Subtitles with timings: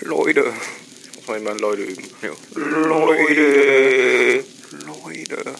[0.00, 0.52] Leute.
[1.10, 2.04] Ich muss mal immer Leute üben.
[2.22, 2.30] Ja.
[2.54, 4.44] Leute.
[4.86, 5.54] Leute.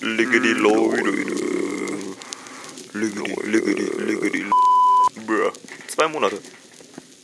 [0.00, 1.12] Liggedi Leute.
[2.92, 4.44] Liggedi, liggedi, liggedi.
[5.26, 5.52] Bruh.
[5.88, 6.38] Zwei Monate.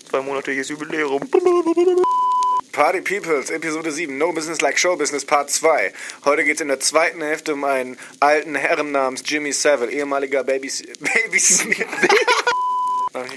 [0.08, 1.20] Zwei monatiges Jubiläum.
[2.72, 5.92] Party Peoples, Episode 7, No Business Like Show Business, Part 2.
[6.24, 10.44] Heute geht es in der zweiten Hälfte um einen alten Herren namens Jimmy Savile, ehemaliger
[10.44, 11.64] Babys Babys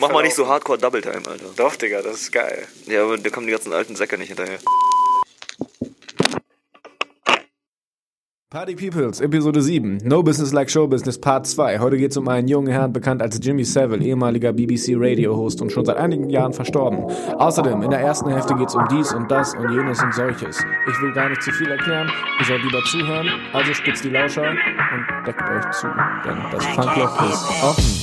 [0.04, 1.45] Mach mal nicht so hardcore Double Time, Alter.
[1.55, 2.67] Doch, Digga, das ist geil.
[2.88, 4.59] Ja, aber da kommen die ganzen alten Säcke nicht hinterher.
[8.49, 11.79] Party Peoples, Episode 7, No Business Like Show Business, Part 2.
[11.79, 15.71] Heute geht es um einen jungen Herrn, bekannt als Jimmy Savile, ehemaliger BBC Radio-Host und
[15.71, 17.05] schon seit einigen Jahren verstorben.
[17.38, 20.63] Außerdem, in der ersten Hälfte geht es um dies und das und jenes und solches.
[20.85, 24.49] Ich will gar nicht zu viel erklären, ihr sollt lieber zuhören, also spitzt die Lauscher
[24.49, 25.88] und deckt euch zu,
[26.26, 28.02] denn das Funkloch ist offen.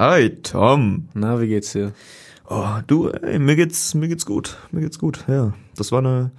[0.00, 1.08] Hi, Tom.
[1.12, 1.92] Na, wie geht's dir?
[2.48, 4.56] Oh, du, ey, mir geht's, mir geht's gut.
[4.72, 5.52] Mir geht's gut, ja.
[5.76, 6.30] Das war eine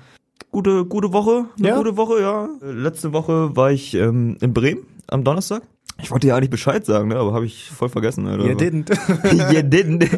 [0.50, 1.46] gute, gute Woche.
[1.60, 1.78] Eine Ja?
[1.78, 2.50] gute Woche, ja.
[2.64, 5.64] Letzte Woche war ich ähm, in Bremen am Donnerstag.
[6.02, 8.48] Ich wollte dir eigentlich Bescheid sagen, ne, aber habe ich voll vergessen, Alter.
[8.48, 8.90] You didn't.
[9.54, 10.10] you didn't.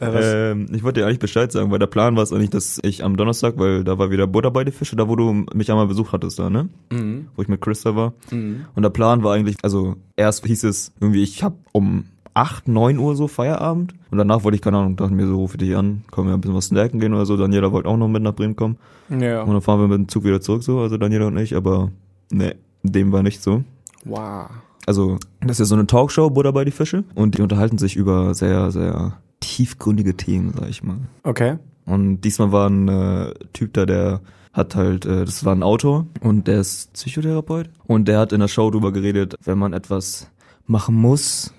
[0.02, 3.02] ähm, ich wollte dir eigentlich Bescheid sagen, weil der Plan war es eigentlich, dass ich
[3.02, 5.86] am Donnerstag, weil da war wieder Butter bei die Fische, da wo du mich einmal
[5.86, 6.68] besucht hattest da, ne?
[6.90, 7.28] Mhm.
[7.36, 8.12] Wo ich mit Chris da war.
[8.30, 12.98] Und der Plan war eigentlich, also erst hieß es irgendwie, ich hab um 8, 9
[12.98, 13.94] Uhr so Feierabend.
[14.10, 16.40] Und danach wollte ich, keine Ahnung, dachte mir so, rufe dich an, können wir ein
[16.40, 17.36] bisschen was snacken gehen oder so.
[17.36, 18.76] Daniela wollte auch noch mit nach Bremen kommen.
[19.08, 19.42] Ja.
[19.42, 21.90] Und dann fahren wir mit dem Zug wieder zurück so, also Daniela und ich, aber
[22.30, 23.64] ne, dem war nicht so.
[24.04, 24.50] Wow.
[24.86, 27.04] Also, das ist ja so eine Talkshow, Butter bei die Fische.
[27.14, 30.98] Und die unterhalten sich über sehr, sehr tiefgründige Themen, sag ich mal.
[31.22, 31.58] Okay.
[31.86, 34.20] Und diesmal war ein äh, Typ da, der
[34.52, 37.70] hat halt, äh, das war ein Autor und der ist Psychotherapeut.
[37.86, 40.30] Und der hat in der Show drüber geredet, wenn man etwas
[40.66, 41.52] machen muss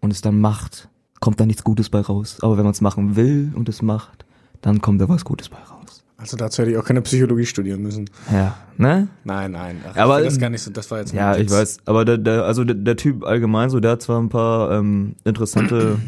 [0.00, 0.88] und es dann macht,
[1.20, 2.38] kommt da nichts Gutes bei raus.
[2.42, 4.24] Aber wenn man es machen will und es macht,
[4.60, 6.04] dann kommt da was Gutes bei raus.
[6.26, 8.10] Also dazu hätte ich auch keine Psychologie studieren müssen.
[8.32, 9.06] Ja, ne?
[9.22, 9.80] Nein, nein.
[9.88, 10.72] Ach, Aber, das gar nicht so.
[10.72, 11.78] Das war jetzt Ja, ich weiß.
[11.84, 15.14] Aber der, der also der, der Typ allgemein so, der hat zwar ein paar ähm,
[15.24, 16.00] interessante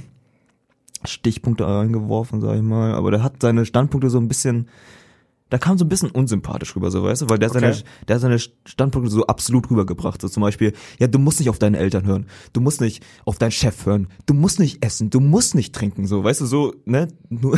[1.04, 4.68] Stichpunkte eingeworfen, sag ich mal, aber der hat seine Standpunkte so ein bisschen,
[5.50, 7.60] da kam so ein bisschen unsympathisch rüber, so weißt du, weil der Okay.
[7.60, 7.76] seine,
[8.08, 10.20] der hat seine Standpunkte so absolut rübergebracht.
[10.20, 13.38] So zum Beispiel, ja, du musst nicht auf deine Eltern hören, du musst nicht auf
[13.38, 16.74] deinen Chef hören, du musst nicht essen, du musst nicht trinken, so, weißt du, so,
[16.84, 17.06] ne?
[17.30, 17.56] Nur,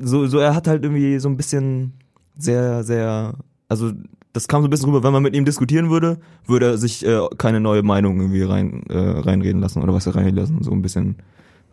[0.00, 1.92] so, so, er hat halt irgendwie so ein bisschen
[2.36, 3.34] sehr, sehr,
[3.68, 3.92] also
[4.32, 7.04] das kam so ein bisschen rüber, wenn man mit ihm diskutieren würde, würde er sich
[7.04, 10.70] äh, keine neue Meinung irgendwie rein, äh, reinreden lassen oder was er reinreden lassen, so
[10.70, 11.16] ein bisschen,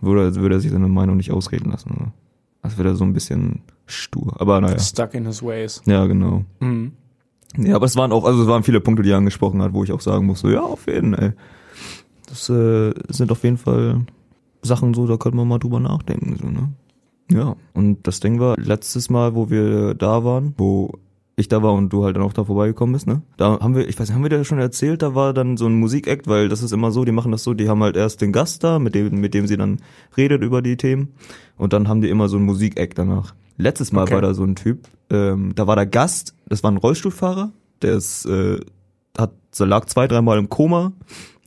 [0.02, 1.92] würde, würde er sich seine Meinung nicht ausreden lassen.
[1.92, 2.14] Oder?
[2.62, 4.36] Als wäre er so ein bisschen stur.
[4.40, 4.80] Aber naja.
[4.80, 5.82] Stuck in his ways.
[5.86, 6.44] Ja, genau.
[6.59, 6.94] Mhm.
[7.58, 9.84] Ja, aber es waren auch, also es waren viele Punkte, die er angesprochen hat, wo
[9.84, 11.32] ich auch sagen musste, ja, auf jeden, ey.
[12.28, 14.02] Das äh, sind auf jeden Fall
[14.62, 16.74] Sachen so, da könnte man mal drüber nachdenken, so, ne?
[17.32, 20.92] Ja, und das Ding war, letztes Mal, wo wir da waren, wo
[21.36, 23.22] ich da war und du halt dann auch da vorbeigekommen bist, ne?
[23.38, 25.68] Da haben wir, ich weiß nicht, haben wir dir schon erzählt, da war dann so
[25.68, 28.22] ein Musikakt, weil das ist immer so, die machen das so, die haben halt erst
[28.22, 29.78] den Gast da, mit dem, mit dem sie dann
[30.16, 31.10] redet über die Themen
[31.58, 33.36] und dann haben die immer so ein Musikakt danach.
[33.58, 34.16] Letztes Mal Okay.
[34.16, 37.52] war da so ein Typ, ähm, da war der Gast, das war ein Rollstuhlfahrer,
[37.84, 38.59] der ist, äh,
[39.16, 40.94] hat, lag zwei, dreimal im Koma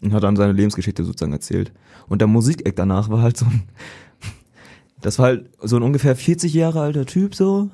[0.03, 1.73] und hat dann seine Lebensgeschichte sozusagen erzählt.
[2.09, 3.63] Und der Musikakt danach war halt so ein,
[5.01, 7.71] das war halt so ein ungefähr 40 Jahre alter Typ so.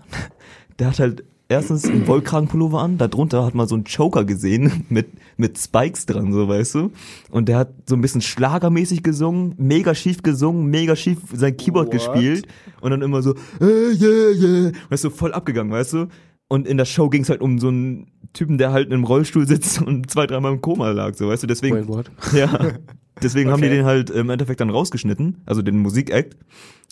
[0.78, 5.08] Der hat halt erstens einen Wollkragenpullover an, darunter hat man so einen Choker gesehen mit,
[5.36, 6.92] mit Spikes dran, so weißt du.
[7.30, 11.86] Und der hat so ein bisschen schlagermäßig gesungen, mega schief gesungen, mega schief sein Keyboard
[11.86, 11.92] What?
[11.92, 12.46] gespielt
[12.80, 16.08] und dann immer so, äh, yeah, yeah, weißt du, voll abgegangen, weißt du.
[16.48, 19.04] Und in der Show ging es halt um so einen Typen, der halt in einem
[19.04, 21.46] Rollstuhl sitzt und zwei, dreimal im Koma lag, so weißt du.
[21.46, 22.10] Deswegen Wait, what?
[22.32, 22.72] ja.
[23.22, 23.76] Deswegen haben die Okay.
[23.76, 26.36] den halt im Endeffekt dann rausgeschnitten, also den Musikakt.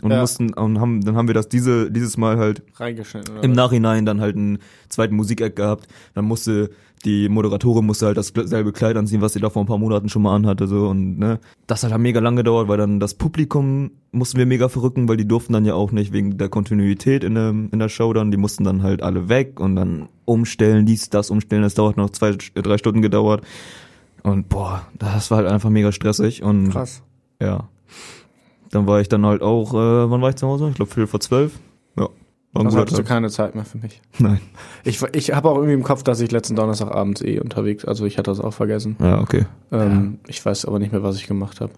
[0.02, 0.20] Und Ja.
[0.20, 3.34] mussten, und haben, dann haben wir das diese, dieses Mal halt Reingeschnitten.
[3.34, 3.56] Oder im was?
[3.56, 5.86] Nachhinein dann halt einen zweiten Musikakt gehabt.
[6.14, 6.70] Dann musste
[7.04, 10.22] die Moderatorin musste halt dasselbe Kleid anziehen, was sie da vor ein paar Monaten schon
[10.22, 11.38] mal anhatte, so und ne.
[11.66, 15.18] Das hat halt mega lang gedauert, weil dann das Publikum mussten wir mega verrücken, weil
[15.18, 18.30] die durften dann ja auch nicht wegen der Kontinuität in der, in der Show dann,
[18.30, 22.08] die mussten dann halt alle weg und dann umstellen, dies, das umstellen, das dauert noch
[22.10, 23.44] zwei, drei Stunden gedauert.
[24.24, 27.02] Und boah, das war halt einfach mega stressig und Krass.
[27.40, 27.68] ja.
[28.70, 30.68] Dann war ich dann halt auch, äh, wann war ich zu Hause?
[30.70, 31.60] Ich glaube Viertel vor zwölf.
[31.96, 32.08] Ja.
[32.52, 33.08] War Also hattest du Tag.
[33.08, 34.00] keine Zeit mehr für mich.
[34.18, 34.40] Nein.
[34.82, 38.18] Ich, ich habe auch irgendwie im Kopf, dass ich letzten Donnerstagabend eh unterwegs, also ich
[38.18, 38.96] hatte das auch vergessen.
[38.98, 39.46] Ja, okay.
[39.70, 41.72] Ähm, Ich weiß aber nicht mehr, was ich gemacht habe.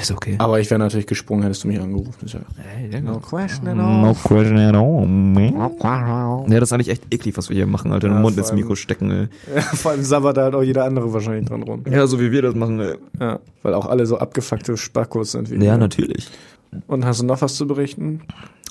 [0.00, 0.34] Ist okay.
[0.38, 2.26] Aber ich wäre natürlich gesprungen, hättest du mich angerufen.
[2.26, 6.50] Ist ja no question at No question at all.
[6.50, 8.08] Ja, das ist eigentlich echt eklig, was wir hier machen, Alter.
[8.08, 9.28] Den Ja, Mund vor ins allem- Mikro stecken, ey.
[9.76, 11.84] Vor allem sabbert da halt auch jeder andere wahrscheinlich dran rum.
[11.90, 12.94] Ja, so wie wir das machen, ey.
[13.20, 15.78] Ja, weil auch alle so abgefuckte Spackos sind wie Ja, wir.
[15.78, 16.28] natürlich.
[16.88, 18.22] Und hast du noch was zu berichten?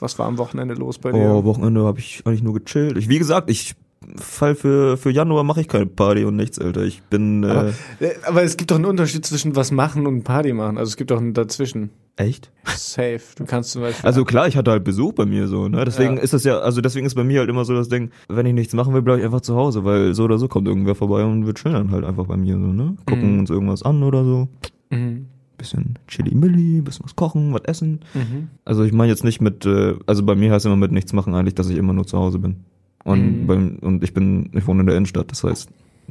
[0.01, 1.21] Was war am Wochenende los bei dir?
[1.21, 2.97] Oh, Wochenende habe ich eigentlich nur gechillt.
[2.97, 3.75] Ich, wie gesagt, ich
[4.15, 6.83] fall für, für Januar mache ich keine Party und nichts, Alter.
[6.83, 7.69] Ich bin, äh,
[7.99, 10.77] Äh, Aber es gibt doch einen Unterschied zwischen was machen und Party machen.
[10.77, 11.89] Also es gibt doch einen dazwischen.
[12.15, 12.51] echt?
[12.75, 13.21] Safe.
[13.37, 14.05] Du kannst zum Beispiel.
[14.05, 15.83] Also klar, ich hatte halt Besuch bei mir so, ne?
[15.85, 16.21] Deswegen Ja.
[16.21, 18.53] ist das ja, also deswegen ist bei mir halt immer so das Ding, wenn ich
[18.53, 21.23] nichts machen will, bleibe ich einfach zu Hause, weil so oder so kommt irgendwer vorbei
[21.23, 22.95] und wir chillen halt einfach bei mir so, ne?
[23.07, 23.39] Gucken Mhm.
[23.39, 24.47] uns irgendwas an oder so.
[24.91, 25.25] Mhm.
[25.57, 27.99] Bisschen Chili-Milli, bisschen was kochen, was essen.
[28.13, 28.49] Mhm.
[28.65, 31.33] Also ich meine jetzt nicht mit, äh, also bei mir heißt immer mit nichts machen
[31.35, 32.57] eigentlich, dass ich immer nur zu Hause bin.
[33.03, 33.47] Und Mhm.
[33.47, 35.69] beim, und ich bin, ich wohne in der Innenstadt, das heißt,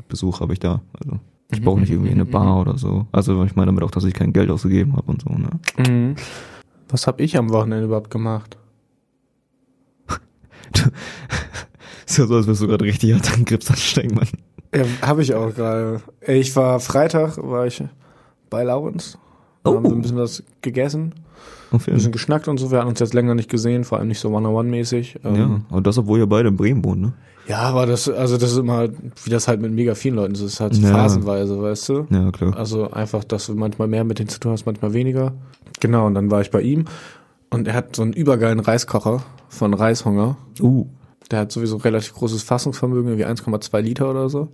[0.08, 0.80] Besuch habe ich da.
[0.98, 1.18] Also
[1.50, 1.64] ich Mhm.
[1.64, 3.06] brauche nicht irgendwie eine Bar oder so.
[3.12, 5.50] Also ich meine damit auch, dass ich kein Geld ausgegeben habe und so, ne?
[5.88, 6.16] Mhm.
[6.88, 8.56] Was habe ich am Wochenende überhaupt gemacht?
[12.06, 14.28] Ist ja so, als wirst du gerade richtig hart an Grips anstecken, Mann.
[14.74, 16.00] Ja, habe ich auch gerade.
[16.26, 17.82] Ich war Freitag, war ich
[18.50, 19.18] bei Laurens.
[19.64, 19.94] Da haben wir Oh.
[19.94, 21.14] ein bisschen was gegessen,
[21.72, 22.70] Auf ein jeden bisschen geschnackt und so.
[22.70, 25.20] Wir hatten uns jetzt länger nicht gesehen, vor allem nicht so One-on-One-mäßig.
[25.24, 27.12] Ähm, Ja, und das, obwohl ihr beide in Bremen wohnt, ne?
[27.48, 28.88] Ja, aber das, also das ist immer,
[29.24, 30.90] wie das halt mit mega vielen Leuten ist, das ist halt Ja.
[30.92, 32.06] phasenweise, weißt du?
[32.10, 32.56] Ja, klar.
[32.56, 35.32] Also einfach, dass du manchmal mehr mit denen zu tun hast, manchmal weniger.
[35.80, 36.84] Genau, und dann war ich bei ihm
[37.50, 40.36] und er hat so einen übergeilen Reiskocher von Reishunger.
[40.60, 40.86] Uh.
[41.32, 44.48] Der hat sowieso relativ großes Fassungsvermögen, irgendwie 1,2 Liter oder so.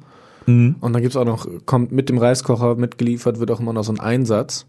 [0.47, 0.77] Mhm.
[0.81, 3.93] Und dann gibt's auch noch, kommt mit dem Reiskocher mitgeliefert, wird auch immer noch so
[3.93, 4.65] ein Einsatz,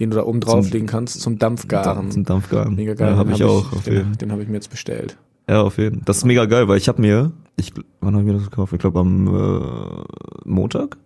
[0.00, 2.10] den du da oben drauflegen kannst, zum Dampfgaren.
[2.10, 2.74] Zum Dampfgaren.
[2.74, 3.12] Mega geil.
[3.12, 3.72] Ja, hab Den ich auch.
[3.72, 5.16] auf Den, den habe ich mir jetzt bestellt.
[5.48, 6.02] Ja, auf jeden.
[6.04, 8.72] Das ist mega geil, weil ich habe mir, ich, wann habe ich mir das gekauft?
[8.72, 10.96] Ich glaube am äh, Montag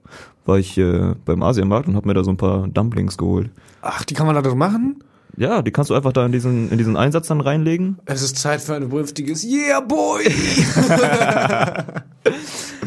[0.47, 3.51] war ich äh, beim Asienmarkt und habe mir da so ein paar Dumplings geholt.
[3.83, 5.03] Ach, die kann man da doch machen?
[5.37, 7.99] Ja, die kannst du einfach da in diesen in diesen Einsatz dann reinlegen.
[8.05, 10.23] Es ist Zeit für ein vernünftiges Yeah, boy!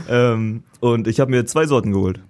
[0.10, 2.22] Ähm, und ich habe mir zwei Sorten geholt.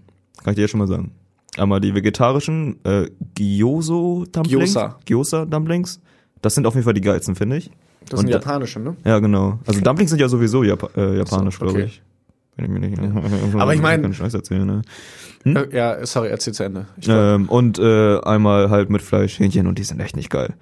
[0.44, 1.12] Kann ich dir jetzt schon mal sagen.
[1.58, 4.74] Einmal die vegetarischen äh, Gyozo Dumplings.
[4.74, 4.96] Gyoza.
[5.06, 6.00] Gyoza Dumplings.
[6.42, 7.72] Das sind auf jeden Fall die geilsten, finde ich.
[8.10, 8.96] Das Und sind da- japanische, ne?
[9.04, 9.60] Ja, genau.
[9.66, 11.88] Also Dumplings sind ja sowieso Japa äh, japanisch, so, glaube okay.
[11.88, 12.02] ich.
[12.56, 13.56] Wenn ich mir nicht.
[13.60, 14.82] Aber ich mein- Kann Scheiß erzählen, ne?
[15.46, 16.86] Äh, Ja, sorry, erzähl zu Ende.
[16.98, 20.54] Ich Ähm, und äh, einmal halt mit Fleisch, Hähnchen und die sind echt nicht geil.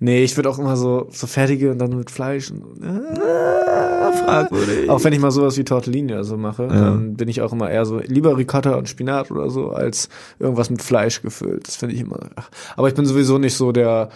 [0.00, 2.50] nee, ich würde auch immer so, so fertige und dann mit Fleisch.
[2.50, 3.79] Und, äh,
[4.12, 4.88] fragwürdig.
[4.90, 6.68] auch wenn ich mal sowas wie Tortellini oder so mache, Ja.
[6.68, 10.08] dann bin ich auch immer eher so, lieber Ricotta und Spinat oder so, als
[10.38, 11.66] irgendwas mit Fleisch gefüllt.
[11.66, 12.18] Das finde ich immer.
[12.36, 12.48] Ach.
[12.76, 14.08] Aber ich bin sowieso nicht so der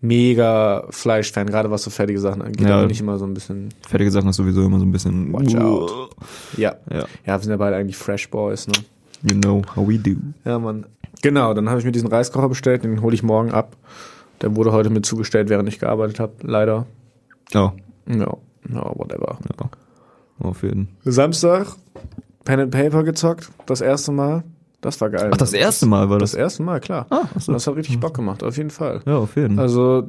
[0.00, 2.60] mega Fleischfan, gerade was so fertige Sachen angeht.
[2.68, 2.76] Ja.
[2.76, 5.32] Da bin ich immer so ein bisschen, Fertige Sachen ist sowieso immer so ein bisschen.
[5.32, 6.10] Watch out.
[6.56, 6.76] ja.
[6.90, 8.74] Ja, Ja, wir sind ja beide eigentlich Fresh Boys, ne?
[9.28, 10.12] you know how we do.
[10.44, 10.86] Ja, Mann.
[11.22, 13.76] Genau, dann habe ich mir diesen Reiskocher bestellt, den hole ich morgen ab.
[14.40, 16.86] Der wurde heute mir zugestellt, während ich gearbeitet habe, leider.
[17.54, 17.72] Oh,
[18.06, 18.36] Ja,
[18.72, 19.38] ja, whatever.
[19.60, 19.70] ja.
[20.40, 20.88] Auf jeden.
[21.04, 21.66] Samstag,
[22.44, 24.44] Pen and Paper gezockt, das erste Mal.
[24.80, 25.30] Das war geil.
[25.32, 26.38] Ach, das erste Mal war Das das.
[26.38, 27.06] erste Mal, klar.
[27.10, 27.52] Ah, ach so.
[27.52, 29.00] Das hat richtig Bock gemacht, auf jeden Fall.
[29.06, 29.58] Ja, auf jeden.
[29.58, 30.06] Also,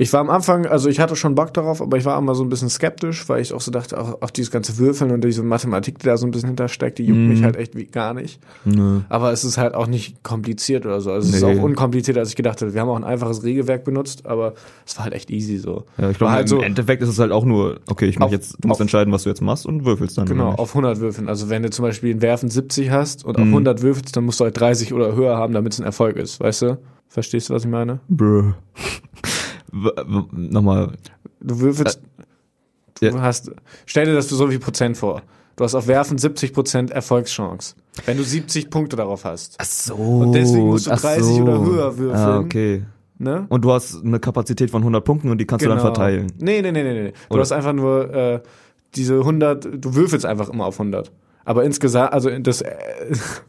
[0.00, 2.44] ich war am Anfang, also ich hatte schon Bock darauf, aber ich war immer so
[2.44, 5.42] ein bisschen skeptisch, weil ich auch so dachte, auch, auch dieses ganze Würfeln und diese
[5.42, 7.28] Mathematik, die da so ein bisschen hintersteckt, die juckt Mhm.
[7.28, 8.38] mich halt echt wie gar nicht.
[8.64, 9.00] Nö.
[9.08, 11.10] Aber es ist halt auch nicht kompliziert oder so.
[11.10, 11.52] Also es Nee.
[11.52, 12.74] ist auch unkomplizierter, als ich gedacht hätte.
[12.74, 14.54] Wir haben auch ein einfaches Regelwerk benutzt, aber
[14.86, 15.84] es war halt echt easy so.
[15.98, 18.26] Ja, ich glaube, halt im so- Endeffekt ist es halt auch nur, okay, ich mach
[18.26, 20.26] Auf- jetzt, du musst auf- entscheiden, was du jetzt machst und würfelst dann.
[20.26, 21.28] Genau, auf 100 Würfeln.
[21.28, 23.50] Also wenn du zum Beispiel ein Werfen 70 hast und auf Mhm.
[23.52, 26.38] 100 würfelst, dann musst du halt 30 oder höher haben, damit es ein Erfolg ist.
[26.38, 26.78] Weißt du?
[27.08, 27.98] Verstehst du, was ich meine?
[28.08, 28.52] Bruh.
[29.72, 30.92] Nochmal.
[31.40, 32.00] Du würfelst,
[33.00, 33.20] du ja.
[33.20, 33.50] hast,
[33.86, 35.22] stell dir das so wie Prozent vor.
[35.56, 37.74] Du hast auf Werfen 70 Prozent Erfolgschance.
[38.06, 39.56] Wenn du 70 Punkte darauf hast.
[39.58, 39.94] Ach so.
[39.94, 42.14] Und deswegen musst du ach 30 oder höher würfeln.
[42.14, 42.84] Ah, okay.
[43.18, 43.46] Ne?
[43.48, 46.32] Und du hast eine Kapazität von 100 Punkten und die kannst du dann verteilen.
[46.38, 47.12] Nee, nee, nee, nee, nee.
[47.28, 48.40] Du Oder- hast einfach nur äh,
[48.94, 51.10] diese 100, du würfelst einfach immer auf 100.
[51.44, 52.76] Aber insgesamt, also das, äh,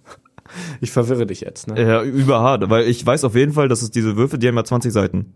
[0.81, 1.79] ich verwirre dich jetzt, ne?
[1.79, 4.63] Ja, überhart, weil ich weiß auf jeden Fall, dass es diese Würfel, die haben ja
[4.63, 5.33] 20 Seiten.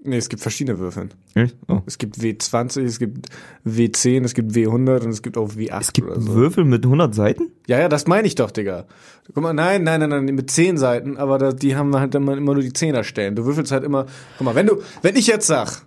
[0.00, 1.10] Nee, es gibt verschiedene Würfeln.
[1.34, 1.56] Echt?
[1.66, 1.80] Oh.
[1.84, 3.28] Es gibt W20, es gibt
[3.66, 6.34] W10, es gibt W100 und es gibt auch W8 Es gibt oder so.
[6.34, 7.50] Würfel mit 100 Seiten?
[7.66, 8.86] Ja, ja, das meine ich doch, Digga.
[9.34, 12.36] Guck mal, nein, nein, nein, nein, mit 10 Seiten, aber da, die haben halt immer,
[12.36, 13.34] immer nur die Zehnerstellen.
[13.34, 14.06] Du würfelst halt immer,
[14.38, 15.82] guck mal, wenn du, wenn ich jetzt sag,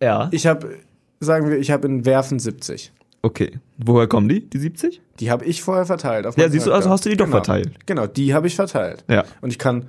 [0.00, 0.28] Ja.
[0.30, 0.76] ich habe,
[1.18, 2.92] sagen wir, ich habe in Werfen 70.
[3.22, 3.58] Okay.
[3.78, 5.00] Woher kommen die, die 70?
[5.18, 6.26] Die habe ich vorher verteilt.
[6.26, 7.38] Auf Ja, siehst du, also hast du die doch genau.
[7.38, 7.72] verteilt.
[7.86, 9.04] Genau, die habe ich verteilt.
[9.10, 9.24] Ja.
[9.40, 9.86] Und ich kann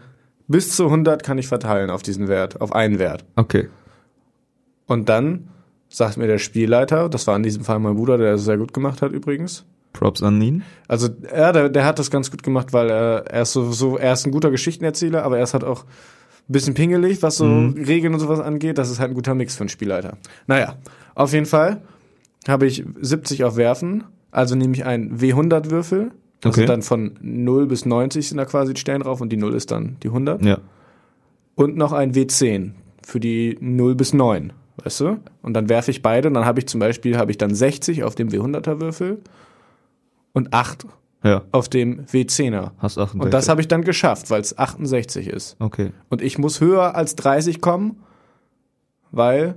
[0.48, 3.26] bis zu 100 kann ich verteilen auf diesen Wert, auf einen Wert.
[3.36, 3.70] Okay.
[4.86, 5.50] Und dann
[5.90, 8.74] sagt mir der Spielleiter, das war in diesem Fall mein Bruder, der es sehr gut
[8.74, 9.66] gemacht hat übrigens.
[9.94, 10.64] Props an ihn.
[10.88, 13.98] Also er, der, der hat das ganz gut gemacht, weil er, er ist so, so,
[13.98, 17.46] er ist ein guter Geschichtenerzähler, aber er ist halt auch ein bisschen pingelig, was so
[17.46, 18.78] Regeln und sowas angeht.
[18.78, 20.18] Das ist halt ein guter Mix für einen Spielleiter.
[20.46, 20.76] Naja,
[21.16, 21.82] auf jeden Fall
[22.48, 26.12] habe ich 70 auf Werfen, also nehme ich einen W100-Würfel.
[26.42, 26.62] Das Okay.
[26.62, 29.54] sind dann von 0 bis 90 sind da quasi die Stellen drauf und die 0
[29.56, 30.44] ist dann die 100.
[30.44, 30.60] Ja.
[31.56, 32.72] Und noch ein W10
[33.06, 34.54] für die 0 bis 9,
[34.84, 35.18] weißt du?
[35.42, 38.04] Und dann werfe ich beide und dann habe ich zum Beispiel, habe ich dann 60
[38.04, 39.18] auf dem W100er-Würfel
[40.34, 40.86] und 8
[41.24, 41.42] Ja.
[41.52, 42.72] auf dem W10er.
[42.78, 43.22] Hast 68.
[43.26, 45.56] Und das habe ich dann geschafft, weil es 68 ist.
[45.60, 45.92] Okay.
[46.10, 47.98] Und ich muss höher als 30 kommen,
[49.12, 49.56] weil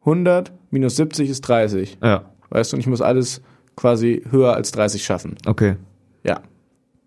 [0.00, 1.98] 100 minus 70 ist 30.
[2.02, 2.24] Ja.
[2.50, 3.40] Weißt du, und ich muss alles
[3.76, 5.36] quasi höher als 30 schaffen.
[5.46, 5.76] Okay.
[6.24, 6.38] Ja.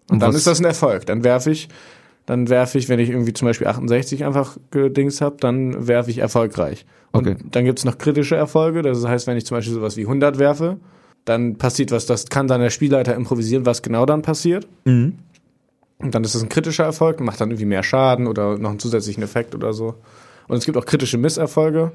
[0.10, 1.06] Und, Und dann ist das ein Erfolg.
[1.06, 1.68] Dann werfe ich,
[2.26, 6.20] dann werfe ich, wenn ich irgendwie zum Beispiel 68 einfach gedings habe, dann werfe ich
[6.20, 6.86] erfolgreich.
[7.12, 7.38] Und Okay.
[7.52, 8.82] dann gibt's noch kritische Erfolge.
[8.82, 10.78] Das heißt, wenn ich zum Beispiel sowas wie 100 werfe,
[11.24, 14.68] dann passiert was, das kann dann der Spielleiter improvisieren, was genau dann passiert.
[14.86, 15.18] Mhm.
[15.98, 18.80] Und dann ist das ein kritischer Erfolg, macht dann irgendwie mehr Schaden oder noch einen
[18.80, 19.96] zusätzlichen Effekt oder so.
[20.48, 21.92] Und es gibt auch kritische Misserfolge.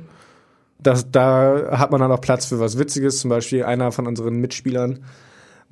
[0.82, 3.18] Das, da hat man dann auch Platz für was Witziges.
[3.18, 5.00] Zum Beispiel einer von unseren Mitspielern,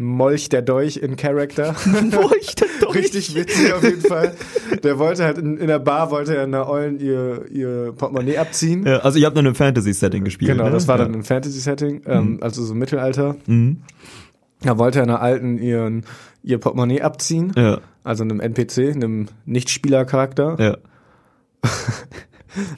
[0.01, 1.75] Molch der Dolch in Character.
[1.87, 2.95] Molch der Dolch.
[2.95, 4.33] Richtig witzig auf jeden Fall.
[4.85, 8.87] Der wollte halt in, in der Bar, wollte er einer Eulen ihr, ihr Portemonnaie abziehen.
[8.87, 10.53] Ja, also ihr habt nur in einem Fantasy-Setting gespielt.
[10.53, 10.71] Genau, ne?
[10.71, 11.19] das war dann ja.
[11.19, 13.37] ein Fantasy-Setting, ähm, also so Mittelalter.
[13.47, 13.83] Mhm.
[14.63, 16.05] Da wollte er einer Alten ihren,
[16.45, 17.53] ihr Portemonnaie abziehen.
[17.57, 17.81] Ja.
[18.05, 20.57] Also einem NPC, einem Nicht-Spieler-Charakter.
[20.61, 20.77] Ja.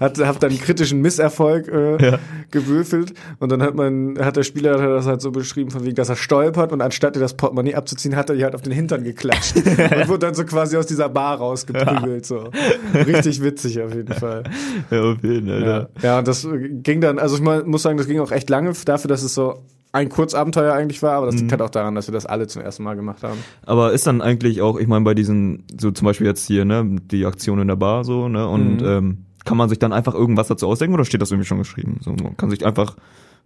[0.01, 2.19] Hat, hat dann kritischen Misserfolg äh, Ja.
[2.51, 5.95] gewürfelt und dann hat man, hat der Spieler hat das halt so beschrieben, von wegen,
[5.95, 8.73] dass er stolpert und anstatt ihr das Portemonnaie abzuziehen, hat er ihr halt auf den
[8.73, 12.27] Hintern geklatscht und wurde dann so quasi aus dieser Bar rausgeprügelt.
[12.27, 12.51] So.
[12.95, 14.43] Richtig witzig auf jeden Fall.
[14.91, 15.63] Ja, auf jeden Fall.
[15.63, 16.47] Ja, ja und das
[16.83, 19.63] ging dann, also ich muss sagen, das ging auch echt lange dafür, dass es so
[19.93, 21.41] ein Kurzabenteuer eigentlich war, aber das Mhm.
[21.41, 23.39] liegt halt auch daran, dass wir das alle zum ersten Mal gemacht haben.
[23.67, 26.97] Aber ist dann eigentlich auch, ich meine, bei diesen, so zum Beispiel jetzt hier, ne,
[27.11, 28.87] die Aktion in der Bar so, ne, und Mhm.
[28.87, 31.99] ähm, kann man sich dann einfach irgendwas dazu ausdenken oder steht das irgendwie schon geschrieben?
[32.03, 32.97] So, man kann sich einfach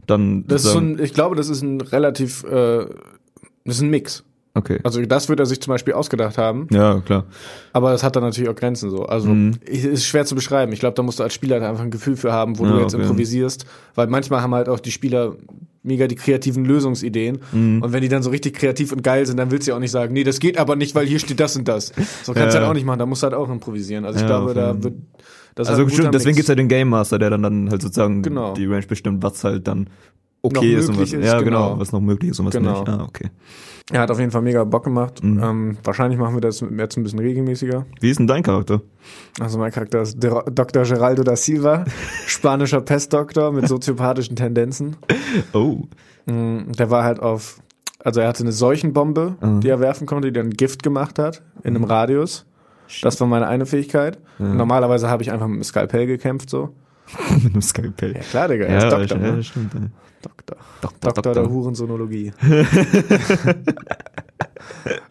[0.06, 2.86] dann Das ist so ein, ich glaube, das ist ein relativ, äh,
[3.64, 4.24] das ist ein Mix.
[4.54, 4.78] okay.
[4.84, 6.68] Also das wird er sich zum Beispiel ausgedacht haben.
[6.70, 7.24] Ja, klar.
[7.72, 9.04] Aber das hat dann natürlich auch Grenzen so.
[9.06, 9.54] Also Mhm.
[9.66, 10.72] es ist schwer zu beschreiben.
[10.72, 12.72] Ich glaube, da musst du als Spieler halt einfach ein Gefühl für haben, wo Ja,
[12.72, 13.02] du jetzt okay.
[13.04, 13.64] improvisierst.
[13.94, 15.36] Weil manchmal haben halt auch die Spieler
[15.82, 17.38] mega die kreativen Lösungsideen.
[17.52, 17.82] Mhm.
[17.82, 19.80] Und wenn die dann so richtig kreativ und geil sind, dann willst du ja auch
[19.80, 21.92] nicht sagen, nee, das geht aber nicht, weil hier steht das und das.
[22.22, 22.62] So kannst du Ja.
[22.62, 22.98] halt auch nicht machen.
[23.00, 24.04] Da musst du halt auch improvisieren.
[24.04, 24.94] Also ich Ja, glaube, da wird
[25.54, 26.36] das Also halt bestimmt, deswegen Mix.
[26.36, 28.54] gibt's ja den Game Master, der dann, dann halt sozusagen Genau.
[28.54, 29.88] die Range bestimmt, was halt dann
[30.42, 31.70] okay ist und was, ist, ja, genau.
[31.70, 31.80] genau.
[31.80, 32.80] was noch möglich ist und was Genau.
[32.80, 32.88] nicht.
[32.88, 33.30] Ah, okay.
[33.92, 35.22] Er hat auf jeden Fall mega Bock gemacht.
[35.22, 35.42] Mhm.
[35.42, 37.84] Ähm, wahrscheinlich machen wir das jetzt ein bisschen regelmäßiger.
[38.00, 38.80] Wie ist denn dein Charakter?
[39.40, 40.84] Also mein Charakter ist Der- Dr.
[40.84, 41.84] Geraldo da Silva,
[42.26, 44.96] spanischer Pestdoktor mit soziopathischen Tendenzen.
[45.52, 45.82] Oh.
[46.26, 47.60] Mm, Der war halt auf,
[48.02, 49.60] also er hatte eine Seuchenbombe, Mhm.
[49.60, 52.46] die er werfen konnte, die dann Gift gemacht hat in einem Radius.
[53.02, 54.18] Das war meine eine Fähigkeit.
[54.38, 56.70] Normalerweise habe ich einfach mit dem Skalpell gekämpft so.
[57.42, 58.14] Mit einem Skalpell.
[58.14, 59.18] Ja klar, Digga, ist Doktor.
[59.18, 59.42] ja, ne?
[59.42, 59.74] stimmt.
[59.74, 59.80] Ja.
[60.22, 60.56] Doktor.
[60.80, 62.32] Doktor, Doktor der Hurensonologie.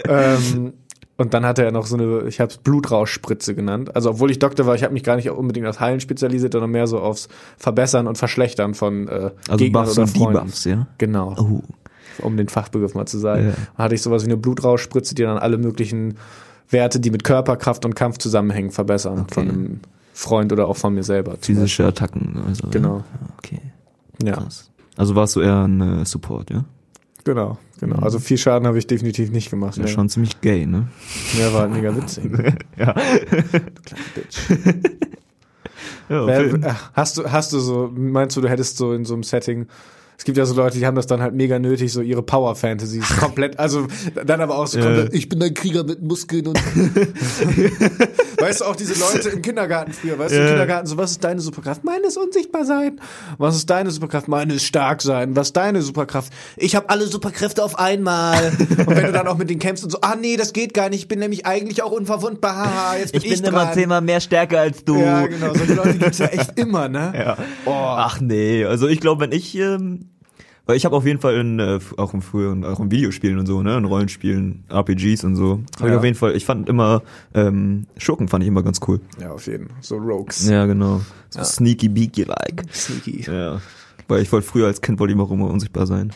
[0.08, 0.74] ähm,
[1.18, 3.96] und dann hatte er noch so eine, ich habe es Blutrauschspritze genannt.
[3.96, 6.72] Also obwohl ich Doktor war, ich habe mich gar nicht unbedingt auf Heilen spezialisiert, sondern
[6.72, 7.28] mehr so aufs
[7.58, 10.34] Verbessern und Verschlechtern von äh, Also Gegnern Buffs oder und Freunden.
[10.40, 10.88] Debuffs, ja?
[10.98, 11.62] Genau, Oh.
[12.26, 13.50] um den Fachbegriff mal zu sagen.
[13.50, 13.52] Ja.
[13.78, 16.16] Dann hatte ich sowas wie eine Blutrauschspritze, die dann alle möglichen
[16.74, 19.20] Werte, die mit Körperkraft und Kampf zusammenhängen, verbessern.
[19.22, 19.34] Okay.
[19.34, 19.80] Von einem
[20.14, 21.38] Freund oder auch von mir selber.
[21.40, 22.42] Physische Attacken.
[22.48, 22.98] Also, Genau.
[22.98, 23.60] Ja, okay.
[24.22, 24.70] Ja, Krass.
[24.96, 26.66] Also warst du eher ein äh, Support, ja?
[27.24, 27.98] genau, genau.
[27.98, 29.78] Also viel Schaden habe ich definitiv nicht gemacht.
[29.78, 29.88] Ja, ne.
[29.88, 30.88] schon ziemlich gay, ne?
[31.40, 32.26] Ja, war halt mega witzig.
[32.78, 32.94] ja.
[34.14, 34.50] Bitch.
[36.10, 36.56] ja okay.
[36.62, 39.68] äh, hast du, hast du so, meinst du, du hättest so in so einem Setting,
[40.24, 43.18] es gibt ja so Leute, die haben das dann halt mega nötig, so ihre Power-Fantasies
[43.20, 43.88] komplett, also
[44.26, 44.86] dann aber auch so Ja.
[44.86, 46.58] komplett, ich bin ein Krieger mit Muskeln und
[48.40, 50.48] weißt du, auch diese Leute im Kindergarten früher, weißt du, im.
[50.48, 51.84] Kindergarten, so, was ist deine Superkraft?
[51.84, 53.02] Meine ist unsichtbar sein.
[53.38, 54.30] Was ist deine Superkraft?
[54.30, 55.36] Meine ist stark sein.
[55.36, 56.32] Was ist deine Superkraft?
[56.56, 58.54] Ich habe alle Superkräfte auf einmal.
[58.78, 60.88] und wenn du dann auch mit denen kämpfst und so, ah nee, das geht gar
[60.88, 64.06] nicht, ich bin nämlich eigentlich auch unverwundbar, haha, jetzt bin ich, dran.
[64.06, 65.02] mehr stärker als du.
[65.02, 67.12] Ja, genau, solche Leute gibt's ja echt immer, ne?
[67.14, 67.38] Ja.
[67.66, 67.72] Oh.
[67.74, 70.13] Ach nee, also ich glaube, wenn ich, ähm,
[70.66, 73.46] weil ich habe auf jeden Fall in, äh, auch im früheren, auch in Videospielen und
[73.46, 75.98] so, ne, in Rollenspielen, RPGs und so, habe ich Ja.
[75.98, 77.02] auf jeden Fall, ich fand immer,
[77.34, 79.00] ähm, Schurken fand ich immer ganz cool.
[79.20, 79.70] Ja, auf jeden.
[79.82, 80.48] So Rogues.
[80.48, 81.02] Ja, genau.
[81.30, 81.46] So Ja.
[81.46, 82.64] sneaky beaky like.
[82.72, 83.24] Sneaky.
[83.30, 83.60] Ja.
[84.08, 86.12] Weil ich wollte früher als Kind wollte ich immer immer unsichtbar sein.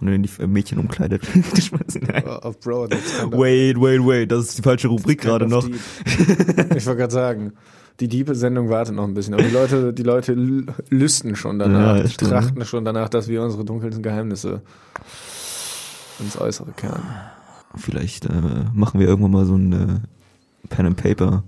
[0.00, 1.22] und dann in die Mädchen umkleidet.
[2.00, 2.24] Nein.
[2.24, 2.88] Auf Bro,
[3.32, 5.66] Wait, wait, wait, das ist die falsche Rubrik gerade noch.
[5.66, 7.52] Ich wollte gerade sagen,
[8.00, 11.58] die diebe Sendung wartet noch ein bisschen, aber die Leute, die Leute lü- lüsten schon
[11.58, 12.30] danach, Ja, stimmt.
[12.30, 14.60] trachten schon danach, dass wir unsere dunkelsten Geheimnisse
[16.20, 17.02] ins Äußere kehren.
[17.76, 18.30] Vielleicht äh,
[18.72, 21.42] machen wir irgendwann mal so ein äh, Pen and Paper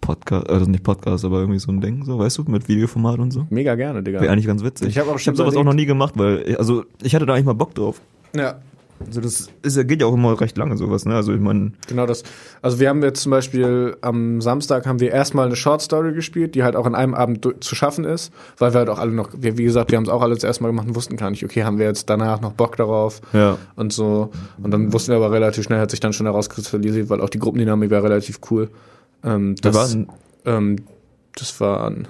[0.00, 3.32] Podcast, also nicht Podcast, aber irgendwie so ein Ding, so weißt du, mit Videoformat und
[3.32, 3.46] so.
[3.50, 4.20] Mega gerne, Digga.
[4.20, 4.88] Wäre eigentlich ganz witzig.
[4.88, 7.26] Ich hab auch ich schon hab sowas auch noch nie gemacht, weil also ich hatte
[7.26, 8.00] da eigentlich mal Bock drauf.
[8.34, 8.58] Ja,
[9.06, 11.14] Also das ist, geht ja auch immer recht lange sowas, ne?
[11.14, 12.24] Also ich meine, Genau das.
[12.62, 16.54] Also wir haben jetzt zum Beispiel am Samstag haben wir erstmal eine Short Story gespielt,
[16.54, 19.30] die halt auch in einem Abend zu schaffen ist, weil wir halt auch alle noch,
[19.36, 21.64] wir, wie gesagt, wir haben es auch alles erstmal gemacht und wussten gar nicht, okay,
[21.64, 23.56] haben wir jetzt danach noch Bock darauf ja.
[23.76, 24.30] und so.
[24.62, 27.38] Und dann wussten wir aber relativ schnell, hat sich dann schon herauskristallisiert, weil auch die
[27.38, 28.68] Gruppendynamik war relativ cool.
[29.22, 30.08] Ähm, das, waren,
[30.44, 30.76] ähm,
[31.36, 32.08] das waren,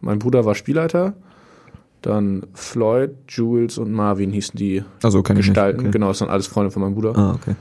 [0.00, 1.14] mein Bruder war Spielleiter,
[2.06, 5.80] dann Floyd, Jules und Marvin hießen die also Gestalten.
[5.80, 5.90] Okay.
[5.90, 7.16] Genau, das sind alles Freunde von meinem Bruder.
[7.16, 7.54] Ah, okay.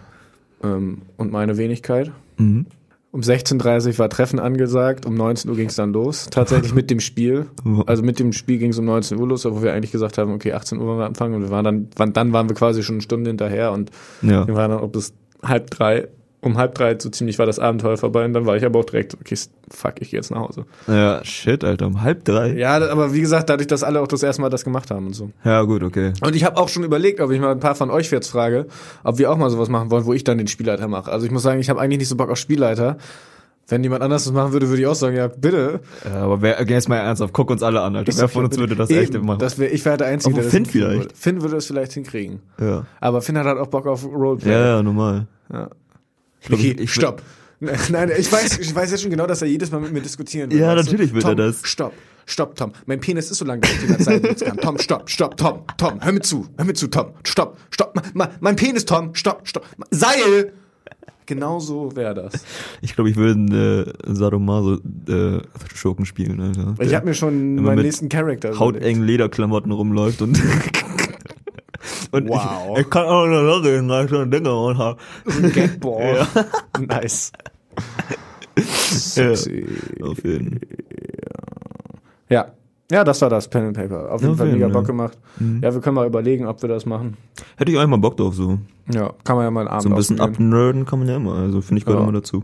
[0.63, 2.11] Ähm, und meine Wenigkeit.
[2.37, 2.65] Mhm.
[3.11, 6.27] Um 16.30 Uhr war Treffen angesagt, um 19 Uhr ging es dann los.
[6.31, 7.45] Tatsächlich mit dem Spiel.
[7.85, 10.33] Also mit dem Spiel ging es um 19 Uhr los, wo wir eigentlich gesagt haben,
[10.33, 11.35] okay, 18 Uhr wollen wir anfangen.
[11.35, 11.63] Und wir waren
[11.95, 13.91] dann, dann waren wir quasi schon eine Stunde hinterher und
[14.23, 14.47] Ja.
[14.47, 16.07] wir waren dann ob bis halb drei.
[16.43, 18.85] Um halb drei so ziemlich war das Abenteuer vorbei und dann war ich aber auch
[18.85, 19.35] direkt, okay,
[19.71, 20.65] fuck, ich gehe jetzt nach Hause.
[20.87, 22.53] Ja, shit, Alter, um halb drei.
[22.53, 25.13] Ja, aber wie gesagt, dadurch, dass alle auch das erste Mal das gemacht haben und
[25.13, 25.31] so.
[25.45, 26.13] Ja, gut, okay.
[26.21, 28.67] Und ich habe auch schon überlegt, ob ich mal ein paar von euch jetzt frage,
[29.03, 31.11] ob wir auch mal sowas machen wollen, wo ich dann den Spielleiter mache.
[31.11, 32.97] Also ich muss sagen, ich habe eigentlich nicht so Bock auf Spielleiter.
[33.69, 35.79] Wenn jemand anders das machen würde, würde ich auch sagen, ja, bitte.
[36.03, 38.11] Ja, aber wer, jetzt mal ernsthaft, guck uns alle an, Alter.
[38.17, 39.39] Wer von uns würde das echt machen?
[39.39, 41.03] Das wär, ich wäre der Einzige, Aber der das Finn hinkriegen vielleicht.
[41.05, 41.15] würde.
[41.15, 42.39] Finn würde das vielleicht hinkriegen.
[42.59, 42.85] ja.
[42.99, 44.51] Aber Finn hat halt auch Bock auf Roleplay.
[44.51, 45.27] ja, ja, normal.
[45.51, 45.69] Ja.
[46.49, 47.21] Niki, ich- stopp.
[47.89, 50.51] Nein, ich weiß, ich weiß jetzt schon genau, dass er jedes Mal mit mir diskutieren
[50.51, 50.59] will.
[50.59, 50.91] Ja, weißt du?
[50.91, 51.61] natürlich will Tom, er das.
[51.63, 51.93] Stopp,
[52.25, 52.73] stopp, Tom.
[52.85, 54.57] Mein Penis ist so lang, dass ich in der Zeit nutzen kann.
[54.57, 58.01] Tom, stopp, stopp, Tom, Tom, hör mir zu, hör mir zu, Tom, stopp, stopp,
[58.41, 60.53] mein, Penis, Tom, stopp, stopp, Seil!
[61.25, 62.33] Genau so wäre das.
[62.81, 65.39] Ich glaube, ich würde einen äh, Sadomaso äh,
[65.73, 66.75] Schurken spielen, Alter.
[66.81, 70.37] Ich habe mir schon meinen nächsten Charakter hautengen Lederklamotten rumläuft und
[72.11, 72.75] und Wow.
[72.77, 74.99] ich, ich kann auch noch reden, weil ich schon Dinger und hab.
[75.53, 76.27] Gatball.
[76.79, 77.31] Nice.
[78.57, 79.65] Sexy.
[80.01, 80.59] Auf jeden
[82.29, 82.47] Ja.
[82.91, 84.11] Ja, das war das Pen and Paper.
[84.11, 84.71] Auf jeden Auf Fall mega ja.
[84.73, 85.17] Bock gemacht.
[85.61, 87.17] Ja, wir können mal überlegen, ob wir das machen.
[87.55, 88.59] Hätte ich einmal Bock drauf, so.
[88.93, 91.35] Ja, kann man ja mal einen Abend So ein bisschen abnerden kann man ja immer.
[91.35, 92.07] Also finde ich gehört Ja.
[92.09, 92.43] immer dazu.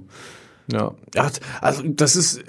[0.71, 0.91] Ja.
[1.13, 1.29] ja.
[1.61, 2.41] Also das ist,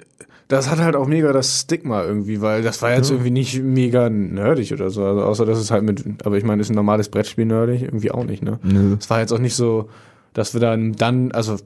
[0.50, 4.10] das hat halt auch mega das Stigma irgendwie, weil das war jetzt irgendwie nicht mega
[4.10, 5.04] nerdig oder so.
[5.04, 7.82] Also außer dass es halt mit, aber ich meine, ist ein normales Brettspiel nerdig?
[7.82, 8.58] Irgendwie auch nicht, ne?
[8.98, 9.88] Es war jetzt auch nicht so,
[10.34, 11.56] dass wir dann, dann, also,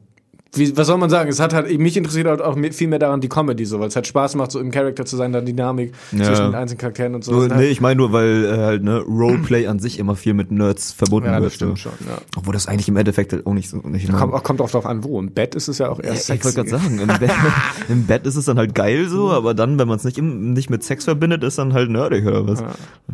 [0.57, 1.29] wie, was soll man sagen?
[1.31, 3.97] Es hat halt, mich interessiert halt auch viel mehr daran die Comedy so, weil es
[3.97, 6.25] halt Spaß macht, so im Charakter zu sein, dann Dynamik Ja.
[6.25, 7.33] zwischen den einzelnen Charakteren und so.
[7.33, 10.35] Nur, nee, halt, ich meine nur, weil äh, halt ne Roleplay an sich immer viel
[10.35, 11.47] mit Nerds verbunden ja, wird.
[11.47, 12.19] das stimmt schon, ja.
[12.37, 14.87] Obwohl das eigentlich im Endeffekt halt auch nicht so nicht Kommt, auch, kommt auch drauf
[14.87, 15.19] an, wo.
[15.21, 17.31] Im Bett ist es ja auch Ja, erst ich wollte gerade sagen, im Bett,
[17.89, 20.53] im Bett ist es dann halt geil so, aber dann, wenn man es nicht, im-
[20.53, 22.61] nicht mit Sex verbindet, ist dann halt nerdig oder was?
[22.61, 22.67] Ja.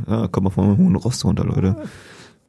[0.09, 1.77] Ja, komm mal vom hohen Rost runter, Leute.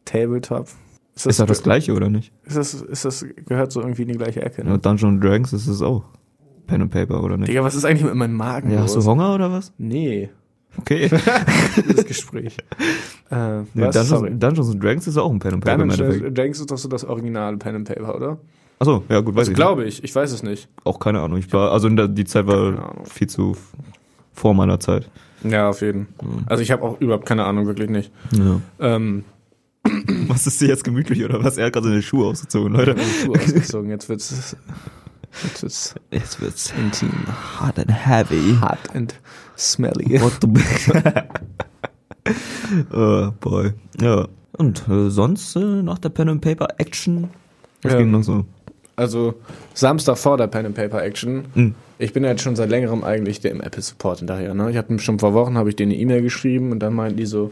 [0.05, 0.67] Tabletop.
[1.15, 2.31] Ist Ist doch das gleiche, oder nicht?
[2.45, 4.71] Ist das, ist das, gehört so irgendwie in die gleiche Ecke, ne?
[4.71, 6.03] Ja, Dungeons and Dragons ist es auch.
[6.67, 7.49] Pen and Paper, oder nicht?
[7.49, 9.03] Digga, was ist eigentlich mit meinem Magen Ja, hast du?
[9.03, 9.73] Hunger oder was?
[9.77, 10.29] Nee,
[10.77, 11.09] Okay.
[11.95, 12.55] das Gespräch.
[13.29, 13.65] äh, Nee?
[13.75, 14.31] Dungeons, Sorry.
[14.31, 16.87] Dungeons and Dragons ist auch ein Pen and Paper Dungeons and Dragons ist doch so
[16.87, 18.37] das originale Pen and Paper, oder?
[18.79, 20.69] Achso, ja gut, weiß Also ich glaube ich, ich weiß es nicht.
[20.85, 21.37] Auch keine Ahnung.
[21.37, 23.55] Ich war, also der, die Zeit war viel zu
[24.33, 25.09] vor meiner Zeit.
[25.43, 26.07] Ja, auf jeden.
[26.45, 28.11] Also ich habe auch überhaupt keine Ahnung, wirklich nicht.
[28.31, 28.61] Ja.
[28.79, 29.25] Ähm,
[30.33, 31.57] Was ist dir jetzt gemütlich oder was?
[31.57, 32.95] Er hat gerade seine Schuhe ausgezogen, Leute.
[32.95, 34.55] die Schuhe ausgezogen, jetzt wird's,
[35.43, 37.11] jetzt wird's Jetzt wird's intim.
[37.59, 38.55] hot and heavy.
[38.61, 39.13] Hot and
[39.57, 40.19] smelly.
[40.21, 40.47] What the
[42.93, 43.71] Oh, boy.
[43.99, 44.27] Ja.
[44.57, 47.29] Und äh, sonst äh, nach der Pen and Paper Action?
[47.81, 47.99] Was Ja.
[47.99, 48.45] ging noch so?
[48.95, 49.33] Also
[49.73, 51.45] Samstag vor der Pen and Paper Action.
[51.55, 51.75] Mhm.
[51.97, 54.53] Ich bin ja jetzt schon seit längerem eigentlich der im Apple Support hinterher.
[54.53, 54.69] Ne?
[54.69, 57.25] Ich habe schon vor Wochen habe ich denen eine E-Mail geschrieben und dann meinten die
[57.25, 57.51] so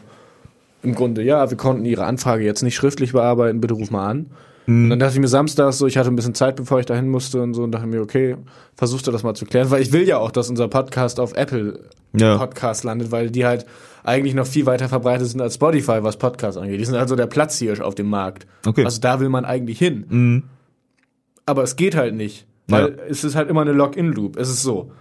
[0.82, 4.28] im Grunde ja, wir konnten ihre Anfrage jetzt nicht schriftlich bearbeiten, bitte ruf mal an.
[4.68, 7.10] Und dann dachte ich mir samstags so, ich hatte ein bisschen Zeit, bevor ich dahin
[7.10, 8.38] musste und so und dachte mir, okay,
[8.76, 11.34] versuchst du das mal zu klären, weil ich will ja auch, dass unser Podcast auf
[11.36, 11.80] Apple
[12.16, 12.38] Ja.
[12.38, 13.66] Podcast landet, weil die halt
[14.04, 16.80] eigentlich noch viel weiter verbreitet sind als Spotify, was Podcasts angeht.
[16.80, 18.46] Die sind also der Platz hier auf dem Markt.
[18.64, 18.86] Okay.
[18.86, 20.06] Also da will man eigentlich hin.
[20.08, 20.44] Mhm.
[21.48, 22.46] Aber es geht halt nicht.
[22.68, 23.04] Weil Ja.
[23.10, 24.38] es ist halt immer eine Login-Loop.
[24.38, 24.92] Es ist so.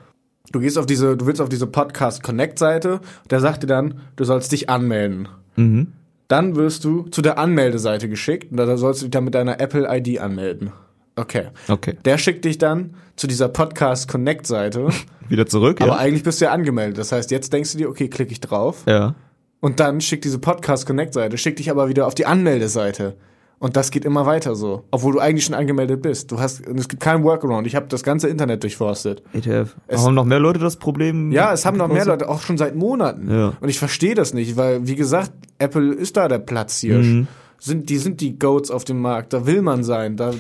[0.51, 4.25] Du gehst auf diese, du willst auf diese Podcast Connect-Seite, der sagt dir dann, du
[4.25, 5.29] sollst dich anmelden.
[5.59, 5.93] Mhm.
[6.29, 9.61] Dann wirst du zu der Anmeldeseite geschickt und da sollst du dich dann mit deiner
[9.61, 10.73] Apple-ID anmelden.
[11.17, 11.49] Okay.
[11.69, 11.97] Okay.
[12.05, 14.89] Der schickt dich dann zu dieser Podcast Connect-Seite,
[15.29, 15.99] Wieder zurück, aber ja?
[15.99, 16.99] eigentlich bist du ja angemeldet.
[16.99, 18.85] Das heißt, jetzt denkst du dir, okay, klicke ich drauf.
[18.87, 19.15] Ja.
[19.61, 23.17] Und dann schickt diese Podcast Connect Seite, schickt dich aber wieder auf die Anmeldeseite.
[23.61, 26.31] Und das geht immer weiter so, obwohl du eigentlich schon angemeldet bist.
[26.31, 27.67] Du hast, und es gibt keinen Workaround.
[27.67, 29.23] Ich habe das ganze Internet durchforstet.
[29.33, 29.75] ETF.
[29.93, 31.33] haben noch mehr Leute das Problem?
[31.33, 33.29] Ja, es haben noch mehr Leute, auch schon seit Monaten.
[33.29, 33.55] Ja.
[33.61, 37.07] Und ich verstehe das nicht, weil, wie gesagt, Apple ist da der Platzhirsch.
[37.07, 37.27] Mhm.
[37.59, 39.33] Sind, die sind die Goats auf dem Markt.
[39.33, 40.17] Da will man sein.
[40.17, 40.31] Da,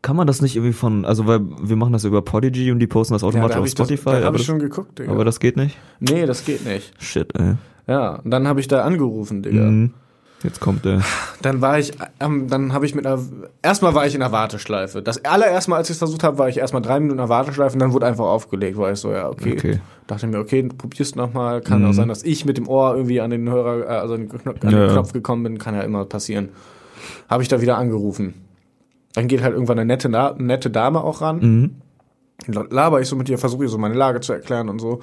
[0.00, 2.86] Kann man das nicht irgendwie von, also weil wir machen das über Podigy und die
[2.86, 4.46] posten das ja, automatisch da habe auf ich, das- Spotify, da hab aber, ich das,
[4.46, 5.12] schon geguckt, Digga.
[5.12, 5.76] aber das geht nicht?
[6.00, 6.94] nee, das geht nicht.
[6.98, 7.56] Shit, ey.
[7.86, 9.64] Ja, und dann habe ich da angerufen, Digga.
[9.64, 9.92] Mhm.
[10.42, 11.00] Jetzt kommt der.
[11.42, 13.18] Dann war ich, ähm, dann habe ich mit einer,
[13.62, 15.02] erstmal war ich in der Warteschleife.
[15.02, 17.28] Das allererste Mal, als ich es versucht habe, war ich erstmal drei Minuten in der
[17.28, 19.52] Warteschleife und dann wurde einfach aufgelegt, war ich so, ja, okay.
[19.56, 19.80] Okay.
[20.06, 21.60] Dachte mir, okay, probierst noch mal.
[21.60, 21.88] Kann Mhm.
[21.88, 24.28] auch sein, dass ich mit dem Ohr irgendwie an den Hörer, äh, also an den,
[24.28, 24.88] Knopf, an den ja.
[24.88, 26.48] Knopf gekommen bin, kann ja immer passieren.
[27.28, 28.34] Habe ich da wieder angerufen.
[29.14, 31.38] Dann geht halt irgendwann eine nette, nette Dame auch ran.
[31.40, 31.70] Mhm.
[32.48, 35.00] Dann laber ich so mit ihr, versuche ihr so meine Lage zu erklären und so.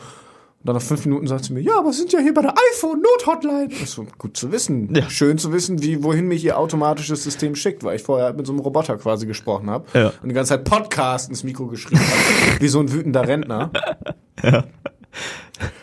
[0.59, 2.53] Und dann nach fünf Minuten sagt sie mir, ja, aber sind ja hier bei der
[2.73, 3.69] iPhone-Not-Hotline.
[3.71, 4.93] Ich so, gut zu wissen.
[4.93, 5.09] Ja.
[5.09, 8.45] Schön zu wissen, wie, wohin mich ihr automatisches System schickt, weil ich vorher halt mit
[8.45, 9.85] so einem Roboter quasi gesprochen habe.
[9.97, 10.11] Ja.
[10.21, 12.59] Und die ganze Zeit Podcast ins Mikro geschrieben habe.
[12.59, 13.71] wie so ein wütender Rentner.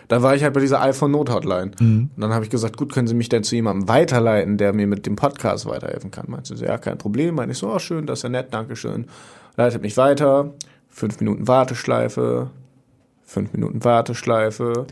[0.08, 1.70] Dann war ich halt bei dieser iPhone-Not-Hotline.
[1.80, 4.86] Und dann habe ich gesagt, gut, können Sie mich denn zu jemandem weiterleiten, der mir
[4.86, 6.26] mit dem Podcast weiterhelfen kann?
[6.28, 7.34] Meinte sie, ja, kein Problem.
[7.34, 9.06] Meinte ich so, oh, schön, das ist ja nett, Dankeschön.
[9.56, 10.52] Leitet mich weiter.
[10.90, 12.50] Fünf Minuten Warteschleife.
[13.36, 14.86] Fünf Minuten Warteschleife.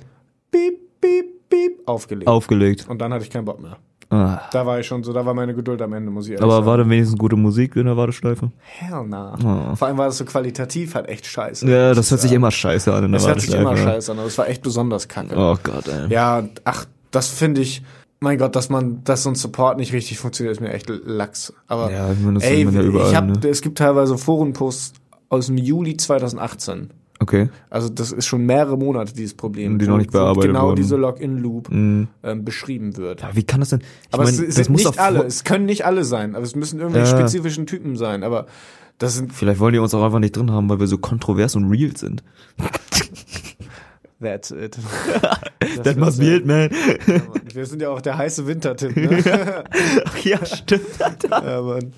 [0.50, 1.80] Piep, piep, piep.
[1.86, 2.28] Aufgelegt.
[2.28, 2.86] Aufgelegt.
[2.90, 3.78] Und dann hatte ich keinen Bock mehr.
[4.10, 4.42] Ah.
[4.52, 6.56] Da war ich schon so, da war meine Geduld am Ende, muss ich ehrlich Aber
[6.56, 6.66] sagen.
[6.66, 8.52] war denn wenigstens gute Musik in der Warteschleife?
[8.60, 9.34] Hell nah.
[9.72, 9.74] Oh.
[9.76, 11.66] Vor allem war das so qualitativ halt echt scheiße.
[11.66, 13.80] Ja, das hört sich immer scheiße an in der Das hört sich Warteschleife.
[13.82, 15.34] immer scheiße an, aber es war echt besonders kacke.
[15.34, 16.12] Oh Gott, ey.
[16.12, 17.82] Ja, ach, das finde ich,
[18.20, 21.54] mein Gott, dass man, dass so ein Support nicht richtig funktioniert, ist mir echt Lachs.
[21.66, 23.48] Aber Ja, ich meine, das ey, man ja überall, ich hab, ne?
[23.48, 24.92] es gibt teilweise Forenposts
[25.30, 26.90] aus dem Juli 2018.
[27.24, 27.48] Okay.
[27.70, 30.76] Also das ist schon mehrere Monate dieses Problem, Die noch nicht bearbeitet genau wurden.
[30.76, 32.08] diese Login-Loop Mhm.
[32.22, 33.22] ähm, beschrieben wird.
[33.22, 33.80] Ja, wie kann das denn?
[33.80, 36.54] Ich aber mein, es, es sind nicht alle, es können nicht alle sein, aber es
[36.54, 37.18] müssen irgendwelche Ja.
[37.18, 38.22] spezifischen Typen sein.
[38.22, 38.44] Aber
[38.98, 41.56] das sind Vielleicht wollen die uns auch einfach nicht drin haben, weil wir so kontrovers
[41.56, 42.22] und real sind.
[44.20, 44.78] That's it.
[45.82, 46.70] That must be it, man.
[47.52, 49.64] Wir sind ja auch der heiße Wintertipp, ne?
[50.06, 50.82] Ach ja, stimmt.
[51.30, 51.92] ja, Mann.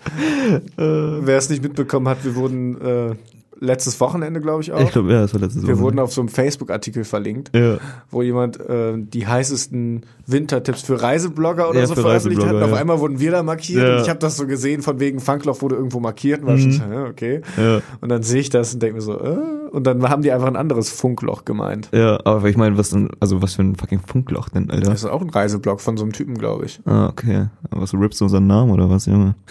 [0.77, 3.15] Wer es nicht mitbekommen hat, wir wurden äh,
[3.61, 4.81] letztes Wochenende, glaube ich, auch.
[4.81, 5.83] Ich glaube, ja, das war letztes wir Wochenende.
[5.85, 7.79] wurden auf so einem Facebook-Artikel verlinkt, Ja.
[8.11, 12.55] wo jemand äh, die heißesten Wintertipps für Reiseblogger oder Ja, so veröffentlicht hat.
[12.55, 12.77] Und auf ja.
[12.77, 13.97] einmal wurden wir da markiert Ja.
[13.97, 16.73] und ich habe das so gesehen, von wegen Funkloch wurde irgendwo markiert und war schon
[16.73, 17.41] so, ja, okay.
[17.57, 17.81] Ja.
[18.01, 19.37] Und dann sehe ich das und denke mir so, äh,
[19.71, 21.89] und dann haben die einfach ein anderes Funkloch gemeint.
[21.93, 24.91] Ja, aber ich meine, was denn, also was für ein fucking Funkloch denn, Alter?
[24.91, 26.81] Das ist auch ein Reiseblog von so einem Typen, glaube ich.
[26.85, 27.47] Ah, okay.
[27.71, 29.35] Aber was, du rippst du unseren Namen oder was, Junge?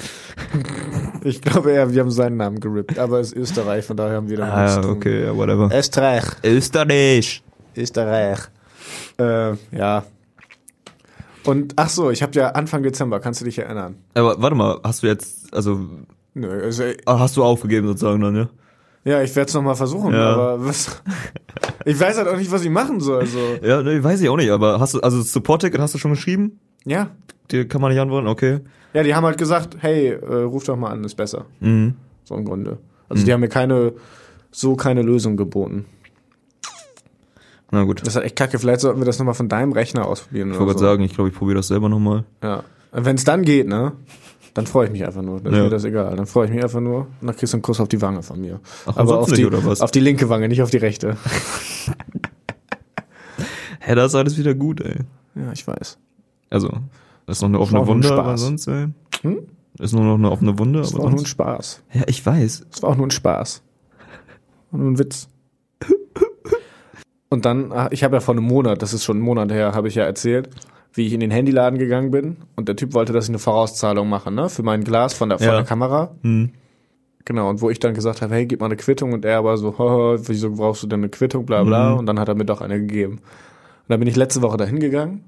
[1.23, 4.29] Ich glaube eher, wir haben seinen Namen gerippt, aber es ist Österreich, von daher haben
[4.29, 5.69] wir da Ah, nichts okay, ja, whatever.
[5.73, 6.23] Österreich.
[6.43, 7.43] Österreich!
[7.75, 8.39] Österreich.
[9.19, 10.03] Äh, ja.
[11.43, 13.95] Und ach so, ich habe ja Anfang Dezember, kannst du dich erinnern?
[14.15, 15.79] Aber warte mal, hast du jetzt, also,
[16.33, 18.49] Nö, also, ah, hast du aufgegeben sozusagen dann, ja?
[19.03, 20.33] ja, ich werde es nochmal versuchen, Ja.
[20.33, 21.01] aber was.
[21.87, 23.27] Ich weiß halt auch nicht, was ich machen soll.
[23.27, 23.37] So.
[23.61, 26.59] Ja, ne, weiß ich auch nicht, aber hast du, also Support-Ticket hast du schon geschrieben?
[26.83, 27.11] Ja.
[27.51, 28.61] Dir kann man nicht antworten, okay.
[28.95, 31.45] Ja, die haben halt gesagt, hey, äh, ruf doch mal an, ist besser.
[31.59, 31.93] Mhm.
[32.23, 32.79] So im Grunde.
[33.09, 33.93] Also die haben mir keine,
[34.51, 35.85] so keine Lösung geboten.
[37.71, 38.01] Na gut.
[38.01, 38.59] Das ist halt echt kacke.
[38.59, 40.51] Vielleicht sollten wir das nochmal von deinem Rechner ausprobieren.
[40.51, 40.79] Ich wollte so.
[40.79, 42.23] gerade sagen, ich glaube, ich probiere das selber nochmal.
[42.43, 42.63] Ja.
[42.91, 43.93] Wenn es dann geht, ne?
[44.53, 45.41] Dann freue ich mich einfach nur.
[45.41, 45.63] Dann ist Ja.
[45.65, 46.15] mir das egal.
[46.15, 48.23] Dann freue ich mich einfach nur und dann kriegst du einen Kuss auf die Wange
[48.23, 48.61] von mir.
[48.85, 49.81] Ach, Aber auf nicht, die, oder was?
[49.81, 51.17] auf die linke Wange, nicht auf die rechte.
[53.79, 54.95] Hä, da ist alles wieder gut, ey.
[55.35, 55.97] Ja, ich weiß.
[56.49, 56.69] Also,
[57.25, 58.87] das ist noch eine offene Wunde, aber sonst, ey.
[59.21, 59.39] Hm?
[59.79, 61.29] Ist nur noch eine offene Wunde, Das aber war auch nur ein sonst.
[61.29, 61.83] Spaß.
[61.93, 62.65] Ja, ich weiß.
[62.71, 63.61] Das war auch nur ein Spaß.
[64.71, 65.27] War nur ein Witz.
[67.29, 69.73] Und dann, ah, ich habe ja vor einem Monat, das ist schon ein Monat her,
[69.73, 70.49] habe ich ja erzählt,
[70.93, 74.07] wie ich in den Handyladen gegangen bin und der Typ wollte, dass ich eine Vorauszahlung
[74.07, 75.55] mache, ne, für mein Glas von der, von Ja.
[75.55, 76.11] der Kamera.
[76.21, 76.51] Hm.
[77.25, 79.57] Genau, und wo ich dann gesagt habe, hey, gib mal eine Quittung und er aber
[79.57, 79.73] so,
[80.27, 81.97] wieso brauchst du denn eine Quittung, bla bla, Mhm.
[81.99, 83.13] und dann hat er mir doch eine gegeben.
[83.15, 83.21] Und
[83.89, 85.25] dann bin ich letzte Woche dahin gegangen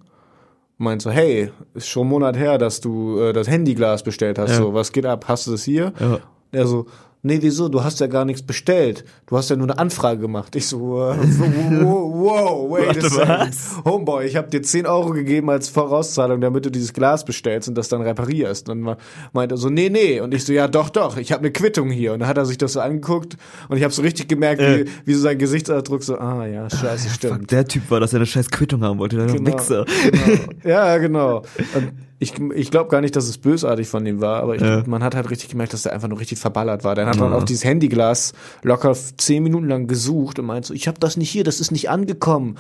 [0.80, 4.38] und meinte so, hey, ist schon ein Monat her, dass du äh, das Handyglas bestellt
[4.40, 4.58] hast, Ja.
[4.58, 5.94] so, was geht ab, hast du das hier?
[6.00, 6.20] Ja.
[6.52, 6.86] Er so,
[7.24, 10.56] nee, wieso, du hast ja gar nichts bestellt, du hast ja nur eine Anfrage gemacht.
[10.56, 13.30] Ich so, wow, wow, wow wait a Warte, second.
[13.30, 13.76] was?
[13.86, 17.76] Homeboy, ich habe dir 10 Euro gegeben als Vorauszahlung, damit du dieses Glas bestellst und
[17.76, 18.70] das dann reparierst.
[18.70, 18.96] Und dann
[19.34, 20.20] meinte er so, nee, nee.
[20.22, 22.14] Und ich so, ja, doch, doch, ich habe eine Quittung hier.
[22.14, 23.38] Und dann hat er sich das so angeguckt
[23.70, 24.86] und ich habe so richtig gemerkt, Äh.
[24.86, 27.52] wie, wie so sein Gesichtsausdruck so, ah ja, scheiße, Fuck, stimmt.
[27.52, 29.86] der Typ war, dass er eine scheiß Quittung haben wollte, der Genau, Wichser.
[30.12, 30.54] genau.
[30.64, 31.38] Ja, genau.
[31.76, 34.84] Und ich ich glaube gar nicht, dass es bösartig von ihm war, aber ich, Ja.
[34.88, 36.96] man hat halt richtig gemerkt, dass der einfach nur richtig verballert war.
[36.96, 40.88] Der hat dann auch dieses Handyglas locker zehn Minuten lang gesucht und meint so, ich
[40.88, 42.58] habe das nicht hier, das ist nicht angekommen.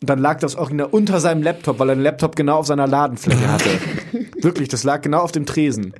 [0.00, 2.86] Und dann lag das Original unter seinem Laptop, weil er den Laptop genau auf seiner
[2.88, 3.70] Ladenfläche hatte.
[4.42, 5.94] Wirklich, das lag genau auf dem Tresen.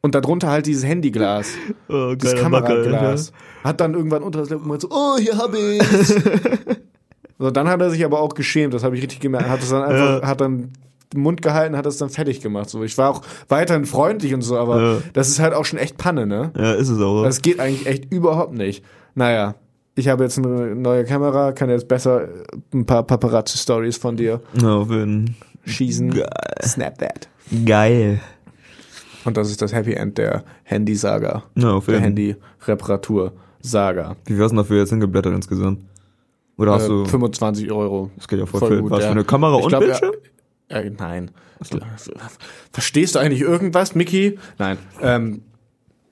[0.00, 1.48] Und darunter halt dieses Handyglas.
[1.88, 3.32] Oh, Das Kameraglas.
[3.64, 6.14] Hat dann irgendwann unter das Laptop gemeint so, oh, hier hab ich's.
[7.38, 9.48] so, dann hat er sich aber auch geschämt, das habe ich richtig gemerkt.
[9.48, 10.72] Hat es dann einfach, hat dann
[11.12, 12.68] den Mund gehalten, hat es dann fertig gemacht.
[12.70, 14.98] So, ich war auch weiterhin freundlich und so, aber Ja.
[15.12, 16.50] das ist halt auch schon echt Panne, ne?
[16.56, 17.22] Ja, ist es auch.
[17.22, 18.84] Das geht eigentlich echt überhaupt nicht.
[19.14, 19.54] Naja,
[19.94, 22.28] ich habe jetzt eine neue Kamera, kann jetzt besser
[22.74, 26.10] ein paar Paparazzi-Stories von dir Ja, auf jeden schießen.
[26.12, 26.28] Geil.
[26.64, 27.28] Snap that.
[27.64, 28.20] Geil.
[29.24, 31.44] Und das ist das Happy End der Handy-Saga.
[31.56, 34.16] Ja, auf Der Handy-Reparatur-Saga.
[34.26, 35.80] Wie wär's denn dafür jetzt hingeblättert insgesamt?
[36.58, 37.04] Oder hast Äh, du.
[37.04, 38.10] 25 Euro.
[38.16, 39.06] Das geht ja voll, voll für, gut, was ja.
[39.06, 40.12] für eine Kamera Ich und glaub, ja- Bildschirm?
[40.68, 41.30] Äh, nein.
[42.72, 44.38] Verstehst du eigentlich irgendwas, Mickey?
[44.58, 44.78] Nein.
[45.00, 45.42] Ähm,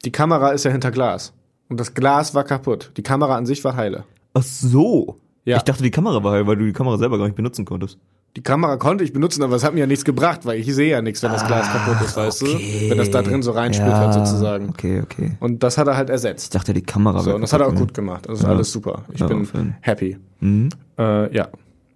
[0.05, 1.33] die Kamera ist ja hinter Glas.
[1.69, 2.93] Und das Glas war kaputt.
[2.97, 4.05] Die Kamera an sich war heile.
[4.35, 5.19] Ach so.
[5.45, 5.57] Ja.
[5.59, 7.99] Ich dachte, die Kamera war heil, weil du die Kamera selber gar nicht benutzen konntest.
[8.37, 10.91] Die Kamera konnte ich benutzen, aber es hat mir ja nichts gebracht, weil ich sehe
[10.91, 12.47] ja nichts, wenn das Glas kaputt ist, weißt du?
[12.47, 14.71] Wenn das da drin so reinsplittert sozusagen.
[14.71, 15.37] Okay, okay.
[15.39, 16.53] Und das hat er halt Ich ersetzt.
[16.55, 18.27] dachte, die Kamera So, und das hat er auch gut gemacht.
[18.27, 18.51] Das ist Ja.
[18.51, 19.05] alles super.
[19.13, 20.19] Ich Ja, bin happy.
[20.41, 20.69] Mhm.
[20.99, 21.49] Äh, ja,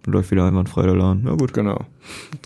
[0.05, 1.25] Läuft wieder einwandfrei der Laden.
[1.25, 1.53] Ja, gut.
[1.53, 1.85] genau.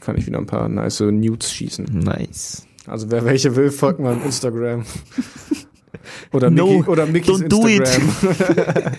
[0.02, 1.86] Kann ich wieder ein paar nice Nudes schießen.
[1.94, 2.66] Nice.
[2.88, 4.84] Also wer welche will, folgt mal auf Instagram.
[6.34, 7.80] Oder, No, Mickey, oder Mickys don't do it.
[7.88, 8.94] Instagram.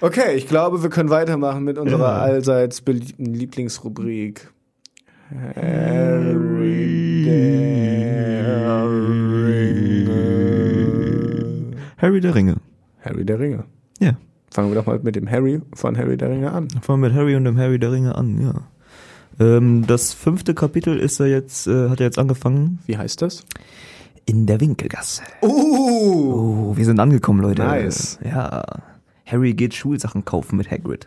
[0.02, 2.18] okay, ich glaube, wir können weitermachen mit unserer Ja.
[2.18, 4.50] allseits beliebten Lieblingsrubrik.
[5.30, 7.64] Harry der
[10.28, 11.94] Ringe.
[11.96, 12.56] Harry der Ringe.
[13.02, 13.64] Harry der Ringe.
[14.50, 16.68] Fangen wir doch mal mit dem Harry von Harry der Ringe an.
[16.82, 18.54] Fangen wir mit Harry und dem Harry der Ringe an, ja.
[19.40, 22.80] Ähm, das fünfte Kapitel ist er jetzt, äh, hat er jetzt angefangen.
[22.86, 23.44] Wie heißt das?
[24.26, 25.22] In der Winkelgasse.
[25.42, 26.70] Uh!
[26.70, 27.62] Oh, wir sind angekommen, Leute.
[27.62, 28.18] Nice.
[28.24, 28.62] Ja.
[29.26, 31.06] Harry geht Schulsachen kaufen mit Hagrid.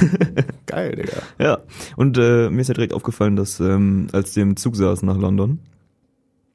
[0.66, 1.18] Geil, Digga.
[1.38, 1.58] Ja.
[1.96, 5.18] Und äh, mir ist ja direkt aufgefallen, dass ähm, als die im Zug saßen nach
[5.18, 5.58] London,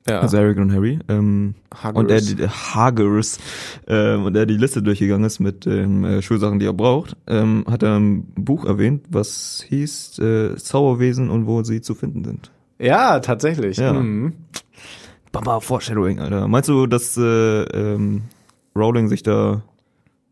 [0.08, 0.20] Ja.
[0.20, 1.98] also Eric und Harry, ähm, Hagrid.
[1.98, 3.40] und er die Hagers
[3.88, 7.64] ähm, und er die Liste durchgegangen ist mit den äh, Schulsachen, die er braucht, ähm,
[7.70, 12.52] hat er ein Buch erwähnt, was hieß äh, Zauberwesen und wo sie zu finden sind.
[12.80, 13.78] ja, tatsächlich.
[13.78, 13.94] Ja.
[13.94, 14.34] Mhm.
[15.32, 16.48] Baba Foreshadowing, Alter.
[16.48, 17.22] Meinst du, dass äh,
[17.64, 18.24] ähm,
[18.76, 19.64] Rowling sich da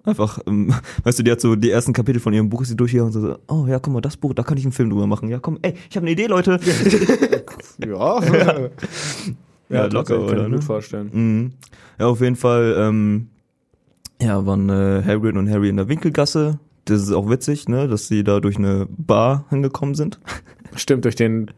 [0.03, 0.73] einfach, ähm,
[1.05, 3.21] weißt du, die hat so die ersten Kapitel von ihrem Buch ist sie durchgegangen und
[3.21, 5.29] so, oh ja, guck mal, das Buch, da kann ich einen Film drüber machen.
[5.29, 6.59] Ja, komm, ey, ich habe eine Idee, Leute.
[7.85, 8.19] Ja.
[8.31, 8.69] Ja,
[9.77, 10.55] locker, tatsächlich, kann oder, ich mir ne?
[10.55, 11.09] gut vorstellen.
[11.13, 11.51] Mhm.
[11.99, 13.27] Ja, auf jeden Fall, ähm,
[14.21, 16.59] ja, waren äh, Hagrid und Harry in der Winkelgasse.
[16.85, 20.19] Das ist auch witzig, ne, dass sie da durch eine Bar hingekommen sind.
[20.75, 21.51] Stimmt, durch den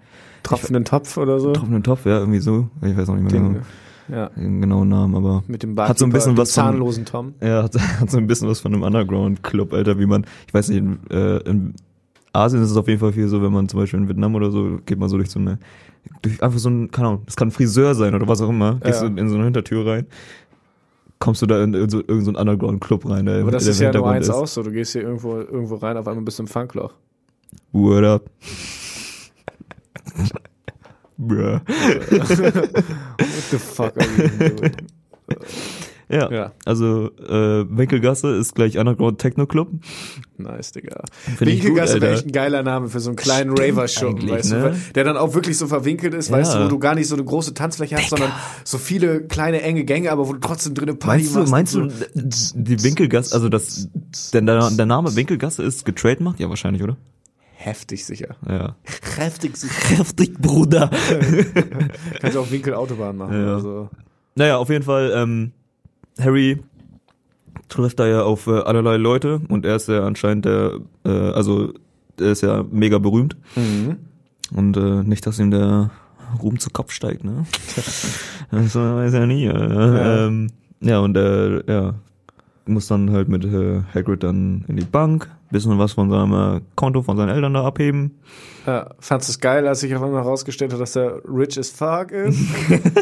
[0.43, 1.53] tropfenden Topf oder so.
[1.53, 2.69] Tropfenden Topf, ja, irgendwie so.
[2.81, 3.65] Ich weiß auch nicht mehr Den, genau,
[4.09, 7.05] ja, den genauen Namen, aber mit dem Hat so ein bisschen dem was von- zahnlosen
[7.05, 7.33] Tom.
[7.41, 10.69] Ja, hat, hat so ein bisschen was von einem Underground-Club, Alter, wie man, ich weiß
[10.69, 11.73] nicht, in, äh, in
[12.33, 14.49] Asien ist es auf jeden Fall viel so, wenn man zum Beispiel in Vietnam oder
[14.51, 15.59] so, geht man so durch so eine,
[16.23, 18.75] durch einfach so ein, keine Ahnung, das kann ein Friseur sein oder was auch immer,
[18.83, 19.09] gehst Ja.
[19.09, 20.07] du in so eine Hintertür rein,
[21.19, 23.93] kommst du da in, in so, irgendein so Underground-Club rein, der, Aber das ist ja
[23.93, 24.33] nur eins ist.
[24.33, 24.63] auch so.
[24.63, 26.93] Du gehst hier irgendwo, irgendwo rein, auf einmal bist du im Funkloch.
[27.71, 28.29] What up?
[31.17, 31.59] Bruh.
[31.65, 31.67] What
[33.51, 34.71] the fuck are you doing?
[36.13, 36.51] Ja, Ja.
[36.65, 39.69] also äh, Winkelgasse ist gleich Underground Techno Club.
[40.37, 41.01] Nice, Digga.
[41.37, 44.63] Find Winkelgasse wäre echt ein geiler Name für so einen kleinen eigentlich, weißt du, ne?
[44.63, 46.59] weil- der dann auch wirklich so verwinkelt ist, weißt Ja.
[46.59, 48.31] du, wo du gar nicht so eine große Tanzfläche hast, sondern
[48.63, 51.51] so viele kleine enge Gänge, aber wo du trotzdem drin Party Meinst du, machst.
[51.51, 52.53] meinst du, so.
[52.57, 53.89] die Winkelgasse, also das,
[54.33, 56.39] denn der, der Name Winkelgasse ist getrademarkt?
[56.39, 56.97] Ja, wahrscheinlich, oder?
[57.55, 58.35] Heftig sicher.
[58.47, 58.75] Ja.
[59.17, 59.73] Heftig sicher.
[59.95, 60.89] Kräftig, Bruder.
[62.19, 63.43] Kannst du auch Winkelautobahn machen Ja.
[63.43, 63.89] oder so.
[64.35, 65.51] Naja, auf jeden Fall, ähm,
[66.19, 66.61] Harry
[67.69, 71.73] trifft da ja auf äh, allerlei Leute und er ist ja anscheinend der, äh, also
[72.19, 73.97] er ist ja mega berühmt Mhm.
[74.55, 75.89] und äh, nicht, dass ihm der
[76.41, 77.45] Ruhm zu Kopf steigt, ne?
[78.51, 79.45] das weiß er nie.
[79.45, 80.27] Äh, Ja.
[80.27, 81.93] Ähm, ja, und äh, ja,
[82.65, 86.61] muss dann halt mit äh, Hagrid dann in die Bank, bisschen was von seinem äh,
[86.75, 88.11] Konto von seinen Eltern da abheben.
[88.65, 91.69] Ja, fandst du es geil, als sich auf einmal herausgestellt hat, dass er rich as
[91.69, 92.39] fuck ist?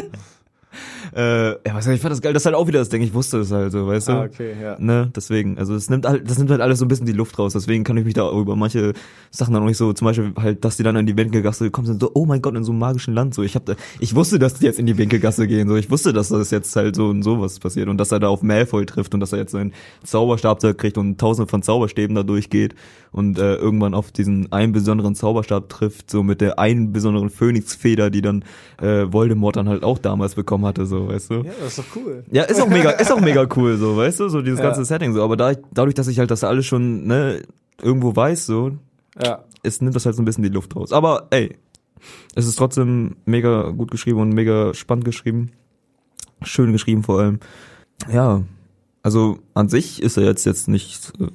[1.14, 3.12] Äh, ja, was ich fand das geil, das ist halt auch wieder das Ding, ich
[3.12, 4.12] wusste es halt so, weißt du?
[4.12, 4.76] ah, okay, ja.
[4.78, 7.38] Ne, deswegen, also es nimmt halt, das nimmt halt alles so ein bisschen die Luft
[7.38, 8.94] raus, deswegen kann ich mich da auch über manche
[9.30, 11.86] Sachen dann auch nicht so, zum Beispiel halt, dass die dann in die Winkelgasse gekommen
[11.86, 14.14] sind, so, oh mein Gott, in so einem magischen Land, so, ich hab da, ich
[14.14, 16.96] wusste, dass die jetzt in die Winkelgasse gehen, so, ich wusste, dass das jetzt halt
[16.96, 19.52] so und sowas passiert und dass er da auf Malfoy trifft und dass er jetzt
[19.52, 22.74] seinen Zauberstab da kriegt und tausende von Zauberstäben da durchgeht
[23.12, 28.10] und äh, irgendwann auf diesen einen besonderen Zauberstab trifft, so mit der einen besonderen Phönixfeder,
[28.10, 28.44] die dann
[28.80, 31.34] äh, Voldemort dann halt auch damals bekommen hatte, so, weißt du?
[31.42, 32.24] Ja, das ist doch cool.
[32.30, 34.66] Ja, ist auch mega, ist auch mega cool, so, weißt du, so dieses Ja.
[34.66, 35.22] ganze Setting, so.
[35.22, 37.42] Aber da, dadurch, dass ich halt das alles schon, ne,
[37.80, 38.72] irgendwo weiß, so,
[39.22, 39.44] Ja.
[39.62, 40.92] es nimmt das halt so ein bisschen die Luft raus.
[40.92, 41.56] Aber ey,
[42.34, 45.50] es ist trotzdem mega gut geschrieben und mega spannend geschrieben.
[46.42, 47.38] Schön geschrieben vor allem.
[48.12, 48.42] Ja,
[49.04, 51.28] also an sich ist ja jetzt jetzt nichts äh,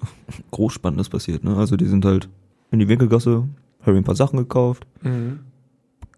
[0.52, 1.44] groß Spannendes passiert.
[1.44, 1.56] Ne?
[1.56, 2.28] Also die sind halt
[2.72, 3.46] in die Winkelgasse,
[3.86, 5.40] Harry ein paar Sachen gekauft, Mhm.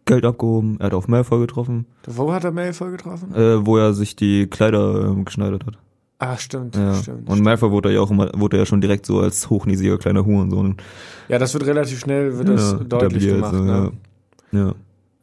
[0.09, 3.33] Geld abgehoben, er hat auf Malfoy getroffen, Wo hat er Malfoy getroffen?
[3.33, 5.77] äh, wo er sich die Kleider ähm, geschneidert hat.
[6.21, 6.93] Ah, stimmt, Ja.
[6.95, 7.29] stimmt.
[7.29, 10.75] Und Malfoy wurde ja auch immer, wurde ja schon direkt so als hochnäsiger kleiner Hurensohn.
[11.29, 13.53] ja, das wird relativ schnell, wird das ja, deutlich etabliert, gemacht.
[13.55, 13.91] so, ne?
[14.51, 14.59] ja.
[14.67, 14.73] ja.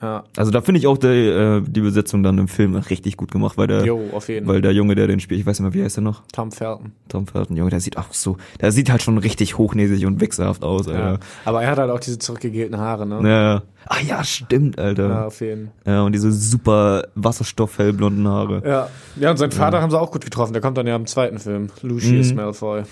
[0.02, 0.24] Ja.
[0.36, 3.56] Also da finde ich auch die, äh, die Besetzung dann im Film richtig gut gemacht,
[3.56, 3.98] weil der, Jo,
[4.44, 6.22] weil der Junge, der den spielt, ich weiß nicht mehr, wie heißt der noch?
[6.32, 6.92] Tom Felton.
[7.08, 10.64] Tom Felton, Junge, der sieht auch so, der sieht halt schon richtig hochnäsig und wichserhaft
[10.64, 10.92] aus, Ja.
[10.92, 11.20] Alter.
[11.46, 13.20] Aber er hat halt auch diese zurückgegelten Haare, ne?
[13.22, 13.54] Ja.
[13.54, 13.62] ja.
[13.86, 15.26] Ach ja, stimmt, Ja, Alter.
[15.28, 18.62] auf jeden Ja, und diese super wasserstoffhellblonden Haare.
[18.66, 18.88] Ja.
[19.18, 20.52] Ja, und seinen Vater haben sie auch gut getroffen.
[20.52, 21.68] Der kommt dann ja im zweiten Film.
[21.80, 22.36] Lucius Mhm.
[22.36, 22.82] Malfoy.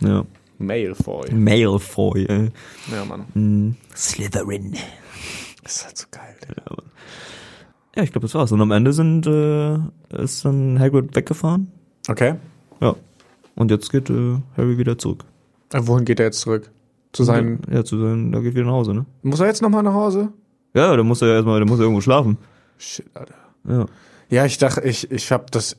[0.00, 0.24] Ja.
[0.58, 1.30] Malfoy.
[1.34, 2.50] Malfoy, ey.
[2.90, 3.24] Ja, Mann.
[3.34, 3.76] Mhm.
[3.94, 4.74] Slytherin.
[5.66, 6.36] Das ist halt so geil.
[6.48, 6.62] Digga.
[7.96, 8.52] Ja, ich glaube, das war's.
[8.52, 9.78] Und am Ende sind, äh,
[10.22, 11.72] ist dann Hagrid weggefahren.
[12.08, 12.36] Okay.
[12.80, 12.94] Ja.
[13.56, 15.24] Und jetzt geht äh, Harry wieder zurück.
[15.72, 16.70] Äh, Wohin geht er jetzt zurück?
[17.12, 17.62] Zu seinen.
[17.68, 19.06] Ja, zu sein, da geht wieder nach Hause, ne?
[19.22, 20.28] Muss er jetzt nochmal nach Hause?
[20.72, 22.38] Ja, da muss er ja erstmal, der muss ja irgendwo schlafen.
[22.78, 23.34] Shit, Alter.
[23.68, 23.86] Ja.
[24.28, 25.76] Ja, ich dachte, ich, ich hab das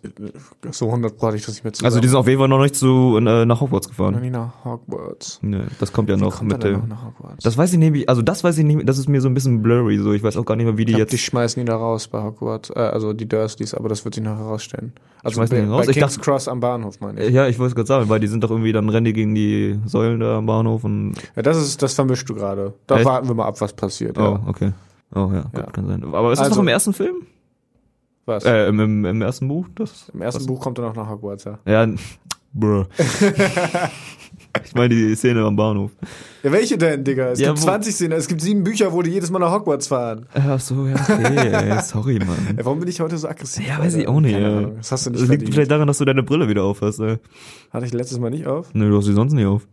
[0.72, 1.88] so hundertprozentig das nicht mehr zusammen.
[1.88, 4.22] Also die sind auf jeden Fall noch nicht zu äh, nach Hogwarts noch gefahren.
[4.22, 5.40] nie nach Hogwarts.
[5.42, 7.44] Nee, das kommt ja Wie noch kommt mit noch Hogwarts?
[7.44, 9.62] Das weiß ich nämlich, also das weiß ich nicht, das ist mir so ein bisschen
[9.62, 11.12] blurry, so ich weiß auch gar nicht mehr, wie die ich glaub, jetzt.
[11.12, 12.70] die schmeißen ihn da raus bei Hogwarts.
[12.70, 14.94] Äh, also die Dursleys, aber das wird sich nachher herausstellen.
[15.24, 15.86] Also bei, raus?
[15.86, 17.34] bei Ich King's dachte- Cross am Bahnhof, meine ich.
[17.34, 19.36] ja, ich wollte es gerade sagen, weil die sind doch irgendwie dann rennen die gegen
[19.36, 21.16] die Säulen da am Bahnhof und.
[21.36, 22.74] Ja, das ist, das vermischst du gerade.
[22.88, 23.06] Da Echt?
[23.06, 24.18] warten wir mal ab, was passiert.
[24.18, 24.42] Oh, Ja.
[24.48, 24.72] okay.
[25.14, 25.64] Oh ja, gut, Ja.
[25.72, 26.04] kann sein.
[26.06, 27.16] Aber ist das Also- noch im ersten Film?
[28.28, 28.44] Was?
[28.46, 29.68] Äh, im, im, im ersten Buch?
[29.76, 30.48] Das, Im ersten was?
[30.48, 31.58] Buch kommt er noch nach Hogwarts, ja.
[31.66, 31.88] Ja,
[32.54, 32.84] bruh.
[34.66, 35.92] ich meine die Szene am Bahnhof.
[36.44, 37.30] Ja, welche denn, Digga?
[37.30, 39.52] Es Ja, gibt wo- 20 Szenen, es gibt sieben Bücher, wo die jedes Mal nach
[39.52, 40.26] Hogwarts fahren.
[40.34, 42.56] Ach so, ja, okay, ey, sorry, Mann.
[42.58, 43.66] Ey, warum bin ich heute so aggressiv?
[43.68, 44.74] Ja, weiß ich auch nicht, Keine.
[44.78, 47.00] Das hast du nicht Das liegt vielleicht daran, dass du deine Brille wieder auf hast,
[47.00, 47.18] ey.
[47.72, 48.74] Hatte ich letztes Mal nicht auf?
[48.74, 49.68] Ne, du hast sie sonst nicht auf.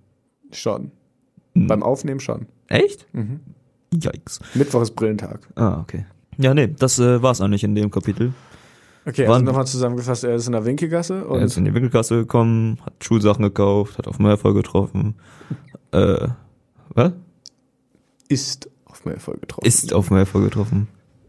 [0.52, 0.92] Schon.
[1.56, 1.66] Hm.
[1.66, 2.46] Beim Aufnehmen schon.
[2.68, 3.06] Echt?
[3.14, 3.40] Mhm.
[3.92, 4.40] Yikes.
[4.54, 5.40] Mittwoch ist Brillentag.
[5.56, 6.04] Ah, okay.
[6.38, 8.32] Ja, nee, das äh, war's eigentlich in dem Kapitel.
[9.06, 12.16] Okay, also nochmal zusammengefasst, er ist in der Winkelgasse und er ist in die Winkelkasse
[12.16, 15.16] gekommen, hat Schulsachen gekauft, hat auf Malfoy getroffen.
[15.92, 16.28] äh,
[16.94, 17.12] was?
[18.28, 19.66] ist auf Malfoy getroffen.
[19.66, 20.88] Ist auf Malfoy getroffen.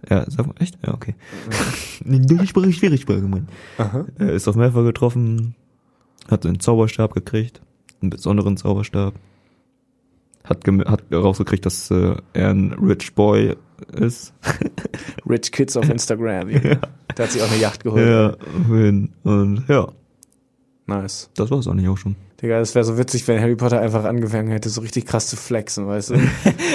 [0.10, 0.78] Ja, sag mal, echt?
[0.86, 1.16] Ja, okay.
[2.06, 3.48] Die Sprache, schwierig Sprache, Mann.
[3.78, 4.06] Aha.
[4.18, 5.56] Er ist auf Malfoy getroffen,
[6.30, 7.62] hat einen Zauberstab gekriegt,
[8.02, 9.16] einen besonderen Zauberstab.
[10.44, 13.56] Hat, hat rausgekriegt, dass äh, er ein Rich Boy
[13.94, 14.34] ist.
[15.30, 16.48] Rich Kids auf Instagram.
[17.18, 18.08] Der hat sich auch eine Yacht geholt.
[18.08, 18.36] Ja.
[19.24, 19.88] Und ja,
[20.88, 21.30] Nice.
[21.36, 22.16] das war's eigentlich auch schon.
[22.42, 25.38] Digga, das wäre so witzig, wenn Harry Potter einfach angefangen hätte, so richtig krass zu
[25.38, 26.16] flexen, weißt du?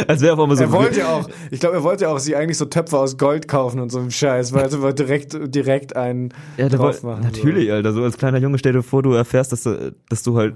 [0.08, 2.18] Als wäre auf einmal so er wollte ja auch, ich glaube, er wollte ja auch
[2.18, 5.36] sich eigentlich so Töpfe aus Gold kaufen und so einem Scheiß, weil er wollte direkt,
[5.54, 7.22] direkt einen Ja, drauf machen.
[7.24, 7.92] natürlich, Alter.
[7.92, 10.54] So als kleiner Junge stell dir vor, du erfährst, dass du, dass du halt,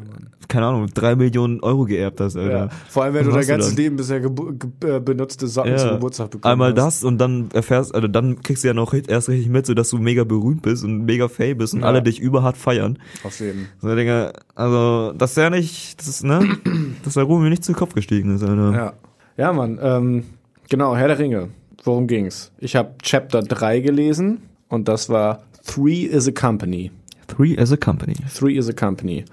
[0.48, 2.40] keine Ahnung, drei Millionen Euro geerbt hast, So.
[2.40, 2.56] Alter.
[2.56, 2.68] Ja.
[2.88, 3.76] Vor allem, wenn du dein ganzes?
[3.76, 6.76] Leben bisher äh, benutzte Socken zum Geburtstag bekommen Einmal hast.
[7.02, 9.90] das und dann erfährst, also dann kriegst du ja noch erst richtig mit, so dass
[9.90, 11.86] du mega berühmt bist und mega fame bist und Ja.
[11.88, 12.98] alle dich überhart feiern.
[13.22, 13.68] Auf jeden.
[13.82, 16.56] So, Digga, also, das ist ja nicht, das ist, ne,
[17.04, 18.72] dass der Ruhm mir nicht zu Kopf gestiegen ist, Alter.
[18.72, 18.92] Ja.
[19.36, 19.78] Ja, Mann.
[19.82, 20.24] Ähm,
[20.68, 21.48] genau, Herr der Ringe.
[21.82, 22.52] Worum ging's?
[22.58, 26.90] Ich habe Chapter 3 gelesen und das war Three is a Company.
[27.26, 28.14] Three as a company.
[28.32, 29.24] Three is a Company.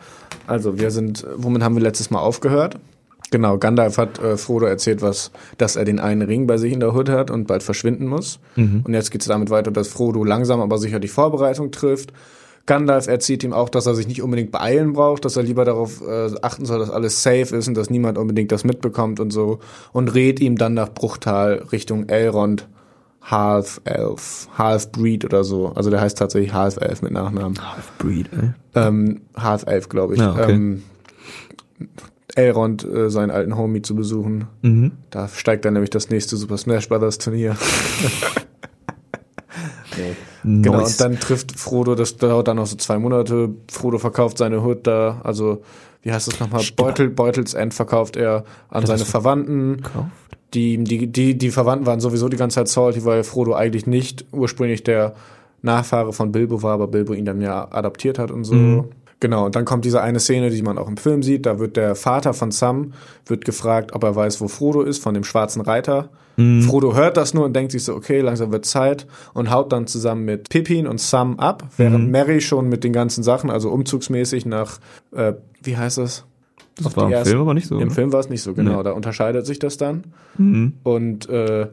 [0.47, 2.79] Also, wir sind, womit haben wir letztes Mal aufgehört?
[3.31, 6.81] Genau, Gandalf hat äh, Frodo erzählt, was, dass er den einen Ring bei sich in
[6.81, 8.39] der Hut hat und bald verschwinden muss.
[8.55, 8.81] Mhm.
[8.85, 12.11] Und jetzt geht's damit weiter, dass Frodo langsam aber sicher die Vorbereitung trifft.
[12.65, 16.01] Gandalf erzählt ihm auch, dass er sich nicht unbedingt beeilen braucht, dass er lieber darauf
[16.01, 19.59] äh, achten soll, dass alles safe ist und dass niemand unbedingt das mitbekommt und so.
[19.91, 22.67] Und rät ihm dann nach Bruchtal Richtung Elrond
[23.23, 25.73] Half-Elf, Half-Breed oder so.
[25.75, 27.55] Also der heißt tatsächlich Half-Elf mit Nachnamen.
[27.61, 28.49] Half-breed, ey.
[28.73, 30.19] Ähm, Half-Elf, glaube ich.
[30.19, 30.51] Ja, okay.
[30.51, 30.83] ähm,
[32.35, 34.47] Elrond, äh, seinen alten Homie zu besuchen.
[34.61, 34.93] Mhm.
[35.09, 37.55] Da steigt dann nämlich das nächste Super Smash Brothers Turnier.
[39.97, 40.15] nee.
[40.43, 40.91] Genau, Nice.
[40.91, 43.49] und dann trifft Frodo, das dauert dann noch so zwei Monate.
[43.69, 45.61] Frodo verkauft seine Hut da, also,
[46.01, 46.63] wie heißt das nochmal?
[46.75, 49.77] Beutel, Beutelsend verkauft er an seine Verwandten.
[49.77, 50.07] Gekauft?
[50.53, 54.25] Die, die, die, die Verwandten waren sowieso die ganze Zeit salty, weil Frodo eigentlich nicht
[54.31, 55.13] ursprünglich der
[55.61, 58.55] Nachfahre von Bilbo war, aber Bilbo ihn dann ja adaptiert hat und so.
[58.55, 58.85] Mhm.
[59.21, 61.45] Genau, und dann kommt diese eine Szene, die man auch im Film sieht.
[61.45, 62.91] Da wird der Vater von Sam
[63.27, 66.09] wird gefragt, ob er weiß, wo Frodo ist, von dem schwarzen Reiter.
[66.37, 66.63] Mhm.
[66.63, 69.85] Frodo hört das nur und denkt sich so, okay, langsam wird Zeit und haut dann
[69.87, 72.11] zusammen mit Pippin und Sam ab, während Mhm.
[72.11, 74.79] Mary schon mit den ganzen Sachen, also umzugsmäßig nach,
[75.15, 76.25] äh, wie heißt das?
[76.81, 77.75] Das war im ersten- Film aber nicht so.
[77.75, 77.91] Im oder?
[77.91, 78.77] Film war es nicht so, genau.
[78.77, 78.83] Nee.
[78.83, 80.05] Da unterscheidet sich das dann.
[80.37, 80.73] Mhm.
[80.83, 81.67] Und äh,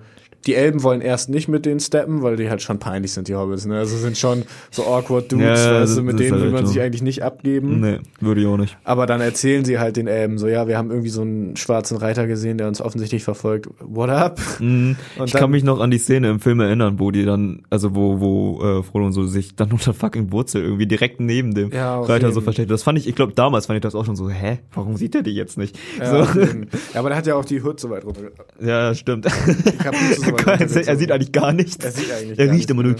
[0.47, 3.35] die Elben wollen erst nicht mit denen steppen, weil die halt schon peinlich sind, die
[3.35, 3.67] Hobbits.
[3.67, 3.77] Ne?
[3.79, 6.53] Also sind schon so awkward Dudes, Ja, ja, weißt du, mit denen ist will halt
[6.53, 6.73] man so.
[6.73, 7.81] sich eigentlich nicht abgeben.
[7.81, 8.79] Nee, würde ich auch nicht.
[8.85, 11.97] Aber dann erzählen sie halt den Elben so, ja, wir haben irgendwie so einen schwarzen
[11.99, 13.69] Reiter gesehen, der uns offensichtlich verfolgt.
[13.81, 14.41] What up?
[14.61, 14.97] Mhm.
[15.19, 17.63] Und ich dann- kann mich noch an die Szene im Film erinnern, wo die dann,
[17.69, 21.53] also wo, wo äh, Frodo und so sich dann unter fucking Wurzel irgendwie direkt neben
[21.55, 22.43] dem Ja, Reiter so jeden.
[22.45, 22.71] versteckt.
[22.71, 25.15] Das fand ich, ich glaube damals fand ich das auch schon so, hä, warum sieht
[25.15, 25.77] er die jetzt nicht?
[25.99, 26.41] Ja, so.
[26.95, 28.21] aber der hat ja auch die Hood so weit runter.
[28.61, 29.27] ja stimmt.
[29.29, 31.77] So weit er sieht eigentlich gar nichts.
[31.85, 32.97] Er sieht eigentlich Er riecht immer nur,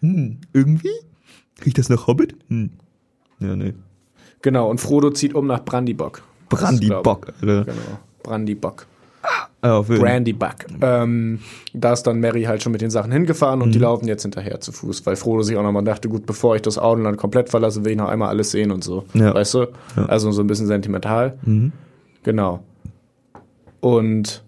[0.00, 0.90] hm, irgendwie?
[1.64, 2.34] Riecht das nach Hobbit?
[2.48, 2.70] Hm.
[3.40, 3.74] Ja, nee.
[4.42, 6.22] Genau, und Frodo zieht um nach Brandybock.
[6.48, 7.32] Brandybock.
[7.40, 7.64] Genau,
[8.22, 8.86] Brandybock.
[9.64, 9.98] Jeden Fall.
[9.98, 10.54] Brandybuck.
[10.80, 11.38] Ähm,
[11.72, 14.60] da ist dann Mary halt schon mit den Sachen hingefahren und die laufen jetzt hinterher
[14.60, 17.84] zu Fuß, weil Frodo sich auch nochmal dachte, gut, bevor ich das Auenland komplett verlasse,
[17.84, 19.04] will ich noch einmal alles sehen und so.
[19.14, 19.32] Ja.
[19.32, 19.66] Weißt du?
[19.96, 20.06] Ja.
[20.06, 21.38] Also so ein bisschen sentimental.
[21.42, 21.70] Mhm.
[22.24, 22.64] Genau.
[23.80, 24.42] Und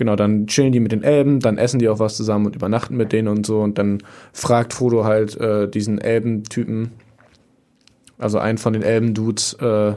[0.00, 2.96] genau, dann chillen die mit den Elben, dann essen die auch was zusammen und übernachten
[2.96, 3.60] mit denen und so.
[3.60, 6.90] Und dann fragt Frodo halt äh, diesen Elbentypen,
[8.18, 9.92] also einen von den Elben-Dudes, äh,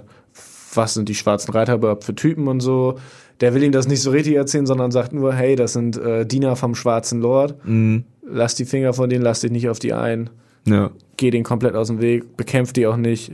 [0.75, 2.99] was sind die schwarzen Reiter überhaupt für Typen und so.
[3.39, 6.25] Der will ihm das nicht so richtig erzählen, sondern sagt nur, hey, das sind äh,
[6.25, 7.55] Diener vom schwarzen Lord.
[7.65, 8.03] Mhm.
[8.27, 10.29] Lass die Finger von denen, lass dich nicht auf die ein.
[10.67, 10.91] Ja.
[11.15, 13.31] Geh denen komplett aus dem Weg, bekämpf die auch nicht.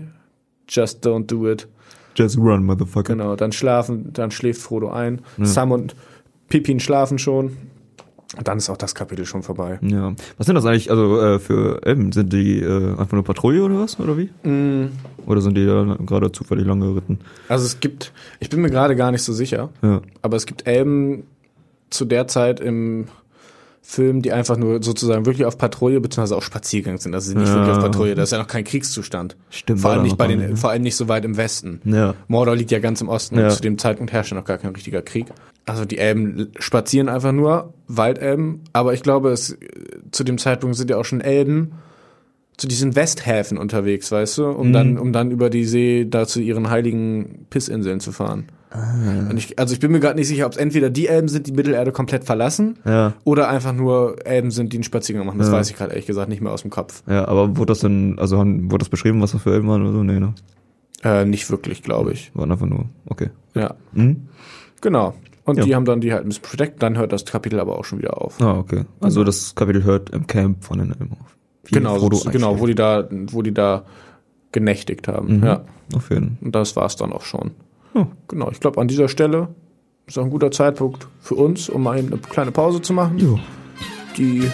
[0.67, 1.67] Just don't do it.
[2.15, 3.13] Just run, motherfucker.
[3.13, 5.21] Genau, dann schlafen, dann schläft Frodo ein.
[5.39, 5.95] Sam und
[6.49, 7.57] Pippin schlafen schon.
[8.37, 9.79] Und dann ist auch das Kapitel schon vorbei.
[9.81, 10.13] Ja.
[10.37, 12.11] Was sind das eigentlich, also äh, für Elben?
[12.11, 13.99] Sind die äh, einfach nur Patrouille oder was?
[13.99, 14.29] Oder wie?
[15.25, 17.19] Oder sind die da gerade zufällig lang geritten?
[17.47, 20.01] Also es gibt, ich bin mir gerade gar nicht so sicher, Ja.
[20.21, 21.23] aber es gibt Elben
[21.89, 23.05] zu der Zeit im
[23.81, 27.15] Film, die einfach nur sozusagen wirklich auf Patrouille beziehungsweise auf Spaziergang sind.
[27.15, 27.55] Also sie sind nicht Ja.
[27.55, 28.13] wirklich auf Patrouille.
[28.13, 29.37] Das ist ja noch kein Kriegszustand.
[29.49, 30.57] Stimmt, Vor allem nicht bei den, nicht, ne?
[30.57, 31.81] vor allem nicht so weit im Westen.
[31.85, 32.13] Ja.
[32.27, 33.45] Mordor liegt ja ganz im Osten Ja.
[33.45, 35.25] und zu dem Zeitpunkt herrschte noch gar kein richtiger Krieg.
[35.69, 39.57] Also die Elben spazieren einfach nur, Waldelben, aber ich glaube, es,
[40.11, 41.71] zu dem Zeitpunkt sind ja auch schon Elben
[42.57, 44.73] zu diesen Westhäfen unterwegs, weißt du, um Mhm.
[44.73, 48.45] dann, um dann über die See da zu ihren heiligen Pissinseln zu fahren.
[48.71, 49.31] Ah.
[49.35, 51.53] Ich, also ich bin mir gerade nicht sicher, ob es entweder die Elben sind, die
[51.53, 53.13] Mittelerde komplett verlassen, Ja.
[53.23, 55.39] oder einfach nur Elben sind, die einen Spaziergang machen.
[55.39, 55.53] Das Ja.
[55.53, 57.01] weiß ich gerade ehrlich gesagt nicht mehr aus dem Kopf.
[57.07, 59.81] Ja, aber wurde das denn, also haben, wurde das beschrieben, was das für Elben waren
[59.81, 60.03] oder so?
[60.03, 60.33] Nee, ne?
[61.01, 62.29] Äh, nicht wirklich, glaube ich.
[62.35, 63.29] Waren einfach nur, okay.
[63.55, 64.27] Ja, Mhm.
[64.81, 65.13] genau.
[65.49, 65.63] Und Ja.
[65.65, 68.39] die haben dann die halt verdeckt, dann hört das Kapitel aber auch schon wieder auf.
[68.41, 68.85] Ah, okay.
[69.01, 71.37] Also das Kapitel hört im Camp von den Elben auf.
[71.71, 73.83] Genau, genau, wo die da, wo die da
[74.51, 75.37] genächtigt haben.
[75.37, 75.43] Mhm.
[75.45, 75.61] Ja,
[75.95, 77.51] Auf jeden und das war's dann auch schon.
[77.93, 78.07] Ja.
[78.27, 79.49] Genau, ich glaube, an dieser Stelle
[80.07, 83.39] ist auch ein guter Zeitpunkt für uns, um mal eine kleine Pause zu machen, Ja.
[84.17, 84.49] die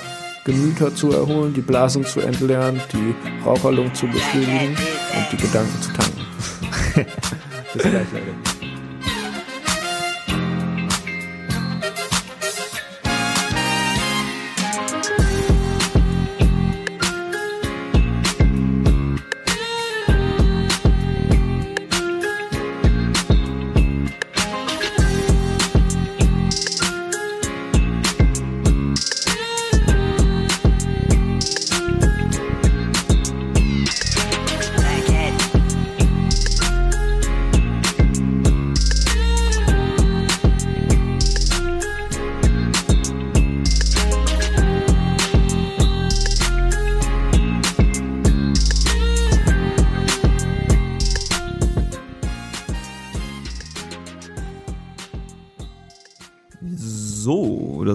[0.45, 3.15] Gemüter zu erholen, die Blasen zu entleeren, die
[3.45, 4.69] Raucherlung zu befriedigen
[5.15, 6.21] und die Gedanken zu tanken.
[7.73, 8.54] Bis gleich, Leute.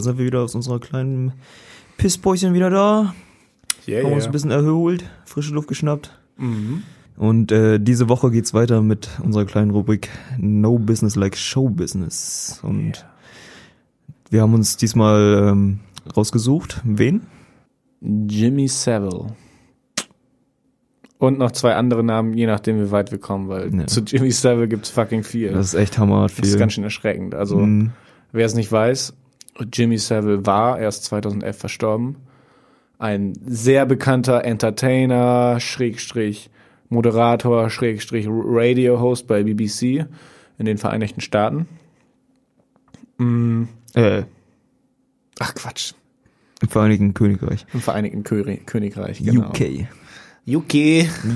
[0.00, 1.32] Da sind wir wieder aus unserer kleinen
[1.98, 3.14] Pissbäuschen wieder da.
[3.86, 4.32] Yeah, Haben uns ein yeah.
[4.32, 6.18] bisschen erholt, frische Luft geschnappt.
[6.38, 6.82] Mhm.
[7.16, 12.60] Und äh, diese Woche geht's weiter mit unserer kleinen Rubrik No Business Like Show Business.
[12.62, 13.04] Und
[14.30, 15.80] wir haben uns diesmal ähm,
[16.16, 16.80] rausgesucht.
[16.84, 17.26] Wen?
[18.00, 19.26] Jimmy Savile.
[21.18, 23.86] Und noch zwei andere Namen, je nachdem, wie weit wir kommen, weil Ja.
[23.86, 25.52] zu Jimmy Savile gibt's fucking viel.
[25.52, 26.40] Das ist echt hammerhart viel.
[26.42, 27.34] Das ist ganz schön erschreckend.
[27.34, 27.90] Also, Mhm.
[28.32, 29.12] wer es nicht weiß,
[29.72, 32.16] Jimmy Savile war erst 2011 verstorben.
[32.98, 36.50] Ein sehr bekannter Entertainer, Schrägstrich,
[36.88, 40.06] Moderator, Schrägstrich, Radio-Host bei BBC
[40.58, 41.66] in den Vereinigten Staaten.
[43.18, 44.22] Mm, Äh,
[45.38, 45.92] ach Quatsch,
[46.62, 47.66] im Vereinigten Königreich.
[47.72, 49.48] im Vereinigten Kö Königreich, genau.
[49.48, 49.86] UK.
[50.46, 50.74] UK.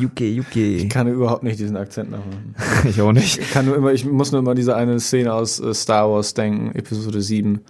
[0.03, 0.91] UK, Ich UK.
[0.91, 2.55] kann überhaupt nicht diesen Akzent nachmachen.
[2.89, 3.39] Ich auch nicht.
[3.39, 6.35] Ich kann nur immer, ich muss nur immer diese eine Szene aus äh, Star Wars
[6.35, 7.61] denken, Episode 7.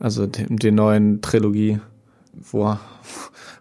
[0.00, 1.78] Also den, neuen Trilogie,
[2.32, 2.76] wo,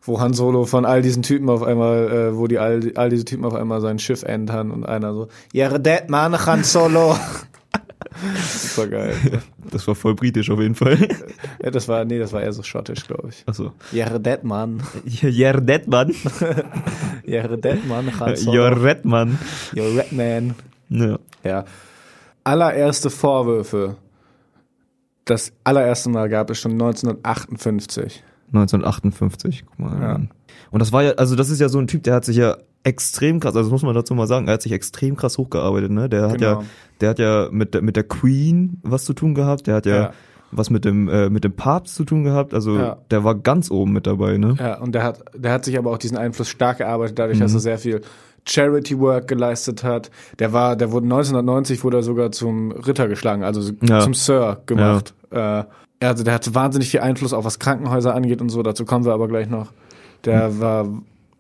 [0.02, 3.26] wo Han Solo von all diesen Typen auf einmal, äh, wo die all, all diese
[3.26, 7.18] Typen auf einmal sein Schiff entern und einer so, You're dead man, Han Solo.
[8.34, 9.16] das war geil.
[9.70, 11.10] Das war voll britisch auf jeden Fall.
[11.62, 13.44] Ja, das war, nee, das war eher so schottisch, glaube ich.
[13.46, 13.74] Achso.
[13.92, 14.82] You're dead man.
[15.06, 16.10] You're dead, man.
[17.26, 18.58] You're dead man, Han Solo.
[18.58, 19.38] You're red, man.
[19.74, 20.56] You're red man.
[20.90, 21.20] Ja.
[21.44, 21.66] Ja.
[22.46, 23.98] Allererste Vorwürfe.
[25.30, 28.24] Das allererste Mal gab es schon 1958.
[28.54, 30.02] 1958, guck mal.
[30.02, 30.16] Ja.
[30.72, 32.58] Und das war ja, also das ist ja so ein Typ, der hat sich ja
[32.84, 35.92] extrem krass, also das muss man dazu mal sagen, er hat sich extrem krass hochgearbeitet,
[35.92, 36.10] ne?
[36.10, 36.62] Der hat Genau.
[36.62, 36.64] ja,
[37.02, 39.96] der hat ja mit der, mit der Queen was zu tun gehabt, der hat ja,
[39.96, 40.14] Ja.
[40.52, 42.98] was mit dem, äh, mit dem Papst zu tun gehabt, also Ja.
[43.12, 44.56] der war ganz oben mit dabei, ne?
[44.58, 47.44] Ja, und der hat, der hat sich aber auch diesen Einfluss stark erarbeitet, dadurch, Mhm.
[47.44, 48.02] dass er sehr viel
[48.48, 50.10] Charity Work geleistet hat.
[50.40, 54.00] Der war, der wurde 1990 wurde er sogar zum Ritter geschlagen, also Ja.
[54.00, 55.14] zum Sir gemacht.
[55.32, 55.64] Äh,
[56.02, 58.64] also der hatte wahnsinnig viel Einfluss, auch was Krankenhäuser angeht und so.
[58.64, 59.72] Dazu kommen wir aber gleich noch.
[60.26, 60.60] Der Mhm.
[60.60, 60.88] war,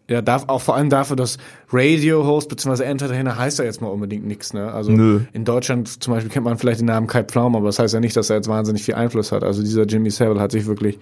[0.09, 1.37] ja, darf auch vor allem dafür, dass
[1.71, 2.83] Radio-Host bzw.
[2.83, 4.71] Entertainer heißt ja jetzt mal unbedingt nichts, ne?
[4.71, 5.21] Also Nö.
[5.33, 7.99] in Deutschland zum Beispiel kennt man vielleicht den Namen Kai Pflaum, aber das heißt ja
[7.99, 9.43] nicht, dass er jetzt wahnsinnig viel Einfluss hat.
[9.43, 10.99] Also dieser Jimmy Savile hat sich wirklich,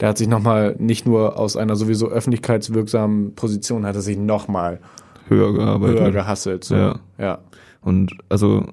[0.00, 4.80] der hat sich nochmal nicht nur aus einer sowieso öffentlichkeitswirksamen Position, hat er sich nochmal
[5.28, 6.00] Höher gearbeitet.
[6.00, 6.64] höher gehasselt.
[6.64, 6.74] So.
[6.76, 6.96] Ja.
[7.18, 7.38] ja.
[7.82, 8.64] Und also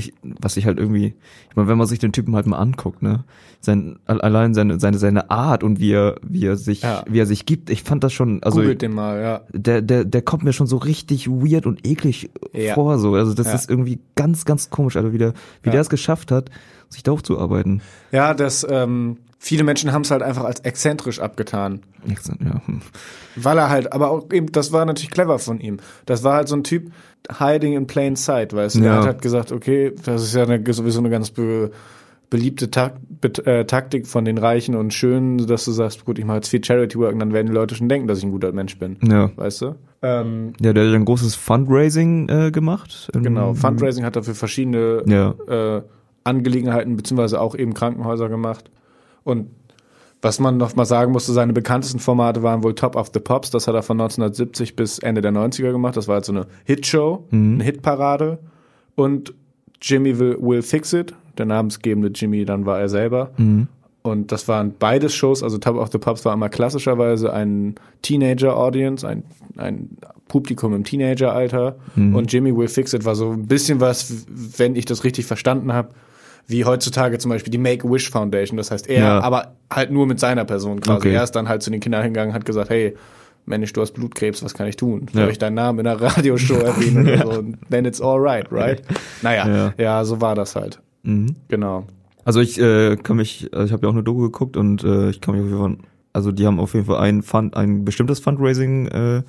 [0.00, 1.14] ich, was ich halt irgendwie,
[1.48, 3.24] ich meine, wenn man sich den Typen halt mal anguckt, ne,
[3.60, 7.04] sein allein seine seine seine Art und wie er wie er sich Ja.
[7.08, 9.40] wie er sich gibt, ich fand das schon, also Googelt den mal, ja.
[9.52, 12.74] der der der kommt mir schon so richtig weird und eklig Ja.
[12.74, 13.54] vor, so, also das Ja.
[13.54, 16.50] ist irgendwie ganz ganz komisch, also wie der wie der es geschafft hat,
[16.88, 17.82] sich da hochzuarbeiten.
[18.12, 21.80] Ja, das, ähm, viele Menschen haben es halt einfach als exzentrisch abgetan.
[22.06, 22.82] Ja, hm.
[23.36, 25.78] Weil er halt, aber auch eben, das war natürlich clever von ihm.
[26.06, 26.92] Das war halt so ein Typ,
[27.38, 28.80] hiding in plain sight, weißt du.
[28.84, 28.96] Ja.
[28.98, 31.70] hat halt gesagt, okay, das ist ja eine, sowieso eine ganz be,
[32.28, 36.24] beliebte Tak be, äh, Taktik von den Reichen und Schönen, dass du sagst, gut, ich
[36.24, 38.30] mache jetzt viel Charity Work und dann werden die Leute schon denken, dass ich ein
[38.32, 38.98] guter Mensch bin.
[39.02, 39.30] ja.
[39.36, 39.74] Weißt du?
[40.02, 43.10] Ähm, Ja, der hat ein großes Fundraising äh, gemacht.
[43.14, 45.34] Genau, Fundraising hat er für verschiedene Ja.
[45.78, 45.82] äh,
[46.24, 48.70] Angelegenheiten beziehungsweise auch eben Krankenhäuser gemacht.
[49.24, 49.48] Und
[50.22, 53.50] was man noch mal sagen musste, seine bekanntesten Formate waren wohl Top of the Pops.
[53.50, 55.96] Das hat er von 1970 bis Ende der 90er gemacht.
[55.96, 57.24] Das war halt so eine Hitshow,
[57.56, 58.38] eine Hitparade.
[58.96, 59.32] Und
[59.80, 63.30] Jimmy will, will Fix It, der namensgebende Jimmy, dann war er selber.
[64.02, 69.06] Und das waren beides Shows, also Top of the Pops war immer klassischerweise ein Teenager-Audience,
[69.06, 69.24] ein,
[69.56, 69.90] ein
[70.28, 71.76] Publikum im Teenager-Alter.
[72.14, 75.72] Und Jimmy Will Fix It war so ein bisschen was, wenn ich das richtig verstanden
[75.72, 75.90] habe,
[76.46, 78.56] wie heutzutage zum Beispiel die Make-A-Wish Foundation.
[78.56, 79.20] Das heißt, er, Ja.
[79.20, 80.96] aber halt nur mit seiner Person quasi.
[80.98, 81.14] Okay.
[81.14, 82.96] Er ist dann halt zu den Kindern hingegangen, hat gesagt, hey,
[83.46, 85.06] Mensch, du hast Blutkrebs, was kann ich tun?
[85.12, 85.28] Soll Ja.
[85.28, 87.44] ich deinen Namen in einer Radioshow erwähnen oder so?
[87.70, 88.82] Then it's alright, right?
[89.22, 89.74] Naja, Ja.
[89.78, 90.80] ja, so war das halt.
[91.02, 91.36] Mhm.
[91.48, 91.84] Genau.
[92.24, 95.08] Also ich äh, kann mich, also ich habe ja auch eine Doku geguckt und äh,
[95.10, 95.76] ich kann mich auf jeden Fall,
[96.12, 99.22] also die haben auf jeden Fall ein Fund, ein bestimmtes Fundraising äh,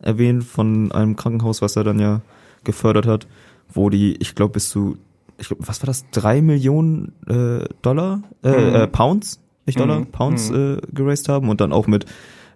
[0.00, 2.20] erwähnt von einem Krankenhaus, was er dann ja
[2.64, 3.26] gefördert hat,
[3.72, 4.96] wo die, ich glaube, bis zu,
[5.38, 8.74] ich glaube, was war das, drei Millionen äh, Dollar, äh, Mhm.
[8.74, 10.06] äh, Pounds, nicht Dollar, Mhm.
[10.06, 12.06] Pounds äh, geraced haben und dann auch mit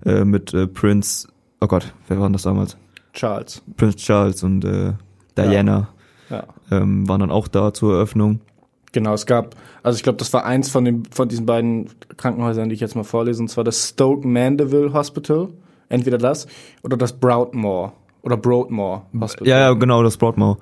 [0.07, 1.29] äh, mit äh, Prince,
[1.61, 2.77] oh Gott, wer war denn das damals?
[3.13, 3.63] Charles.
[3.77, 4.93] Prince Charles und äh,
[5.37, 5.89] Diana
[6.31, 6.45] Ja.
[6.71, 8.41] ähm, waren dann auch da zur Eröffnung.
[8.93, 12.69] Genau, es gab, also ich glaube, das war eins von den von diesen beiden Krankenhäusern,
[12.71, 15.49] die ich jetzt mal vorlese, und zwar das Stoke Mandeville Hospital.
[15.91, 16.47] Entweder das
[16.83, 19.49] oder das Broadmoor oder Broadmoor Hospital.
[19.49, 20.57] Ja, ja, genau, das Broadmoor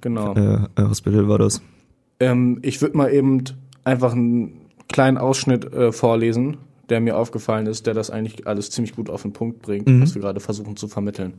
[0.00, 0.34] genau.
[0.34, 1.62] äh, äh, Hospital war das.
[2.20, 3.44] Ähm, ich würde mal eben
[3.84, 8.94] einfach einen kleinen Ausschnitt äh, vorlesen, der mir aufgefallen ist, der das eigentlich alles ziemlich
[8.94, 11.34] gut auf den Punkt bringt, was wir gerade versuchen zu vermitteln.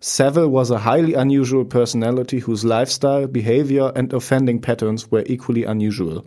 [0.00, 6.24] Saville was a highly unusual personality whose lifestyle, behavior, and offending patterns were equally unusual.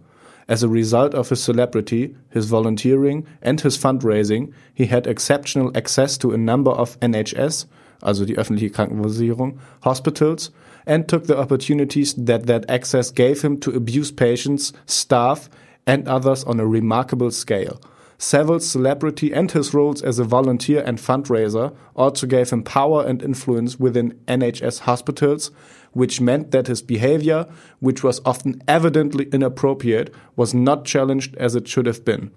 [0.48, 6.18] As a result of his celebrity, his volunteering, and his fundraising, he had exceptional access
[6.18, 7.68] to a number of NHS,
[8.02, 10.52] also die öffentliche Krankenversicherung, hospitals,
[10.88, 15.50] and took the opportunities that that access gave him to abuse patients, staff,
[15.86, 17.80] and others on a remarkable scale.
[18.18, 23.22] Saville's celebrity and his roles as a volunteer and fundraiser also gave him power and
[23.22, 25.52] influence within NHS hospitals,
[25.92, 27.46] which meant that his behavior,
[27.80, 32.32] which was often evidently inappropriate, was not challenged as it should have been.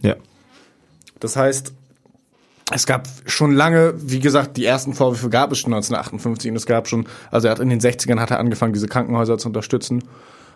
[0.00, 0.14] Ja.
[1.20, 1.72] Das heißt,
[2.74, 6.66] es gab schon lange, wie gesagt, die ersten Vorwürfe gab es schon 1958 und es
[6.66, 10.02] gab schon, also er hat in den 60ern hat er angefangen, diese Krankenhäuser zu unterstützen.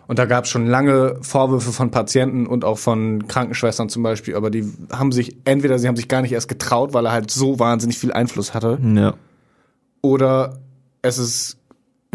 [0.07, 4.35] Und da gab es schon lange Vorwürfe von Patienten und auch von Krankenschwestern zum Beispiel,
[4.35, 7.29] aber die haben sich, entweder sie haben sich gar nicht erst getraut, weil er halt
[7.29, 9.15] so wahnsinnig viel Einfluss hatte, Ja.
[10.01, 10.59] oder
[11.01, 11.56] es ist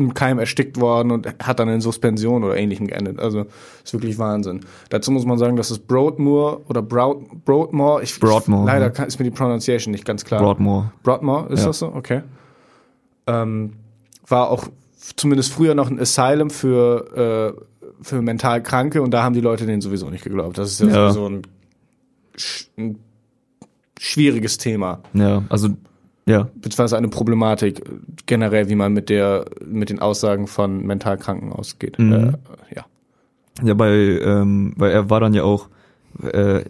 [0.04, 3.18] im Keim erstickt worden und hat dann in Suspension oder ähnlichem geendet.
[3.18, 3.46] Also
[3.84, 4.60] ist wirklich Wahnsinn.
[4.90, 8.90] Dazu muss man sagen, dass es Broadmoor oder Broad, Broadmoor, ich, Broadmoor, ich, leider ja.
[8.90, 10.40] kann, ist mir die Pronunciation nicht ganz klar.
[10.40, 10.92] Broadmoor.
[11.02, 11.66] Broadmoor, ist Ja.
[11.66, 11.86] das so?
[11.94, 12.22] Okay.
[13.26, 13.74] Ähm,
[14.26, 14.68] war auch
[15.16, 17.62] zumindest früher noch ein Asylum für, äh,
[18.02, 20.58] für mental Kranke und da haben die Leute denen sowieso nicht geglaubt.
[20.58, 21.10] Das ist ja, Ja.
[21.12, 21.42] sowieso ein,
[22.78, 22.98] ein
[23.98, 25.68] schwieriges Thema Ja, also,
[26.26, 26.48] ja.
[26.54, 27.92] beziehungsweise eine Problematik äh,
[28.26, 31.98] generell, wie man mit der mit den Aussagen von mental Kranken ausgeht.
[31.98, 32.12] Mhm.
[32.12, 32.84] Äh, ja.
[33.62, 35.68] Ja, weil, ähm, weil er war dann ja auch,
[36.22, 36.62] äh,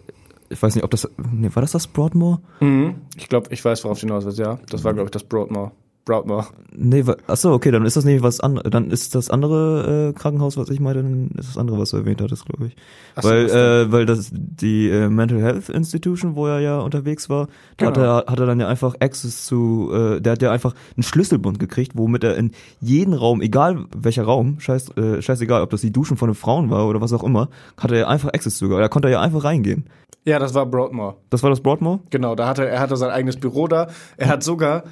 [0.49, 2.41] ich weiß nicht, ob das, nee, war das das Broadmoor?
[2.59, 2.95] Mhm.
[3.15, 4.39] Ich glaube, ich weiß, worauf du hinaus willst.
[4.39, 5.71] Ja, das war glaube ich das Broadmoor.
[6.05, 6.47] Broadmoor.
[6.75, 10.09] Nee, wa- ach so, okay, dann ist das nicht was anderes, dann ist das andere
[10.09, 12.75] äh, Krankenhaus, was ich meine, dann ist das andere, was du erwähnt hattest, glaube ich.
[13.15, 17.47] Ach weil, äh, weil das die äh, Mental Health Institution, wo er ja unterwegs war,
[17.77, 18.05] da hat Genau.
[18.05, 21.57] er hat er dann ja einfach Access zu, äh, der hat ja einfach einen Schlüsselbund
[21.59, 22.51] gekriegt, womit er in
[22.81, 26.69] jeden Raum, egal welcher Raum, scheiß, äh, scheißegal, ob das die Duschen von den Frauen
[26.69, 28.67] war oder was auch immer, hatte er einfach Access zu.
[28.67, 29.85] Da konnte er ja einfach reingehen.
[30.25, 31.17] Ja, das war Broadmoor.
[31.29, 31.99] Das war das Broadmoor?
[32.09, 33.87] Genau, da hatte er hatte sein eigenes Büro da.
[34.17, 34.83] Er hat sogar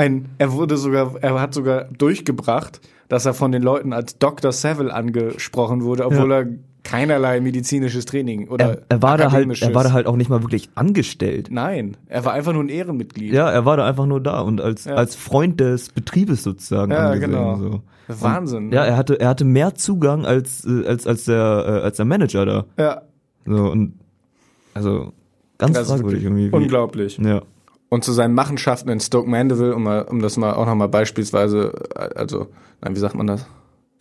[0.00, 4.52] ein, er wurde sogar, er hat sogar durchgebracht, dass er von den Leuten als Dr.
[4.52, 6.38] Savile angesprochen wurde, obwohl Ja.
[6.40, 6.46] er
[6.82, 10.30] keinerlei medizinisches Training oder Er, er war da halt, er war da halt auch nicht
[10.30, 11.48] mal wirklich angestellt.
[11.50, 13.32] Nein, er war einfach nur ein Ehrenmitglied.
[13.32, 14.94] Ja, er war da einfach nur da und als, Ja.
[14.94, 17.30] als Freund des Betriebes sozusagen Ja, angesehen.
[17.32, 17.56] genau.
[17.56, 17.80] So.
[18.08, 18.72] Wahnsinn.
[18.72, 22.06] Ja, er hatte, er hatte mehr Zugang als, äh, als, als der, äh, als der
[22.06, 22.64] Manager da.
[22.78, 23.02] ja.
[23.46, 23.94] So, und,
[24.74, 25.12] also,
[25.58, 26.50] ganz fragwürdig irgendwie.
[26.50, 27.18] wie- Unglaublich.
[27.18, 27.42] Ja.
[27.90, 31.72] Und zu seinen Machenschaften in Stoke Mandeville, um, mal, um das mal auch nochmal beispielsweise,
[31.94, 32.46] äh, also,
[32.80, 33.44] nein, wie sagt man das?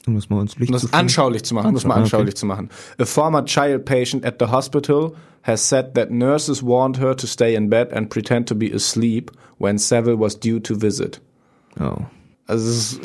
[0.08, 1.00] Um das mal ins Licht Um zu das führen.
[1.02, 2.04] anschaulich zu machen, um das mal Okay.
[2.04, 2.70] anschaulich zu machen.
[2.98, 5.12] A former child patient at the hospital
[5.44, 9.32] has said that nurses warned her to stay in bed and pretend to be asleep
[9.58, 11.20] when Savile was due to visit.
[11.80, 11.98] Ja.
[12.48, 13.02] Also es ist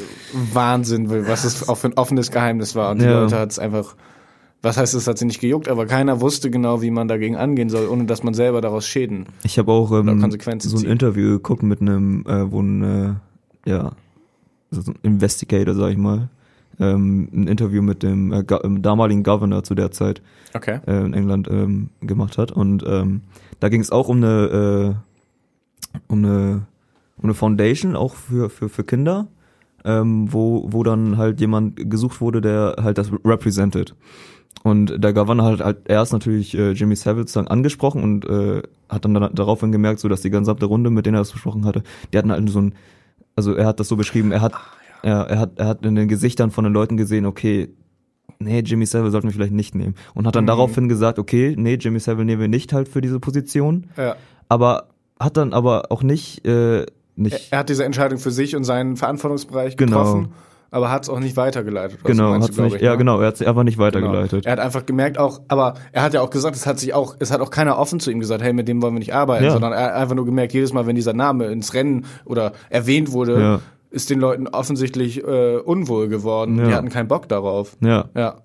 [0.53, 2.91] Wahnsinn, was es auch für ein offenes Geheimnis war.
[2.93, 3.21] Und die Ja.
[3.23, 3.95] Leute hat es einfach,
[4.65, 7.69] was heißt, es hat sie nicht gejuckt, aber keiner wusste genau, wie man dagegen angehen
[7.69, 9.27] soll, ohne dass man selber daraus Schäden.
[9.45, 10.91] Ich habe auch ähm, so ein ziehen.
[10.91, 13.93] Interview geguckt mit einem, äh, wo ein, äh, ja,
[14.71, 16.29] so ein Investigator, sag ich mal,
[16.81, 18.43] ähm, ein Interview mit dem äh,
[18.81, 20.23] damaligen Governor zu der Zeit
[20.55, 20.81] Okay.
[20.87, 22.51] äh, in England ähm, gemacht hat.
[22.51, 23.21] Und ähm,
[23.61, 24.97] da ging es auch um eine,
[25.95, 26.67] äh, um eine,
[27.19, 29.29] um eine Foundation, auch für, für, für Kinder,
[29.85, 33.95] ähm, wo, wo dann halt jemand gesucht wurde, der halt das represented.
[34.63, 39.05] Und der Governor hat halt erst natürlich äh, Jimmy Savile sozusagen angesprochen und äh, hat
[39.05, 41.83] dann da- daraufhin gemerkt, so dass die gesamte Runde, mit denen er das besprochen hatte,
[42.13, 42.75] die hatten halt so ein,
[43.37, 44.53] also er hat das so beschrieben, er hat,
[45.03, 47.69] ja, er hat, er hat in den Gesichtern von den Leuten gesehen, okay,
[48.39, 49.97] nee, Jimmy Savile sollten wir vielleicht nicht nehmen.
[50.15, 53.21] Und hat dann daraufhin gesagt, okay, nee, Jimmy Savile nehmen wir nicht halt für diese
[53.21, 54.17] Position, Ja.
[54.49, 54.89] aber
[55.21, 56.87] hat dann aber auch nicht, äh,
[57.17, 60.25] nicht, Er hat diese Entscheidung für sich und seinen Verantwortungsbereich Genau.
[60.75, 62.01] Aber hat es auch nicht weitergeleitet.
[62.05, 62.99] genau, meinst hat's nicht, ich, ja ne?
[62.99, 63.87] genau, er hat sie einfach nicht Genau.
[63.87, 64.45] weitergeleitet.
[64.45, 67.17] Er hat einfach gemerkt auch, aber er hat ja auch gesagt, es hat sich auch,
[67.21, 69.45] es hat auch keiner offen zu ihm gesagt, hey, mit dem wollen wir nicht arbeiten,
[69.45, 69.53] Ja.
[69.53, 73.13] sondern er hat einfach nur gemerkt, jedes Mal, wenn dieser Name ins Rennen oder erwähnt
[73.13, 73.61] wurde, Ja.
[73.91, 76.57] ist den Leuten offensichtlich äh, unwohl geworden.
[76.57, 76.77] Die Ja.
[76.77, 77.77] hatten keinen Bock darauf.
[77.81, 78.37] Ja, Ja,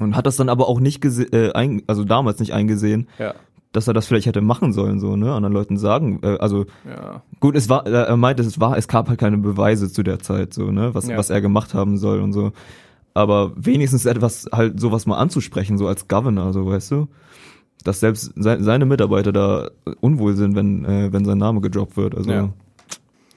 [0.00, 1.52] und hat das dann aber auch nicht äh,
[1.86, 3.34] also damals nicht eingesehen, ja,
[3.72, 7.22] dass er das vielleicht hätte machen sollen, so, ne, anderen Leuten sagen, äh, also ja.
[7.40, 10.52] Gut, es war, er meinte, es war, es gab halt keine Beweise zu der Zeit,
[10.54, 11.16] so, ne, was, Ja.
[11.16, 12.52] was er gemacht haben soll und so.
[13.14, 17.08] Aber wenigstens etwas, halt, sowas mal anzusprechen, so als Governor, so, weißt du?
[17.84, 19.70] Dass selbst se seine Mitarbeiter da
[20.00, 22.30] unwohl sind, wenn, äh, wenn sein Name gedroppt wird, also.
[22.30, 22.48] Ja.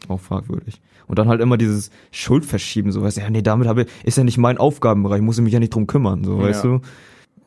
[0.08, 0.82] Auch fragwürdig.
[1.08, 4.18] Und dann halt immer dieses Schuldverschieben, so, weißt du, ja, nee, damit habe ich, ist
[4.18, 6.82] ja nicht mein Aufgabenbereich, muss ich mich ja nicht drum kümmern, so, weißt du?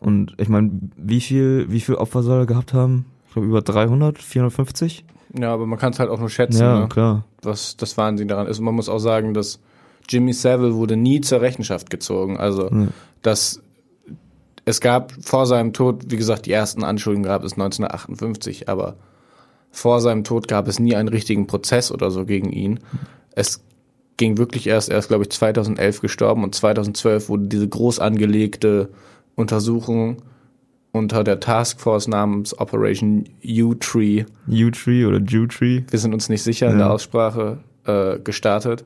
[0.01, 3.07] Und ich meine, wie viel, wie viel Opfer soll er gehabt haben?
[3.27, 5.05] Ich glaube, über 300, 450?
[5.39, 6.89] Ja, aber man kann es halt auch nur schätzen, Ja, ne?
[6.89, 7.25] klar.
[7.43, 8.59] was das Wahnsinn daran ist.
[8.61, 9.61] Und man muss auch sagen, dass
[10.09, 12.39] Jimmy Savile wurde nie zur Rechenschaft gezogen.
[12.39, 12.71] Also,
[13.23, 13.61] dass
[14.65, 18.97] es gab vor seinem Tod, wie gesagt, die ersten Anschuldigungen gab es 1958, aber
[19.71, 22.81] vor seinem Tod gab es nie einen richtigen Prozess oder so gegen ihn.
[23.33, 23.63] Es
[24.17, 28.89] ging wirklich erst, er ist, glaube ich, 2011 gestorben und 2012 wurde diese groß angelegte
[29.39, 30.23] Untersuchung
[30.93, 35.83] unter der Taskforce namens Operation U-Tree U-Tree oder Jew-Tree.
[35.89, 36.87] wir sind uns nicht sicher in Ja.
[36.87, 38.85] der Aussprache, äh, gestartet,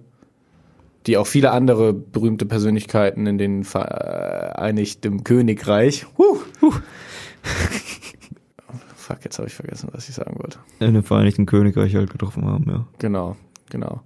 [1.06, 6.06] die auch viele andere berühmte Persönlichkeiten in den Vereinigten Königreich.
[6.18, 6.72] Huh, huh.
[8.96, 10.58] Fuck, jetzt habe ich vergessen, was ich sagen wollte.
[10.80, 12.86] in dem Vereinigten Königreich halt getroffen haben, ja.
[12.98, 13.36] Genau,
[13.70, 14.00] genau.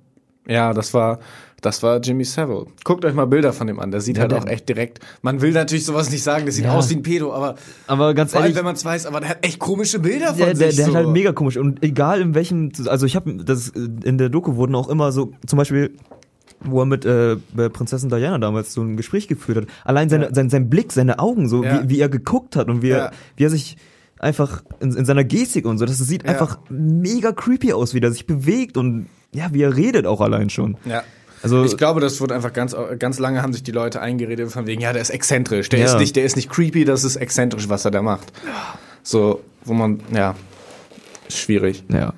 [0.48, 1.18] Ja, das war,
[1.60, 2.66] das war Jimmy Savile.
[2.84, 3.90] Guckt euch mal Bilder von dem an.
[3.90, 5.00] Der sieht Ja, halt der- auch echt direkt.
[5.22, 6.44] Man will natürlich sowas nicht sagen.
[6.44, 6.74] Der sieht Ja.
[6.76, 9.20] aus wie ein Pedo, aber Aber ganz vor allem, ehrlich, wenn man es weiß, aber
[9.20, 10.76] der hat echt komische Bilder von der, der, sich.
[10.76, 10.90] der so.
[10.92, 14.56] ist halt mega komisch und egal in welchem, also ich habe das in der Doku
[14.56, 15.92] wurden auch immer so, zum Beispiel
[16.60, 17.36] wo er mit äh,
[17.70, 19.66] Prinzessin Diana damals so ein Gespräch geführt hat.
[19.84, 21.82] Allein seine, sein, sein Blick, seine Augen, so Ja.
[21.84, 22.96] wie, wie er geguckt hat und wie, Ja.
[22.96, 23.76] er, wie er sich
[24.18, 26.30] einfach in, in seiner Gestik und so, das sieht Ja.
[26.30, 30.50] einfach mega creepy aus, wie er sich bewegt und ja, wie er redet auch allein
[30.50, 30.76] schon.
[30.84, 31.02] Ja.
[31.42, 34.66] Also Ich glaube, das wurde einfach ganz, ganz lange haben sich die Leute eingeredet von
[34.66, 35.86] wegen, ja, der ist exzentrisch, der Ja.
[35.86, 38.32] ist nicht, der ist nicht creepy, das ist exzentrisch, was er da macht.
[39.02, 40.34] So, wo man, ja,
[41.28, 41.84] ist schwierig.
[41.88, 42.14] Ja.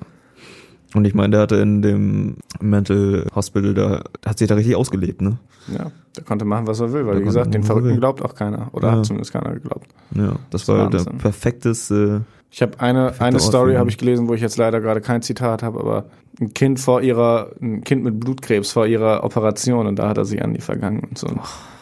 [0.95, 5.21] Und ich meine, der hatte in dem Mental Hospital, da hat sich da richtig ausgelebt,
[5.21, 5.37] ne?
[5.67, 7.97] Ja, der konnte machen, was er will, weil Der wie gesagt, den er Verrückten will.
[7.99, 8.69] glaubt auch keiner.
[8.73, 8.97] Oder Ja.
[8.97, 9.87] hat zumindest keiner geglaubt.
[10.15, 11.17] Ja, das Das war der Wahnsinn.
[11.19, 12.21] perfekteste.
[12.51, 15.61] Ich habe eine, eine Story habe ich gelesen, wo ich jetzt leider gerade kein Zitat
[15.63, 16.05] habe, aber
[16.41, 20.25] ein Kind vor ihrer, ein Kind mit Blutkrebs vor ihrer Operation und da hat er
[20.25, 21.27] sich an die vergangen und so.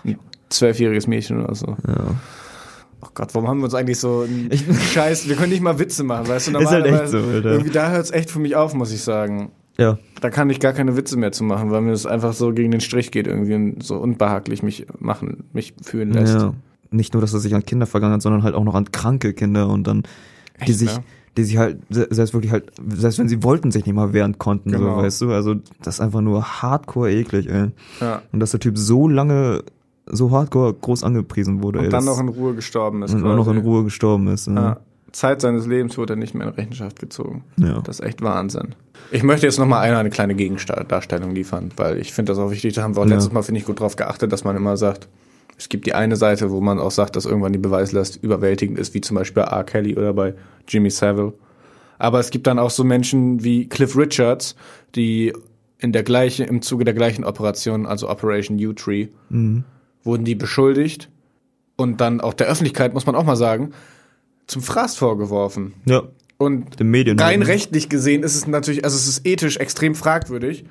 [0.04, 0.18] Ein
[0.50, 1.68] zwölfjähriges Mädchen oder so.
[1.88, 2.16] Ja.
[3.02, 5.80] Oh Gott, warum haben wir uns eigentlich so einen Ich- Scheiß, wir können nicht mal
[5.80, 7.52] Witze machen, weißt du, Ist halt echt normalerweise- so, Alter.
[7.52, 9.52] Irgendwie da hört es echt für mich auf, muss ich sagen.
[9.78, 12.52] Ja, Da kann ich gar keine Witze mehr zu machen, weil mir das einfach so
[12.52, 16.34] gegen den Strich geht irgendwie und so unbehaglich mich machen, mich fühlen lässt.
[16.36, 16.54] ja.
[16.90, 19.34] Nicht nur, dass er sich an Kinder vergangen hat, sondern halt auch noch an kranke
[19.34, 20.04] Kinder und dann,
[20.66, 21.04] die Echt, sich, ne?
[21.38, 24.38] die sich halt, se- selbst wirklich halt, selbst wenn sie wollten, sich nicht mal wehren
[24.38, 24.98] konnten, Genau.
[24.98, 25.32] so, weißt du?
[25.32, 27.70] Also, das ist einfach nur hardcore eklig, ey.
[28.02, 28.22] Ja.
[28.32, 29.64] Und dass der Typ so lange,
[30.08, 31.86] so hardcore groß angepriesen wurde, ey.
[31.86, 33.14] Und dann das- noch in Ruhe gestorben ist.
[33.14, 33.68] und auch noch in quasi.
[33.68, 34.48] Ruhe gestorben ist.
[34.48, 34.60] ne?
[34.62, 34.78] Ja.
[35.14, 37.44] Zeit seines Lebens wurde er nicht mehr in Rechenschaft gezogen.
[37.58, 37.80] Ja.
[37.82, 38.76] Das ist echt Wahnsinn.
[39.12, 42.74] Ich möchte jetzt nochmal eine, eine kleine Gegendarstellung liefern, weil ich finde das auch wichtig.
[42.74, 43.14] Da haben wir auch Ja.
[43.16, 45.08] letztes Mal, finde ich, gut drauf geachtet, dass man immer sagt,
[45.58, 48.94] es gibt die eine Seite, wo man auch sagt, dass irgendwann die Beweislast überwältigend ist,
[48.94, 49.64] wie zum Beispiel bei R.
[49.64, 50.34] Kelly oder bei
[50.68, 51.34] Jimmy Savile.
[51.98, 54.56] Aber es gibt dann auch so Menschen wie Cliff Richards,
[54.96, 55.34] die
[55.80, 59.64] in der gleichen, im Zuge der gleichen Operation, also Operation U-Tree, Mhm.
[60.04, 61.10] wurden die beschuldigt
[61.76, 63.72] und dann auch der Öffentlichkeit, muss man auch mal sagen,
[64.48, 65.74] zum Fraß vorgeworfen.
[65.86, 66.04] Ja,
[66.38, 67.20] Und den Medien.
[67.20, 70.66] rein rechtlich gesehen ist es natürlich, also es ist ethisch extrem fragwürdig,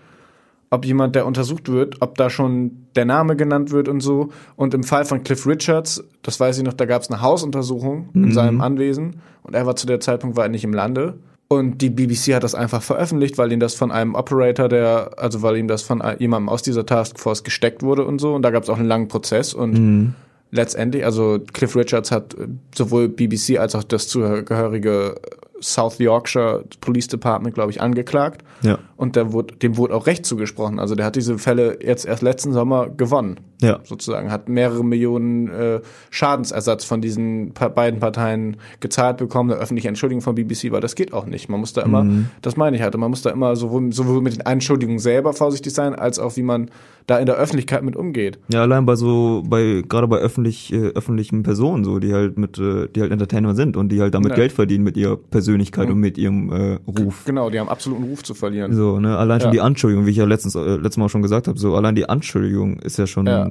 [0.70, 4.30] ob jemand, der untersucht wird, ob da schon der Name genannt wird und so.
[4.56, 8.08] Und im Fall von Cliff Richards, das weiß ich noch, da gab es eine Hausuntersuchung
[8.14, 11.18] in seinem Anwesen und er war zu der Zeitpunkt war er nicht im Lande.
[11.48, 15.42] Und die BBC hat das einfach veröffentlicht, weil ihm das von einem Operator, der, also
[15.42, 18.34] weil ihm das von jemandem aus dieser Taskforce gesteckt wurde und so.
[18.34, 20.14] Und da gab es auch einen langen Prozess und
[20.50, 22.36] letztendlich, also Cliff Richards hat
[22.74, 25.20] sowohl BBC als auch das zugehörige
[25.62, 28.42] South Yorkshire Police Department, glaube ich, angeklagt.
[28.62, 28.78] Ja.
[28.96, 30.78] Und der wurde, dem wurde auch Recht zugesprochen.
[30.78, 33.40] Also der hat diese Fälle jetzt erst letzten Sommer gewonnen.
[33.60, 33.80] Ja.
[33.84, 34.30] Sozusagen.
[34.30, 35.80] Hat mehrere Millionen äh,
[36.10, 40.94] Schadensersatz von diesen pa beiden Parteien gezahlt bekommen, eine öffentliche Entschuldigung von BBC, weil das
[40.94, 41.48] geht auch nicht.
[41.48, 42.26] Man muss da immer, Mhm.
[42.42, 45.72] das meine ich halt, man muss da immer sowohl, sowohl mit den Anschuldigungen selber vorsichtig
[45.74, 46.70] sein, als auch wie man
[47.06, 48.38] da in der Öffentlichkeit mit umgeht.
[48.48, 52.58] Ja, allein bei so, bei, gerade bei öffentlich, äh, öffentlichen Personen, so, die halt mit,
[52.58, 54.36] äh, die halt Entertainer sind und die halt damit Ja.
[54.36, 57.24] Geld verdienen mit ihrer Persönlichkeit und mit ihrem äh, Ruf.
[57.24, 58.74] Genau, die haben absoluten Ruf zu verlieren.
[58.74, 59.52] So, ne, allein schon Ja.
[59.52, 62.08] die Anschuldigung, wie ich ja letztens, äh, letztes Mal schon gesagt habe, so, allein die
[62.08, 63.50] Anschuldigung ist ja schon, Ja.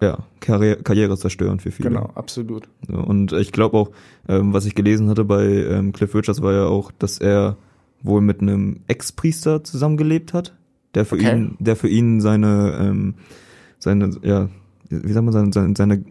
[0.00, 1.90] ja, Karriere, Karriere zerstörend für viele.
[1.90, 2.68] Genau, absolut.
[2.88, 3.90] So, und ich glaube auch,
[4.28, 7.56] ähm, was ich gelesen hatte bei ähm, Cliff Richards war ja auch, dass er
[8.02, 10.54] wohl mit einem Ex-Priester zusammengelebt hat,
[10.94, 11.36] der für Okay.
[11.36, 13.14] ihn, der für ihn seine, ähm,
[13.78, 14.48] seine, ja,
[14.88, 16.04] wie sagt man, seine, seine, seine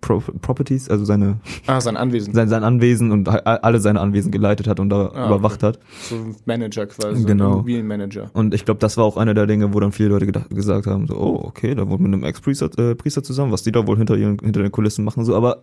[0.00, 2.32] Pro Properties, also seine, Ah, sein Anwesen.
[2.34, 5.78] sein, sein Anwesen und alle seine Anwesen geleitet hat und da Ah, überwacht hat.
[6.08, 7.24] So ein Manager quasi.
[7.24, 7.52] Genau.
[7.54, 8.30] Immobilienmanager.
[8.32, 10.86] Und ich glaube, das war auch einer der Dinge, wo dann viele Leute gedacht, gesagt
[10.86, 13.86] haben, so, oh, okay, da wohnt mit einem Ex-Priester äh, Priester zusammen, was die da
[13.86, 15.62] wohl hinter ihren, hinter den Kulissen machen, so, aber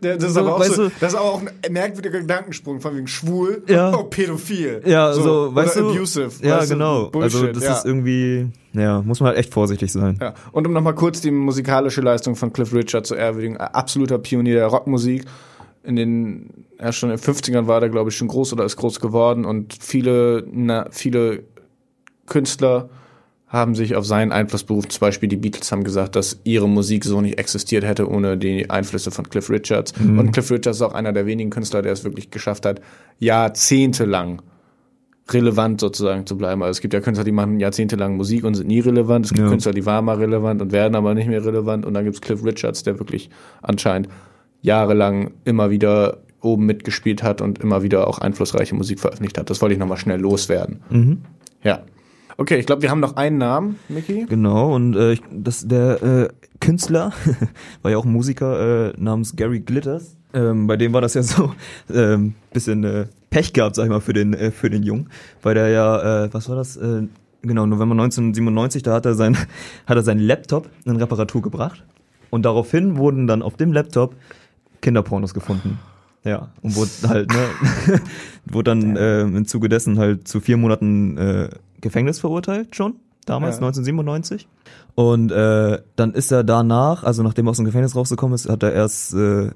[0.00, 3.06] Das ist So, aber auch so, das ist aber auch ein merkwürdiger Gedankensprung, von wegen
[3.06, 3.94] schwul, Ja.
[3.98, 4.82] oh, pädophil.
[4.84, 5.94] Ja, so, weißt oder du.
[5.94, 6.30] abusive.
[6.42, 7.10] Ja, genau.
[7.10, 7.72] Bullshit, also das ja.
[7.74, 10.18] ist irgendwie, ja, muss man halt echt vorsichtig sein.
[10.20, 10.34] Ja.
[10.52, 14.66] Und um nochmal kurz die musikalische Leistung von Cliff Richard zu ehrwürdigen, absoluter Pionier der
[14.66, 15.24] Rockmusik.
[15.84, 18.76] In den, ja, schon in den 50ern war der, glaube ich, schon groß oder ist
[18.76, 21.42] groß geworden und viele, na, viele
[22.26, 22.88] Künstler
[23.52, 24.88] haben sich auf seinen Einfluss berufen.
[24.88, 28.70] Zum Beispiel die Beatles haben gesagt, dass ihre Musik so nicht existiert hätte ohne die
[28.70, 29.92] Einflüsse von Cliff Richards.
[30.00, 32.80] Und Cliff Richards ist auch einer der wenigen Künstler, der es wirklich geschafft hat,
[33.18, 34.40] jahrzehntelang
[35.28, 36.62] relevant sozusagen zu bleiben.
[36.62, 39.26] Also es gibt ja Künstler, die machen jahrzehntelang Musik und sind nie relevant.
[39.26, 39.50] Es gibt Ja.
[39.50, 41.84] Künstler, die waren mal relevant und werden aber nicht mehr relevant.
[41.84, 43.28] Und dann gibt es Cliff Richards, der wirklich
[43.60, 44.08] anscheinend
[44.62, 49.50] jahrelang immer wieder oben mitgespielt hat und immer wieder auch einflussreiche Musik veröffentlicht hat.
[49.50, 50.80] Das wollte ich nochmal schnell loswerden.
[50.90, 51.18] Mhm.
[51.62, 51.82] Ja.
[52.42, 54.26] Okay, ich glaube, wir haben noch einen Namen, Mickey.
[54.28, 56.28] Genau, und äh, ich- das, der äh,
[56.58, 57.12] Künstler
[57.82, 60.16] war ja auch ein Musiker äh, namens Gary Glitters.
[60.34, 61.54] Ähm, bei dem war das ja so
[61.94, 65.08] ähm, bisschen äh, Pech gehabt, sag ich mal, für den äh, für den Jungen,
[65.44, 66.76] weil der ja, äh, was war das?
[66.76, 67.04] Äh,
[67.42, 69.36] genau, November 1997, da hat er sein
[69.86, 71.84] hat er seinen Laptop in Reparatur gebracht
[72.30, 74.16] und daraufhin wurden dann auf dem Laptop
[74.80, 75.78] Kinderpornos gefunden.
[76.24, 78.00] Ja, und wurde halt, ne,
[78.46, 81.48] wurde dann äh, im Zuge dessen halt zu vier Monaten äh,
[81.82, 82.94] Gefängnis verurteilt schon.
[83.26, 83.66] damals, Ja.
[83.66, 84.48] 1997.
[84.96, 88.62] Und äh, dann ist er danach, also nachdem er aus dem Gefängnis rausgekommen ist, hat
[88.64, 89.50] er erst äh,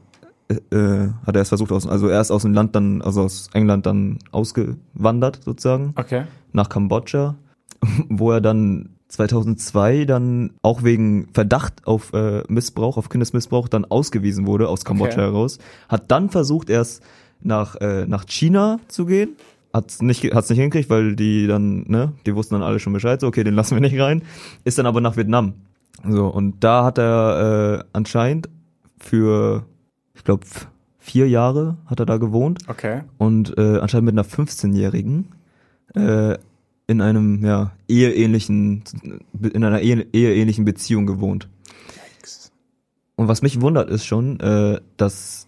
[0.48, 3.84] äh, hat er erst versucht, aus, also erst aus dem Land dann, also aus England
[3.86, 6.24] dann ausgewandert sozusagen Okay.
[6.52, 7.34] nach Kambodscha,
[8.08, 14.46] wo er dann 2002 dann auch wegen Verdacht auf äh, Missbrauch, auf Kindesmissbrauch dann ausgewiesen
[14.46, 15.32] wurde aus Kambodscha Okay.
[15.32, 15.58] heraus.
[15.88, 17.02] Hat dann versucht erst
[17.40, 19.30] nach äh, nach China zu gehen,
[19.76, 23.20] hat's nicht hat's nicht hingekriegt, weil die dann ne, die wussten dann alle schon Bescheid,
[23.20, 24.22] so okay, den lassen wir nicht rein.
[24.64, 25.54] Ist dann aber nach Vietnam.
[26.08, 28.48] So und da hat er äh, anscheinend
[28.98, 29.64] für
[30.14, 30.46] ich glaube
[30.98, 33.02] vier Jahre hat er da gewohnt Okay.
[33.18, 35.28] und äh, anscheinend mit einer 15-Jährigen
[35.94, 36.36] äh,
[36.88, 38.82] in einem ja eheähnlichen
[39.40, 41.48] in einer ehe, eheähnlichen Beziehung gewohnt.
[43.16, 45.45] Und was mich wundert ist schon, äh, dass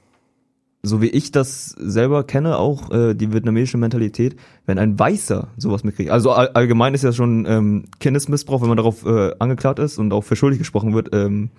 [0.83, 5.85] so wie ich das selber kenne, auch äh, die vietnamesische Mentalität, wenn ein Weißer sowas
[5.85, 6.11] mitkriegt.
[6.11, 10.13] Also all, allgemein ist ja schon ähm, Kindesmissbrauch, wenn man darauf äh, angeklagt ist und
[10.13, 11.51] auch für schuldig gesprochen wird, ähm,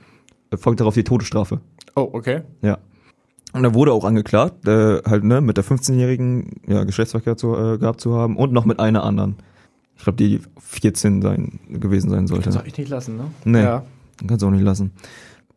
[0.55, 1.59] folgt darauf die Todesstrafe.
[1.95, 2.41] Oh, okay.
[2.61, 2.77] Ja.
[3.51, 7.77] Und er wurde auch angeklagt, äh, halt ne, mit der 15-jährigen ja, Geschlechtsverkehr zu, äh,
[7.77, 9.37] gehabt zu haben und noch mit einer anderen.
[9.97, 12.51] Ich glaube, die 14 sein, gewesen sein sollte.
[12.51, 13.25] Soll ich nicht lassen, ne?
[13.43, 13.63] Nee.
[13.63, 13.83] Ja.
[14.25, 14.91] Kannst du auch nicht lassen.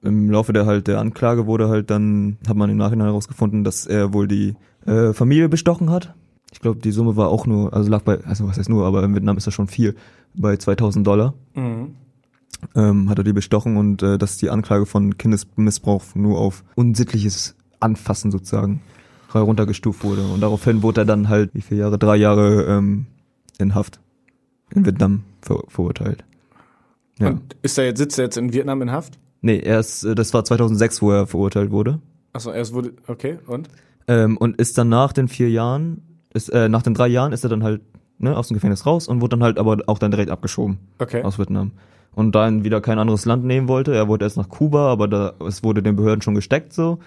[0.03, 3.86] Im Laufe der halt der Anklage wurde halt dann, hat man im Nachhinein herausgefunden, dass
[3.86, 6.14] er wohl die äh, Familie bestochen hat.
[6.53, 9.03] Ich glaube, die Summe war auch nur, also lag bei, also was heißt nur, aber
[9.05, 9.94] in Vietnam ist das schon viel,
[10.34, 11.94] bei 2000 Dollar Mhm.
[12.74, 17.55] ähm, hat er die bestochen und äh, dass die Anklage von Kindesmissbrauch nur auf unsittliches
[17.80, 18.80] Anfassen sozusagen
[19.32, 20.22] heruntergestuft wurde.
[20.26, 21.98] Und daraufhin wurde er dann halt, wie viele Jahre?
[21.98, 23.07] Drei Jahre ähm,
[23.59, 24.00] in Haft
[24.74, 26.24] in Vietnam ver verurteilt.
[27.18, 27.28] Ja.
[27.28, 29.18] Und ist er jetzt, sitzt er jetzt in Vietnam in Haft?
[29.43, 32.01] Nee, er ist, äh, das war 2006, wo er verurteilt wurde.
[32.32, 33.68] Achso, erst wurde, okay, und?
[34.09, 37.45] Ähm, und ist dann nach den vier Jahren, ist, äh, nach den drei Jahren ist
[37.45, 37.82] er dann halt
[38.18, 41.22] ne, aus dem Gefängnis raus und wurde dann halt aber auch dann direkt abgeschoben Okay.
[41.22, 41.72] aus Vietnam.
[42.14, 45.09] Und da er wieder kein anderes Land nehmen wollte, er wollte erst nach Kuba, aber
[45.09, 46.99] da, es wurde den Behörden schon gesteckt so.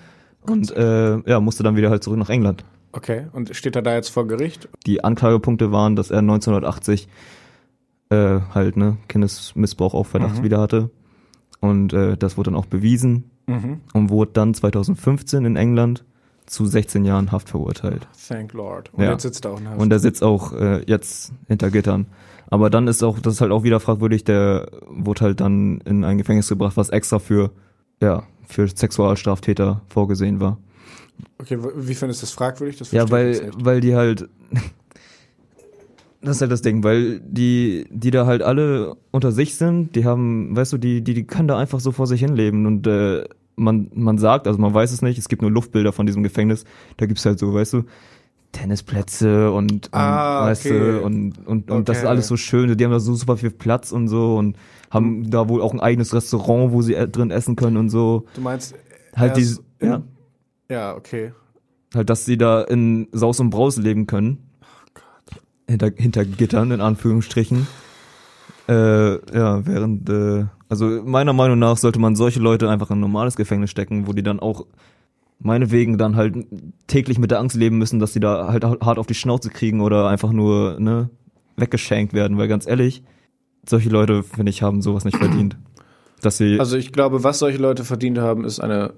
[0.42, 2.64] Und äh, ja, musste dann wieder halt zurück nach England.
[2.92, 3.28] Okay.
[3.34, 4.70] Und steht er da jetzt vor Gericht?
[4.86, 7.08] Die Anklagepunkte waren, dass er 1980
[8.10, 10.44] äh, halt ne Kindesmissbrauch auf Verdacht Mhm.
[10.44, 10.90] wieder hatte.
[11.70, 13.82] Und äh, das wurde dann auch bewiesen Mhm.
[13.94, 16.04] und wurde dann 2015 in England
[16.48, 18.08] zu 16 Jahren Haft verurteilt.
[18.28, 18.92] Thank Lord.
[18.94, 19.12] Und Ja.
[19.12, 19.80] jetzt sitzt er auch in Haft.
[19.80, 22.08] Und der sitzt auch äh, jetzt hinter Gittern.
[22.48, 26.04] Aber dann ist auch, das ist halt auch wieder fragwürdig, der wurde halt dann in
[26.04, 27.52] ein Gefängnis gebracht, was extra für,
[28.02, 30.58] ja, für Sexualstraftäter vorgesehen war.
[31.40, 32.78] okay, wie findest du das fragwürdig?
[32.78, 34.28] Das Ja, weil, weil die halt,
[36.26, 40.04] das ist halt das Ding, weil die, die da halt alle unter sich sind, die
[40.06, 43.24] haben, weißt du, die, die, die können da einfach so vor sich hinleben und äh,
[43.56, 46.66] man, man sagt, also man weiß es nicht, es gibt nur Luftbilder von diesem Gefängnis,
[46.98, 47.84] da gibt's halt so, weißt du,
[48.52, 50.80] Tennisplätze und, und Ah, weißt okay.
[50.80, 52.10] du, und, und, und das ist Okay.
[52.10, 54.56] alles so schön, die haben da so super viel Platz und so und
[54.92, 58.26] haben da wohl auch ein eigenes Restaurant, wo sie äh, drin essen können und so.
[58.34, 58.76] Du meinst,
[59.16, 60.04] Halt in- ja,
[60.70, 61.32] ja, okay.
[61.94, 64.38] halt, dass sie da in Saus und Braus leben können.
[65.68, 67.68] Hinter, hinter Gittern, in Anführungsstrichen.
[68.68, 73.02] Äh, ja, während, äh, also meiner Meinung nach sollte man solche Leute einfach in ein
[73.02, 74.66] normales Gefängnis stecken, wo die dann auch
[75.40, 76.36] meinetwegen dann halt
[76.88, 79.82] täglich mit der Angst leben müssen, dass sie da halt hart auf die Schnauze kriegen
[79.82, 81.10] oder einfach nur, ne,
[81.58, 83.04] weggeschenkt werden, weil ganz ehrlich,
[83.68, 85.58] solche Leute, finde ich, haben sowas nicht verdient.
[86.22, 88.94] Dass sie, Also ich glaube, was solche Leute verdient haben, ist eine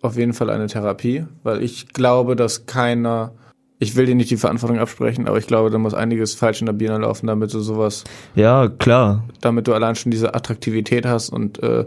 [0.00, 3.32] auf jeden Fall eine Therapie, weil ich glaube, dass keiner,
[3.82, 6.66] ich will dir nicht die Verantwortung absprechen, aber ich glaube, da muss einiges falsch in
[6.66, 8.04] der Birne laufen, damit du sowas,
[8.36, 11.84] ja, klar, damit du allein schon diese Attraktivität hast und äh,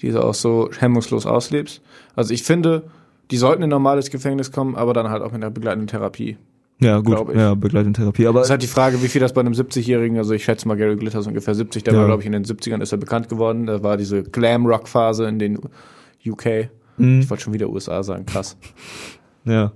[0.00, 1.82] diese auch so hemmungslos auslebst.
[2.16, 2.84] Also ich finde,
[3.30, 6.36] die sollten in ein normales Gefängnis kommen, aber dann halt auch mit einer begleitenden Therapie.
[6.80, 9.40] ja, gut, ja, begleitende Therapie, aber Das ist halt die Frage, wie viel das bei
[9.42, 11.98] einem 70-Jährigen, also ich schätze mal, Gary Glitter ist ungefähr 70, der Ja.
[12.00, 13.66] war, glaube ich, in den 70ern ist er bekannt geworden.
[13.66, 15.58] Da war diese Glam-Rock-Phase in den
[16.26, 16.68] UK.
[16.96, 17.20] Mhm.
[17.20, 18.56] Ich wollte schon wieder USA sagen, krass.
[19.44, 19.72] ja.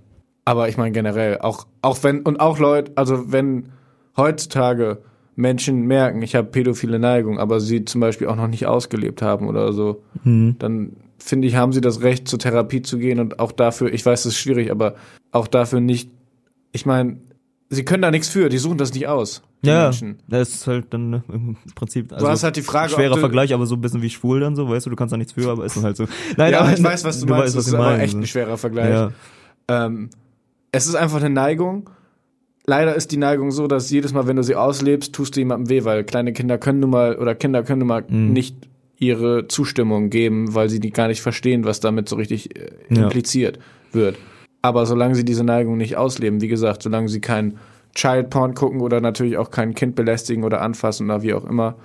[0.49, 3.69] Aber ich meine generell, auch, auch wenn, und auch Leute, also wenn
[4.17, 4.99] heutzutage
[5.37, 9.47] Menschen merken, ich habe pädophile Neigung, aber sie zum Beispiel auch noch nicht ausgelebt haben
[9.47, 10.57] oder so, Mhm.
[10.59, 14.07] dann finde ich, haben sie das Recht, zur Therapie zu gehen und auch dafür, ich
[14.07, 14.95] weiß, das ist schwierig, aber
[15.33, 16.11] auch dafür nicht,
[16.73, 17.19] ich meine,
[17.69, 19.43] sie können da nichts für, die suchen das nicht aus.
[19.63, 20.19] Die Ja, Menschen.
[20.29, 22.11] das ist halt dann ne, im Prinzip.
[22.13, 24.41] Also Du hast halt die Frage, schwerer du, Vergleich, aber so ein bisschen wie schwul
[24.41, 26.07] dann so, weißt du, du kannst da nichts für, aber ist dann halt so.
[26.39, 28.27] Nein, Ja, aber ich weiß, was du, meinst, das was ist ich aber echt ein
[28.27, 28.91] schwerer Vergleich.
[28.95, 29.11] Ja,
[29.71, 30.09] Ähm,
[30.73, 31.91] es ist einfach eine Neigung.
[32.67, 35.71] Leider ist die Neigung so, dass jedes Mal, wenn du sie auslebst, tust du jemandem
[35.71, 38.33] weh, weil kleine Kinder können nun mal oder Kinder können nun mal Mhm.
[38.33, 38.57] nicht
[38.99, 43.05] ihre Zustimmung geben, weil sie die gar nicht verstehen, was damit so richtig äh, Ja.
[43.05, 43.59] impliziert
[43.93, 44.19] wird.
[44.61, 47.59] Aber solange sie diese Neigung nicht ausleben, wie gesagt, solange sie kein
[47.95, 51.77] Child Porn gucken oder natürlich auch kein Kind belästigen oder anfassen oder wie auch immer,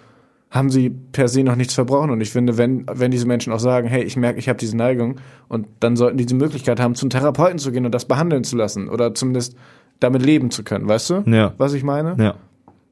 [0.54, 2.12] haben sie per se noch nichts verbrochen.
[2.12, 4.78] Und ich finde, wenn, wenn diese Menschen auch sagen, hey, ich merke, ich habe diese
[4.78, 5.16] Neigung,
[5.50, 8.56] und dann sollten die die Möglichkeit haben, zum Therapeuten zu gehen und das behandeln zu
[8.56, 9.58] lassen oder zumindest
[10.00, 11.24] damit leben zu können, weißt du?
[11.26, 11.54] Ja.
[11.58, 12.16] Was ich meine?
[12.20, 12.36] Ja,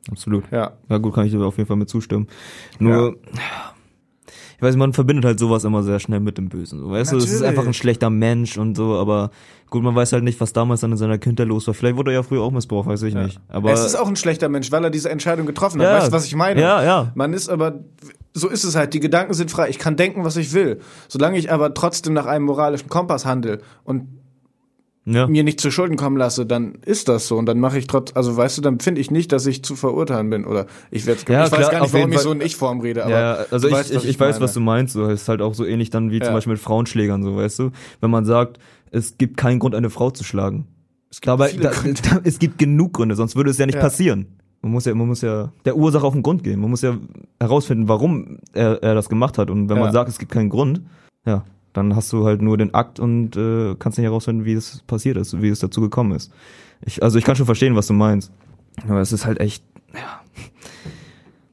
[0.09, 0.43] absolut.
[0.51, 0.71] Ja.
[0.89, 2.27] Ja, gut, kann ich dir auf jeden Fall mit zustimmen.
[2.79, 3.17] Nur,
[4.61, 6.77] ich weiß, man verbindet halt sowas immer sehr schnell mit dem Bösen.
[6.77, 7.49] So, weißt du, es ist Natürlich.
[7.49, 9.31] einfach ein schlechter Mensch und so, aber
[9.71, 11.73] gut, man weiß halt nicht, was damals dann in seiner Kindheit los war.
[11.73, 13.39] Vielleicht wurde er ja früher auch missbraucht, weiß ich nicht.
[13.47, 15.87] Aber es ist auch ein schlechter Mensch, weil er diese Entscheidung getroffen hat.
[15.87, 15.97] Ja.
[15.97, 16.61] Weißt du, was ich meine?
[16.61, 17.11] Ja, ja.
[17.15, 17.79] Man ist aber,
[18.35, 18.93] so ist es halt.
[18.93, 19.67] Die Gedanken sind frei.
[19.67, 20.79] Ich kann denken, was ich will.
[21.07, 24.20] Solange ich aber trotzdem nach einem moralischen Kompass handle und
[25.05, 25.27] ja.
[25.27, 27.37] mir nicht zu Schulden kommen lasse, dann ist das so.
[27.37, 29.75] Und dann mache ich trotz, also weißt du, dann finde ich nicht, dass ich zu
[29.75, 30.45] verurteilen bin.
[30.45, 32.81] Oder ich werde Ja, ich weiß klar, gar auf nicht, warum ich so in Ich-Form
[32.81, 34.93] rede, aber ja, also ich, weißt, ich, ich, weiß, was du meinst.
[34.93, 36.25] So, ist halt auch so ähnlich dann wie Ja.
[36.25, 37.71] zum Beispiel mit Frauenschlägern, so weißt du.
[37.99, 38.59] Wenn man sagt,
[38.91, 40.67] es gibt keinen Grund, eine Frau zu schlagen.
[41.09, 41.71] Es gibt, Dabei, da,
[42.09, 43.81] da, es gibt genug Gründe, sonst würde es ja nicht Ja.
[43.81, 44.27] passieren.
[44.61, 46.59] Man muss ja, man muss ja der Ursache auf den Grund gehen.
[46.59, 46.95] Man muss ja
[47.39, 49.49] herausfinden, warum er, er das gemacht hat.
[49.49, 50.81] Und wenn man sagt, es gibt keinen Grund,
[51.25, 51.43] ja,
[51.73, 55.17] dann hast du halt nur den Akt und äh, kannst nicht herausfinden, wie es passiert
[55.17, 56.31] ist, wie es dazu gekommen ist.
[56.83, 58.31] Ich, also ich kann schon verstehen, was du meinst.
[58.87, 59.63] Aber es ist halt echt,
[59.93, 60.21] ja.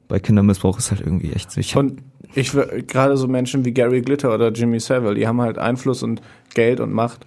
[0.07, 1.59] Bei Kindermissbrauch ist halt irgendwie echt so.
[1.59, 2.01] Ich hab, Und
[2.33, 2.51] ich
[2.87, 6.21] gerade so Menschen wie Gary Glitter oder Jimmy Savile, die haben halt Einfluss und
[6.53, 7.25] Geld und Macht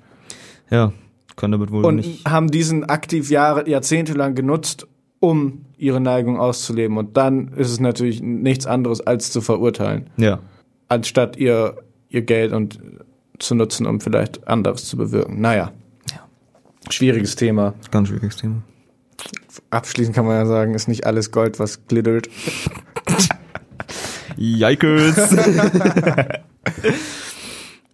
[0.71, 0.93] ja,
[1.37, 2.27] kann damit wohl und nicht.
[2.27, 4.87] haben diesen aktiv Jahre, Jahrzehnte lang genutzt,
[5.21, 6.97] um ihre Neigung auszuleben.
[6.97, 10.39] Und dann ist es natürlich nichts anderes als zu verurteilen, Ja.
[10.89, 11.77] anstatt ihr,
[12.13, 12.79] ihr Geld und
[13.39, 15.41] zu nutzen, um vielleicht anderes zu bewirken.
[15.41, 15.73] Naja.
[16.91, 17.75] Schwieriges Thema.
[17.91, 18.63] Ganz schwieriges Thema.
[19.71, 22.29] Abschließend kann man ja sagen, ist nicht alles Gold, was glittert.
[24.37, 25.17] Yikes!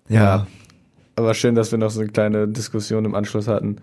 [0.09, 0.47] ja.
[1.17, 3.77] Aber schön, dass wir noch so eine kleine Diskussion im Anschluss hatten.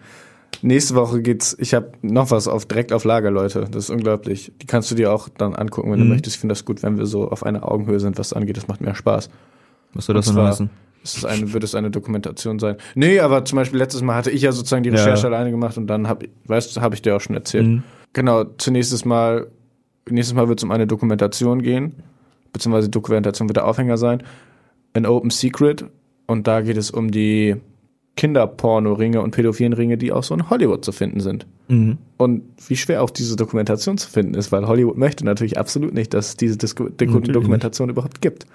[0.61, 3.67] Nächste Woche geht's, ich habe noch was auf direkt auf Lager, Leute.
[3.69, 4.53] Das ist unglaublich.
[4.61, 6.11] Die kannst du dir auch dann angucken, wenn du Mhm.
[6.11, 6.37] möchtest.
[6.37, 8.55] Ich finde das gut, wenn wir so auf einer Augenhöhe sind, was das angeht.
[8.57, 9.29] Das macht mir Spaß.
[9.95, 10.69] Soll das zwar- heißen?
[11.03, 12.77] Es ist eine, wird es eine Dokumentation sein.
[12.95, 14.95] Nee, aber zum Beispiel letztes Mal hatte ich ja sozusagen die Ja.
[14.95, 17.67] Recherche alleine gemacht und dann hab, weißt du, habe ich dir auch schon erzählt.
[17.67, 17.83] Mhm.
[18.13, 19.47] Genau, zunächst Mal,
[20.09, 21.93] nächstes Mal wird es um eine Dokumentation gehen,
[22.53, 24.23] beziehungsweise Dokumentation wird der Aufhänger sein.
[24.93, 25.85] An Open Secret.
[26.25, 27.55] Und da geht es um die
[28.15, 31.45] Kinderporno-Ringe und pädophilen Ringe, die auch so in Hollywood zu finden sind.
[31.67, 31.97] Mhm.
[32.17, 36.13] Und wie schwer auch diese Dokumentation zu finden ist, weil Hollywood möchte natürlich absolut nicht,
[36.13, 38.45] dass es diese Disku Doku Natürlich Dokumentation überhaupt gibt.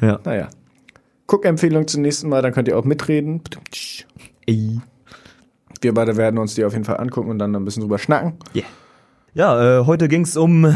[0.00, 0.20] Ja.
[0.24, 0.48] Naja.
[1.28, 3.42] Guckempfehlung zum nächsten Mal, dann könnt ihr auch mitreden.
[5.80, 8.34] Wir beide werden uns die auf jeden Fall angucken und dann ein bisschen drüber schnacken.
[9.34, 10.74] Ja, äh, heute ging's um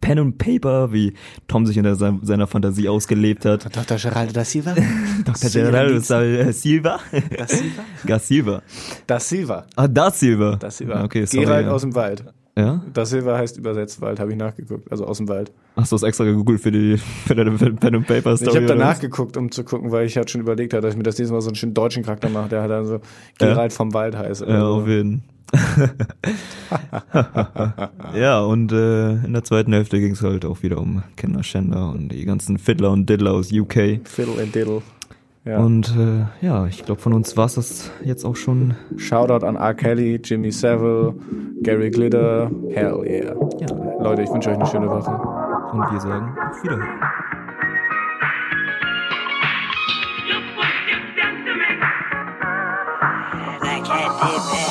[0.00, 1.14] Pen and Paper, wie
[1.48, 3.64] Tom sich in der, sein- seiner Fantasie ausgelebt hat.
[3.76, 3.96] Dr.
[3.96, 4.74] Geraldo da Silva?
[5.24, 5.48] Dr.
[5.50, 6.98] Geraldo Sal- Silva?
[7.36, 7.82] Da Silva?
[8.04, 8.62] Gar Silva.
[9.06, 9.66] Da Silva.
[9.76, 10.56] Ah, da Silva.
[10.56, 11.04] Da Silva.
[11.04, 11.44] Okay, sorry.
[11.46, 11.72] Gerald ja.
[11.72, 12.24] aus dem Wald.
[12.56, 12.82] Ja?
[12.92, 14.90] Da Silva heißt übersetzt Wald, habe ich nachgeguckt.
[14.90, 15.50] Also aus dem Wald.
[15.76, 18.50] Hast du das extra gegoogelt für die für deine Pen and Paper Story?
[18.50, 20.98] ich habe danach geguckt, um zu gucken, weil ich halt schon überlegt hatte, dass ich
[20.98, 23.00] mir das nächste Mal so einen schönen deutschen Charakter mache, der halt dann so
[23.38, 24.42] Gerald vom Wald heißt.
[24.42, 24.66] Ja, so.
[24.66, 25.24] auf jeden.
[28.14, 32.24] ja, und äh, in der zweiten Hälfte ging's halt auch wieder um Kinderschänder und die
[32.24, 34.00] ganzen Fiddler und Diddler aus UK.
[34.04, 34.82] Fiddle and Diddle.
[35.44, 35.58] Ja.
[35.58, 38.76] Und äh, ja, ich glaube, von uns war's das jetzt auch schon.
[38.96, 39.74] Shoutout an R.
[39.74, 41.14] Kelly, Jimmy Savile,
[41.62, 42.50] Gary Glitter.
[42.70, 43.34] Hell yeah.
[43.60, 45.10] Ja, Leute, ich wünsche euch eine schöne Woche.
[45.72, 47.00] und wir sagen auf Wiederhören.
[53.60, 54.63] Like